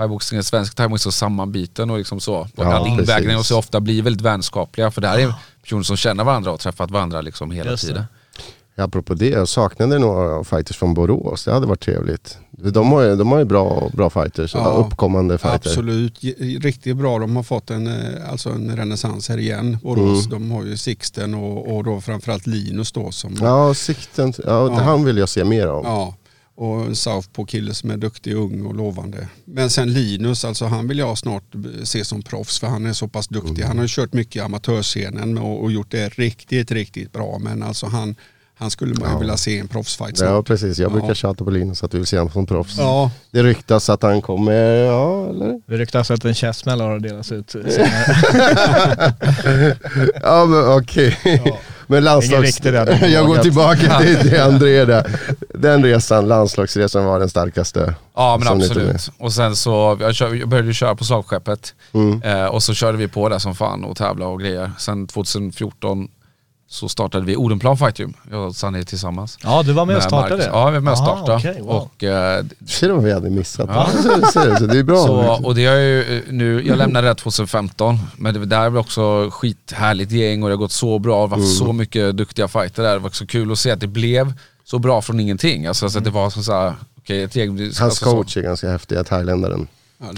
[0.00, 2.34] thaiboxningen, svensk thaiboxning så sammanbiten och liksom så.
[2.36, 6.24] Och Ja, och så ofta blir väldigt vänskapliga för det här är personer som känner
[6.24, 7.88] varandra och träffat varandra liksom hela Just det.
[7.88, 8.04] tiden.
[8.76, 11.44] Apropå det, jag saknade några fighters från Borås.
[11.44, 12.38] Det hade varit trevligt.
[12.50, 15.66] De har ju, de har ju bra, bra fighters, Ja, uppkommande fighters.
[15.66, 16.18] Absolut,
[16.60, 17.18] riktigt bra.
[17.18, 19.78] De har fått en, eh, alltså en renässans här igen.
[19.82, 20.26] Borås.
[20.26, 20.30] Mm.
[20.30, 24.80] De har ju Sixten och, och då framförallt Linus då som Ja, sikten, ja, Ja.
[24.80, 25.84] han vill jag se mer av.
[25.84, 26.14] Ja,
[26.60, 29.28] och en Southpaw-kille som är duktig, ung och lovande.
[29.44, 31.44] Men sen Linus, alltså han vill jag snart
[31.84, 33.58] se som proffs för han är så pass duktig.
[33.58, 33.68] Mm.
[33.68, 37.38] Han har ju kört mycket i amatörscenen och, och gjort det riktigt, riktigt bra.
[37.40, 38.14] Men alltså han,
[38.54, 39.18] han skulle man Ja.
[39.18, 40.46] vilja se en proffsfight Ja snart.
[40.46, 41.14] precis, jag brukar Ja.
[41.14, 42.78] tjata på Linus att du vill se honom som proffs.
[42.78, 45.60] Ja, Det ryktas att han kommer, ja eller?
[45.66, 47.54] Det ryktas att en käftsmäll har delats ut.
[50.22, 51.18] Ja men okej.
[51.90, 52.60] Men landslags...
[53.02, 55.20] jag går tillbaka till, till André där.
[55.54, 57.94] Den resan, landslagsresan var den starkaste.
[58.14, 59.10] Ja men absolut.
[59.18, 61.74] Och sen så, jag, kör, jag började köra på slagskeppet.
[61.92, 62.22] Mm.
[62.22, 64.72] Eh, och så körde vi på där som fan och tävla och grejer.
[64.78, 66.08] Sen 2014
[66.72, 69.38] så startade vi Odenplan Fight Gym, jag och Sanni tillsammans.
[69.42, 70.36] Ja, du var med och startade?
[70.36, 70.46] Marcus.
[70.52, 71.38] Ja, vi var med och Aha, startade.
[71.38, 71.70] okej, wow.
[71.70, 73.70] och, eh, Shit vad vi hade missat.
[73.72, 73.88] Ja.
[74.02, 75.06] Så, så, så, det är bra.
[75.06, 78.80] så, och det är ju eh, nu, jag lämnade det 2015, men det där var
[78.80, 82.48] också skithärligt gäng och det har gått så bra, det har varit så mycket duktiga
[82.48, 82.92] fighter där.
[82.92, 84.32] Det var också kul att se att det blev
[84.64, 85.66] så bra från ingenting.
[85.66, 87.58] Alltså, så att det var som såhär, okej ett gäng...
[87.58, 89.66] Hans alltså, coach är ganska häftig, thailändaren.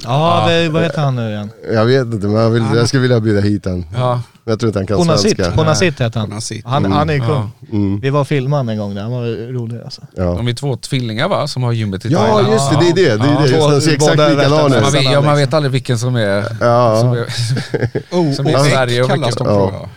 [0.04, 1.50] Ja, det, vad heter han nu igen?
[1.72, 3.84] Jag vet inte men jag, vill, jag skulle vilja bjuda hit han.
[3.94, 5.56] Ja, jag tror inte han kan Bonasit, svenska.
[5.56, 6.28] Bonasit heter han.
[6.28, 6.64] Bonasit.
[6.66, 7.50] Han, han är kung.
[7.72, 8.00] Mm.
[8.00, 10.02] Vi var och filmade en gång där, han var rolig alltså.
[10.16, 10.24] Ja.
[10.24, 12.52] de är två tvillingar va, som har gymmet i ja Thailand.
[12.52, 13.02] just det, det är det.
[13.24, 13.56] det, är det.
[13.58, 14.82] Ja, de ser exakt båda likadana ut.
[14.82, 16.56] Man vet, ja, man vet aldrig vilken som är...
[16.60, 17.00] Ja.
[17.00, 19.70] Som är Som och i Sverige och kallas mycket- de Ja.
[19.72, 19.88] jag.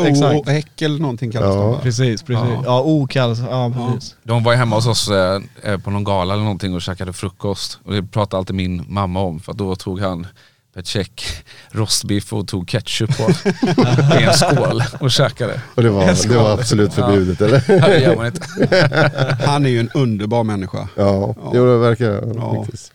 [0.00, 0.48] Ja, exakt.
[0.48, 1.60] häck eller någonting kallas Ja.
[1.62, 1.78] de va?
[1.82, 2.44] Precis, precis.
[2.54, 2.62] Ja.
[2.64, 4.14] Ja, O kallas, ja precis.
[4.22, 7.12] de var ju hemma hos oss eh, eh, på någon gala eller någonting och käkade
[7.12, 7.78] frukost.
[7.84, 10.26] Och det pratade alltid min mamma om för att då tog han
[10.74, 11.22] per check
[11.70, 13.30] rostbiff och tog ketchup på
[14.20, 15.60] i en skål och käkade.
[15.74, 17.64] Och det var, det var absolut förbjudet eller?
[17.68, 18.42] Ja, det gör man inte.
[19.46, 20.88] Han är ju en underbar människa.
[20.96, 22.62] Ja, jo det verkar Ja.
[22.62, 22.92] faktiskt.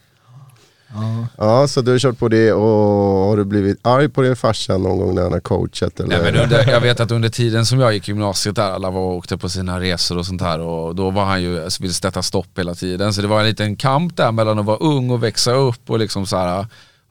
[1.38, 4.78] Ja, så du har kört på det och har du blivit arg på din farsa
[4.78, 6.10] någon gång när han har coachat eller?
[6.10, 8.90] Nej, men under, jag vet att under tiden som jag gick i gymnasiet där, alla
[8.90, 11.82] var och åkte på sina resor och sånt här och då var han ju, alltså,
[11.84, 13.14] ville sätta stopp hela tiden.
[13.14, 16.00] Så det var en liten kamp där mellan att vara ung och växa upp och
[16.00, 16.66] liksom så här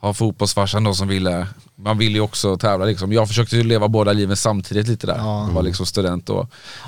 [0.06, 1.46] ha fotbollsfarsan då som ville,
[1.76, 3.12] man ville ju också tävla liksom.
[3.12, 5.48] Jag försökte ju leva båda liven samtidigt lite där, Ja.
[5.52, 6.40] var liksom student och,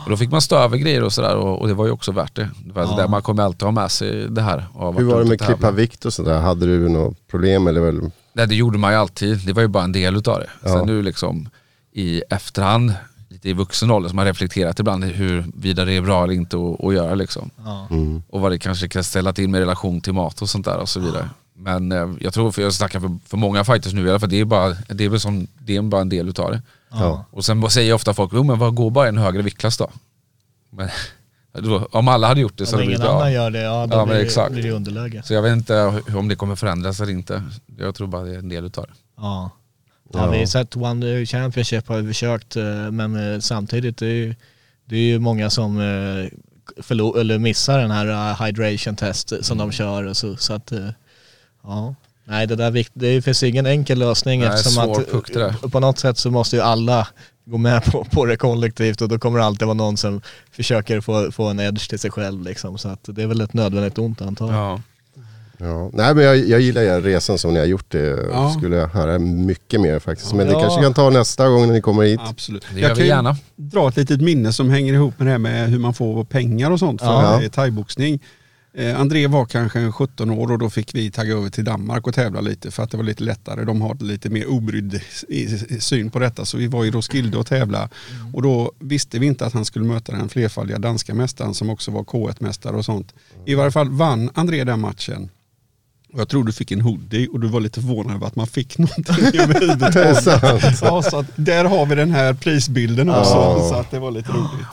[0.04, 2.12] och då fick man stå över grejer och sådär och, och det var ju också
[2.12, 2.50] värt det.
[2.64, 2.96] det var Ja.
[2.96, 4.66] där man kommer alltid ha med sig det här.
[4.96, 6.40] Hur var det med klippa vikt och sådär?
[6.40, 8.10] Hade du något problem eller väl?
[8.32, 10.50] Nej det gjorde man ju alltid, det var ju bara en del utav det.
[10.62, 10.68] Ja.
[10.68, 11.48] Sen nu liksom
[11.92, 12.92] i efterhand,
[13.28, 16.56] lite i vuxen ålder, som har reflekterat ibland hur vidare det är bra eller inte
[16.56, 17.50] att, att göra liksom.
[17.64, 17.86] Ja.
[17.90, 18.22] Mm.
[18.28, 20.88] Och vad det kanske kan ställa till med relation till mat och sånt där och
[20.88, 21.28] så vidare.
[21.60, 24.28] Men eh, jag tror, för jag snackar för, för många fighters nu i alla fall,
[24.28, 26.62] det är, bara, det är, väl som, det är bara en del utav det.
[26.90, 27.24] Ja.
[27.30, 29.90] Och sen säger ofta folk, jo men vad går bara en högre viktklass då?
[30.70, 30.88] Men
[31.52, 33.30] då, om alla hade gjort det så Om hade det ingen blivit annan bra.
[33.30, 34.52] gör det, ja då Ja, blir, exakt.
[34.52, 35.22] blir det underläge.
[35.24, 35.74] Så jag vet inte
[36.06, 37.42] hur- om det kommer förändras eller inte.
[37.78, 38.92] Jag tror bara det är en del utav det.
[39.16, 39.50] Ja.
[40.12, 40.30] Ja.
[40.30, 44.34] Vi har sett One Championship har vi försökt eh, men eh, samtidigt det är ju,
[44.84, 46.28] det är ju många som eh,
[46.82, 49.68] förlo- eller missar den här eh, hydration test som Mm.
[49.68, 50.88] de kör så, så att eh,
[51.62, 51.94] ja.
[52.24, 55.80] Nej det där det finns ingen enkel lösning Nej, eftersom svår att det eh, på
[55.80, 57.08] något sätt så måste ju alla
[57.44, 60.20] gå med på, på det kollektivt och då kommer det alltid vara någon som
[60.52, 62.78] försöker få, få en edge till sig själv liksom.
[62.78, 64.56] Så att det är väl ett nödvändigt ont antar jag.
[64.56, 64.80] Ja.
[65.60, 65.90] Ja.
[65.92, 68.28] Nej men jag, jag gillar er resan som ni har gjort det.
[68.32, 68.50] Ja.
[68.50, 70.32] Skulle jag höra mycket mer faktiskt.
[70.32, 70.60] Men det Ja.
[70.60, 72.20] kanske kan ta nästa gång när ni kommer hit.
[72.28, 72.66] Absolut.
[72.74, 73.36] Det gör jag vi kan ju gärna.
[73.56, 76.70] dra ett litet minne som hänger ihop med det här med hur man får pengar
[76.70, 77.42] och sånt för Ja.
[77.42, 77.48] ja.
[77.48, 78.20] thaiboxning.
[78.78, 82.06] Eh, André var kanske en 17 år och då fick vi tagga över till Danmark
[82.06, 83.64] och tävla lite för att det var lite lättare.
[83.64, 85.00] De har lite mer obrydd
[85.80, 86.44] syn på detta.
[86.44, 87.88] Så vi var i Roskilde och tävla
[88.32, 91.90] och då visste vi inte att han skulle möta den flerfaldiga danska mästaren som också
[91.90, 93.14] var K1-mästare och sånt.
[93.46, 95.30] I varje fall vann André den matchen.
[96.12, 98.46] Och jag tror du fick en hoodie och du var lite förvånad över att man
[98.46, 99.94] fick någonting överhuvudtaget.
[99.94, 100.80] Det är sant.
[100.82, 103.34] Ja, så där har vi den här prisbilden också.
[103.34, 103.68] Ja.
[103.68, 104.66] Så att det var lite roligt.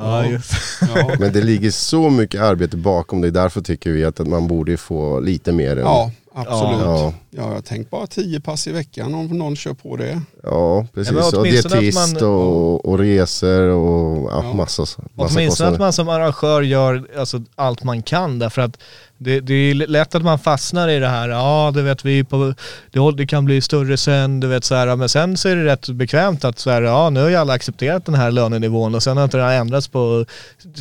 [0.00, 0.52] Ja, just.
[0.94, 3.30] Ja, Men det ligger så mycket arbete bakom det.
[3.30, 5.78] Därför tycker vi att, man borde få lite mer än...
[5.78, 6.80] ja absolut.
[6.80, 7.12] Ja.
[7.30, 7.52] Ja.
[7.54, 10.20] jag tänkt bara tio pass i veckan om någon kör på det.
[10.42, 11.16] Ja, precis.
[11.32, 14.52] Ja, och dietist man- och, och resor och ja, Ja.
[14.54, 15.72] massa, massa Åtminstone kostnader.
[15.72, 18.78] att man som arrangör gör alltså, allt man kan därför att
[19.22, 22.54] det, det är lätt att man fastnar i det här, ja det vet vi på,
[22.90, 25.64] det, det kan bli större sen, du vet så här, men sen så är det
[25.64, 29.02] rätt bekvämt att så här, ja nu har ju alla accepterat den här lönenivån och
[29.02, 30.24] sen har inte här ändrats på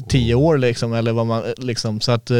[0.09, 2.35] tio år liksom eller vad man, liksom så att eh,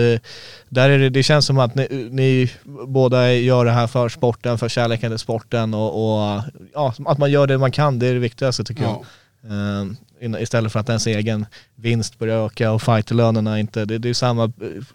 [0.69, 2.51] där är det, det känns som att ni, ni
[2.87, 6.41] båda gör det här för sporten, för kärleken till sporten och, och
[6.73, 9.05] ja, att man gör det man kan, det är det viktigaste tycker jag.
[9.41, 9.49] Ja.
[9.49, 11.45] Eh, in- istället för att ens egen
[11.75, 14.51] vinst börjar öka och fighterlönerna inte, det, det är samma,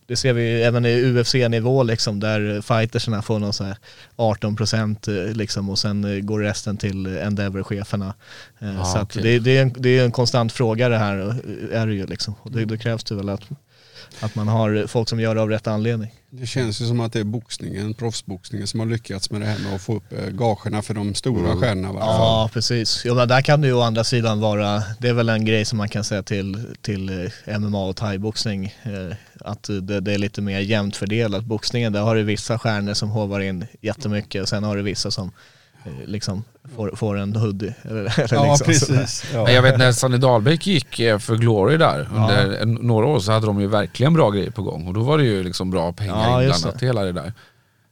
[0.07, 3.77] det ser vi även i UFC-nivå liksom där fightersarna får någon så här
[4.17, 8.15] 18% eh, liksom och sen eh, går resten till Endeavor-cheferna.
[8.59, 9.23] Ah, så att okej.
[9.23, 11.17] det, det, är en, det är en konstant fråga det här,
[11.73, 12.35] är det ju liksom.
[12.43, 13.43] Och det, då krävs det väl att,
[14.21, 16.11] att man har folk som gör det av rätt anledning.
[16.31, 19.59] Det känns ju som att det är boxningen, proffsboxningen som har lyckats med det här
[19.59, 22.01] med att få upp eh, gagerna för de stora stjärnorna i fall.
[22.01, 23.05] Ja, precis.
[23.05, 25.65] Ja, men där kan det ju å andra sidan vara, det är väl en grej
[25.65, 30.19] som man kan säga till, till eh, MMA och thaiboxning, eh, att det, det är
[30.19, 31.45] lite mer jämnt fördelat.
[31.45, 35.11] Boxningen, där har du vissa stjärnor som hovar in jättemycket och sen har du vissa
[35.11, 35.33] som
[36.07, 36.45] liksom
[36.77, 37.75] får, får en hoodie.
[37.83, 39.25] Eller, eller Ja, liksom precis.
[39.35, 39.45] Ja.
[39.45, 43.19] Men jag vet när Sunny Dahlbäck gick eh, för Glory där under en, några år
[43.21, 45.71] så hade de ju verkligen bra grejer på gång och då var det ju liksom
[45.71, 46.85] bra pengar Ja, inblandat det.
[46.85, 47.33] i hela det där.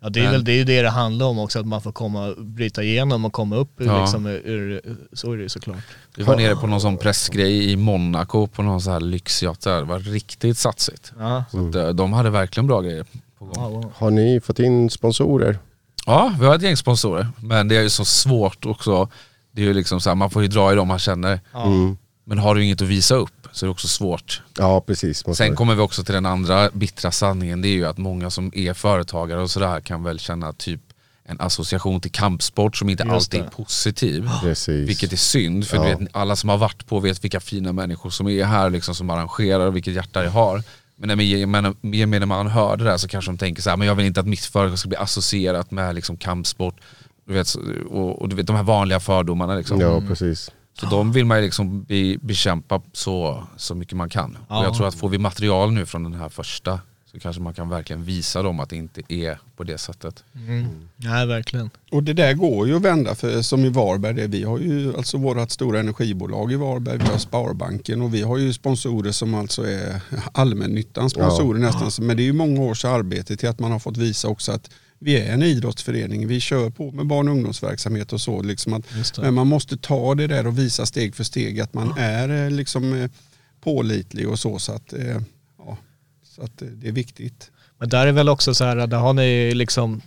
[0.04, 1.82] Ja, det är Men- väl det, är ju det det handlar om också, att man
[1.82, 4.00] får komma, bryta igenom och komma upp Ja.
[4.00, 4.80] liksom, ur, ur,
[5.12, 5.76] så är det ju såklart.
[6.16, 9.76] Vi var nere på någon sån pressgrej i Monaco på någon sån här lyxyacht där.
[9.76, 11.12] Det var riktigt satsigt.
[11.18, 11.44] Ja.
[11.50, 13.04] Så att, eh, de hade verkligen bra grejer
[13.38, 13.82] på gång.
[13.82, 13.90] Ja.
[13.94, 15.58] Har ni fått in sponsorer?
[16.06, 17.28] Ja, vi har ett gäng sponsorer.
[17.40, 19.08] Men det är ju så svårt också.
[19.52, 21.40] Det är ju liksom så här, man får ju dra i dem man känner.
[21.54, 21.96] Mm.
[22.24, 24.42] Men har du inget att visa upp så är det också svårt.
[24.58, 25.24] Ja, precis.
[25.36, 27.62] Sen kommer vi också till den andra bittra sanningen.
[27.62, 30.80] Det är ju att många som är företagare och sådär kan väl känna typ
[31.24, 33.50] en association till kampsport som inte Just alltid är det.
[33.50, 34.30] positiv.
[34.42, 34.88] Precis.
[34.88, 35.82] Vilket är synd, för Ja.
[35.82, 38.94] du vet, alla som har varit på vet vilka fina människor som är här liksom,
[38.94, 40.62] som arrangerar och vilket hjärta jag har.
[41.06, 41.24] Men när
[41.94, 44.20] gemene- man hör det där så kanske de tänker så här, men jag vill inte
[44.20, 46.76] att mitt företag ska bli associerat med liksom, kampsport.
[47.26, 47.54] Du vet,
[47.90, 49.80] och, och du vet de här vanliga fördomarna liksom.
[49.80, 50.50] Ja, precis.
[50.80, 54.36] Så de vill man ju liksom be, bekämpa så, så mycket man kan.
[54.48, 54.64] Och Ja.
[54.64, 56.80] jag tror att får vi material nu från den här första
[57.12, 60.24] så kanske man kan verkligen visa dem att det inte är på det sättet.
[60.34, 60.88] Mm.
[60.96, 61.70] Nej, verkligen.
[61.90, 64.96] Och det där går ju att vända för som i Varberg, det, vi har ju
[64.96, 69.34] alltså vårt stora energibolag i Varberg, vi har Sparbanken och vi har ju sponsorer som
[69.34, 70.00] alltså är
[70.32, 72.06] allmännyttans sponsorer nästan.
[72.06, 74.70] Men det är ju många års arbete till att man har fått visa också att
[74.98, 78.42] vi är en idrottsförening, vi kör på med barn och ungdomsverksamhet och så.
[78.42, 78.84] Liksom att,
[79.18, 82.50] men man måste ta det där och visa steg för steg att man är eh,
[82.50, 83.10] liksom eh,
[83.60, 84.58] pålitlig och så.
[84.58, 85.20] Så att, eh, ja,
[86.36, 87.50] så att det är viktigt.
[87.78, 90.00] Men där är väl också så här, där har ni liksom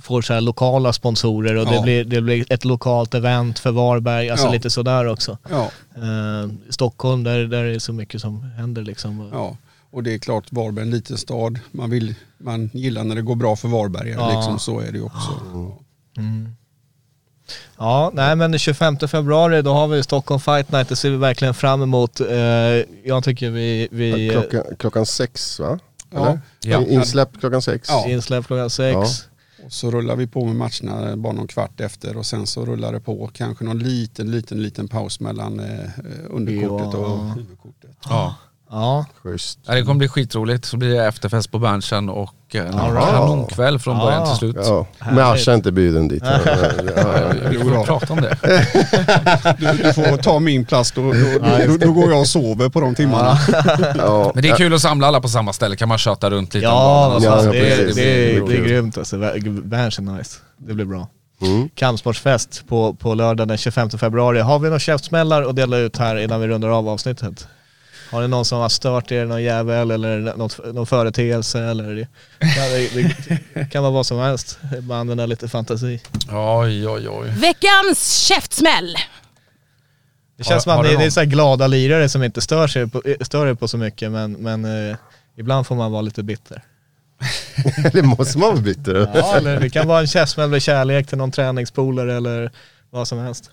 [0.00, 1.82] får så här lokala sponsorer och det, Ja.
[1.82, 4.52] blir, det blir ett lokalt event för Varberg, alltså Ja.
[4.52, 5.38] lite sådär också.
[5.50, 5.70] Ja.
[5.96, 9.28] Eh, Stockholm, där, där är det så mycket som händer liksom.
[9.32, 9.56] Ja,
[9.90, 11.58] och det är klart Varberg är en liten stad.
[11.70, 14.08] Man, vill, man gillar när det går bra för Varberg.
[14.08, 14.36] Ja.
[14.36, 15.30] Liksom, så är det ju också.
[16.16, 16.48] Mm.
[17.78, 21.16] Ja, nej men den 25 februari då har vi Stockholm Fight Night, det ser vi
[21.16, 22.20] verkligen fram emot.
[22.20, 22.36] Eh,
[23.04, 25.78] jag tycker vi, vi Klockan, klockan sex va?
[26.10, 26.18] Ja.
[26.26, 26.40] Eller?
[26.60, 26.82] Ja.
[26.86, 27.88] Insläpp klockan sex?
[27.88, 28.08] Ja.
[28.08, 28.94] insläpp klockan sex.
[28.94, 29.66] Ja.
[29.66, 32.92] Och så rullar vi på med matcherna bara någon kvart efter och sen så rullar
[32.92, 35.90] det på kanske någon liten, liten, liten paus mellan eh,
[36.30, 36.98] underkortet Ja.
[36.98, 37.96] och huvudkortet.
[38.08, 38.34] Ja.
[38.72, 39.58] Ja, Schysst.
[39.66, 40.64] Ja, det kommer bli skitroligt.
[40.64, 44.56] Så blir det efterfest på Berntsen och eh, en kanonkväll från början till slut.
[44.58, 46.22] Ja, men Asha är inte bjuden dit.
[46.26, 46.56] Ja, ja,
[46.96, 47.48] ja.
[47.50, 48.36] Vi får prata om det.
[49.58, 52.80] Du, du får ta min plats, då, då, då, då går jag och sover på
[52.80, 53.38] de timmarna.
[53.96, 54.30] Ja.
[54.34, 55.76] Men det är kul att samla alla på samma ställe.
[55.76, 57.96] Kan man köta runt lite ja, alltså, ja, det, är, precis.
[57.96, 59.16] det, är, Det det är grymt alltså.
[59.16, 60.38] Berns är nice.
[60.56, 61.08] Det blir bra.
[61.42, 61.68] Mm.
[61.74, 64.40] Kampsportsfest på, på lördag den 25 februari.
[64.40, 67.48] Har vi några käftsmällar att dela ut här innan vi rundar av avsnittet?
[68.12, 71.94] Har ni någon som har stört er, någon jävel eller något, någon företeelse eller?
[71.94, 72.08] Det,
[72.94, 74.58] det, det kan vara vad som helst.
[74.80, 76.00] Bara använda lite fantasi.
[76.30, 77.28] Oj, oj, oj.
[77.28, 78.96] Veckans käftsmäll.
[80.36, 82.66] Det känns Har- som att du det, är så här glada lirare som inte stör
[82.66, 84.96] sig på, stör er på så mycket men, men eh,
[85.36, 86.62] ibland får man vara lite bitter.
[87.84, 89.10] Eller måste man vara bitter?
[89.14, 92.50] Ja, eller det kan vara en käftsmäll med kärlek till någon träningspolare eller
[92.90, 93.50] vad som helst.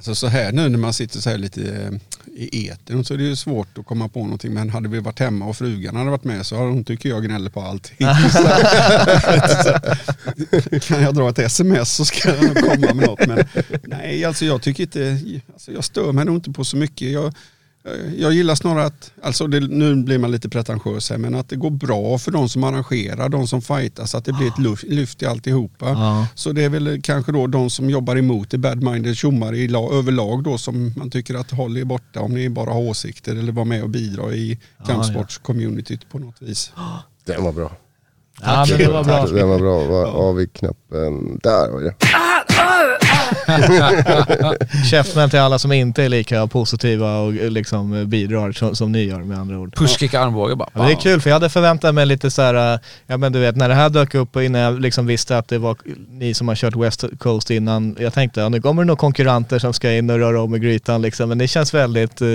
[0.00, 1.90] Alltså så här nu när man sitter så här lite eh,
[2.34, 4.54] i etern så är det ju svårt att komma på någonting.
[4.54, 7.24] Men hade vi varit hemma och frugan hade varit med så hade hon tycker jag
[7.24, 7.96] gnäller på allting.
[10.80, 13.26] Kan jag dra ett sms så ska jag komma med något.
[13.26, 13.44] Men
[13.84, 15.18] nej, alltså jag tycker inte,
[15.52, 17.12] alltså jag stör mig nog inte på så mycket.
[17.12, 17.34] Jag,
[18.16, 21.56] jag gillar snarare att, alltså det, nu blir man lite pretentiös här, men att det
[21.56, 25.22] går bra för de som arrangerar, de som fightas, att det blir ett lyft, lyft
[25.22, 25.88] i alltihopa.
[25.88, 26.26] Ja.
[26.34, 29.92] Så det är väl kanske då de som jobbar emot det, bad-minded tjommar i la,
[29.92, 33.52] överlag då som man tycker att håll er borta om ni bara har åsikter eller
[33.52, 36.72] var med och bidra i kampsportscommunityt på något vis.
[37.24, 37.72] Den var bra.
[38.42, 39.26] Ja, men det var bra.
[39.26, 39.84] Den var bra.
[39.84, 41.38] Var av vid knappen.
[41.42, 41.94] Där var det.
[44.90, 49.04] Käftsmäll till alla som inte är lika positiva och eh, liksom bidrar som, som ni
[49.04, 49.76] gör med andra ord.
[49.76, 50.68] Pushkick armbåge bara.
[50.72, 53.32] Ja, det är kul för jag hade förväntat mig lite så här, äh, ja men
[53.32, 55.76] du vet när det här dök upp och innan jag liksom visste att det var
[56.10, 59.58] ni som har kört West Coast innan, jag tänkte ja, nu kommer det nog konkurrenter
[59.58, 62.28] som ska in och röra om i grytan liksom, men det känns väldigt, eh,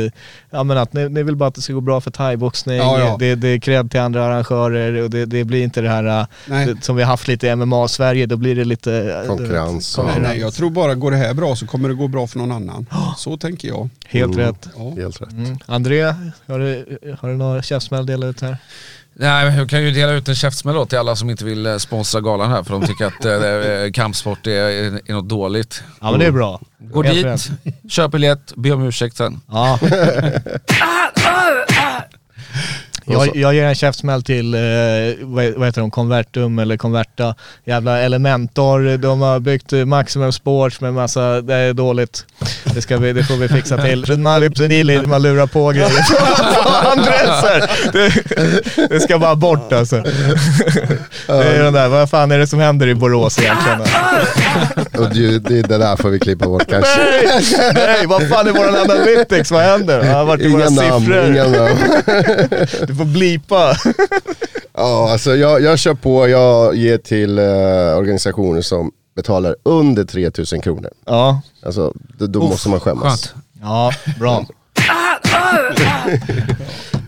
[0.50, 3.00] ja men att ni, ni vill bara att det ska gå bra för thaiboxning, Ja,
[3.00, 3.16] ja.
[3.20, 6.84] Det, det är cred till andra arrangörer och det, det blir inte det här det,
[6.84, 9.98] som vi har haft lite i MMA-Sverige, då blir det lite Konkurrens.
[9.98, 12.28] vet, Nej, nej, jag tror bara går det här bra så kommer det gå bra
[12.28, 12.86] för någon annan.
[13.18, 13.90] Så tänker jag.
[14.06, 14.70] Helt rätt.
[14.78, 14.94] Ja.
[14.98, 15.32] Helt rätt.
[15.32, 15.57] Mm.
[15.66, 16.02] André,
[16.48, 18.57] har du, har du några käftsmäll att dela ut här?
[19.14, 21.78] Nej, men jag kan ju dela ut en käftsmäll till alla som inte vill eh,
[21.78, 25.84] sponsra galan här för de tycker att eh, kampsport är, är, är något dåligt.
[26.02, 26.62] Ja men det är bra.
[26.78, 27.49] Gå Helt dit, rätt.
[27.91, 29.41] köp biljett, be om ursäkt sen.
[29.48, 29.80] Ja.
[33.06, 34.60] Jag, jag ger en käftsmäll till, eh,
[35.22, 37.36] vad, vad heter de, Convertum eller Converta.
[37.65, 42.26] Jävla Elementor, de har byggt eh, Maximum Sports med massa, det är dåligt.
[42.64, 44.18] Det, ska vi, det får vi fixa till.
[44.18, 44.41] Man
[45.10, 45.90] man lurar på grejer
[46.91, 47.69] adresser.
[47.91, 50.03] Det, det ska bara bort alltså.
[51.27, 53.82] Det är den där, vad fan är det som händer i Borås egentligen?
[54.99, 55.40] Och det,
[55.77, 56.99] där får vi klippa bort kanske.
[56.99, 59.52] Nej, nej, vad fan är våran analytics?
[59.52, 59.99] Vad händer?
[59.99, 61.26] Det har varit i våra Inga namn, siffror.
[61.26, 61.80] inga namn.
[62.96, 63.76] Du får blipa.
[64.78, 70.62] Ja, alltså jag, jag kör på, jag ger till eh, organisationer som betalar under 3000
[70.62, 70.90] kronor.
[71.06, 73.04] Ja, Alltså, då, då måste man skämmas.
[73.04, 73.34] Skönt.
[73.62, 74.46] ja, bra.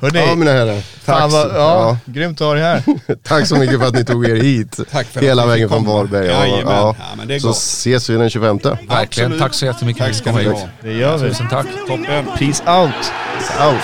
[0.02, 2.84] Hörrni, Ja mina herrar, tack, fan vad, så- ja, grymt att ha dig här.
[3.08, 3.16] ja.
[3.24, 4.80] tack så mycket för att ni tog er hit.
[4.92, 5.86] Tack för Hela vägen från.
[5.86, 6.28] Varberg.
[6.28, 6.96] Ja, ja.
[7.00, 7.58] Ja, men det är Så gott.
[7.58, 8.58] ses vi den 25.
[8.58, 9.40] Verkligen, Absolut.
[9.40, 10.52] tack så jättemycket Tack för ska att ni ha.
[10.52, 10.70] kom hit.
[10.82, 11.30] Det gör vi.
[11.30, 11.66] Tusen tack.
[11.88, 12.26] Toppen.
[12.38, 13.12] Peace out.
[13.74, 13.82] Out.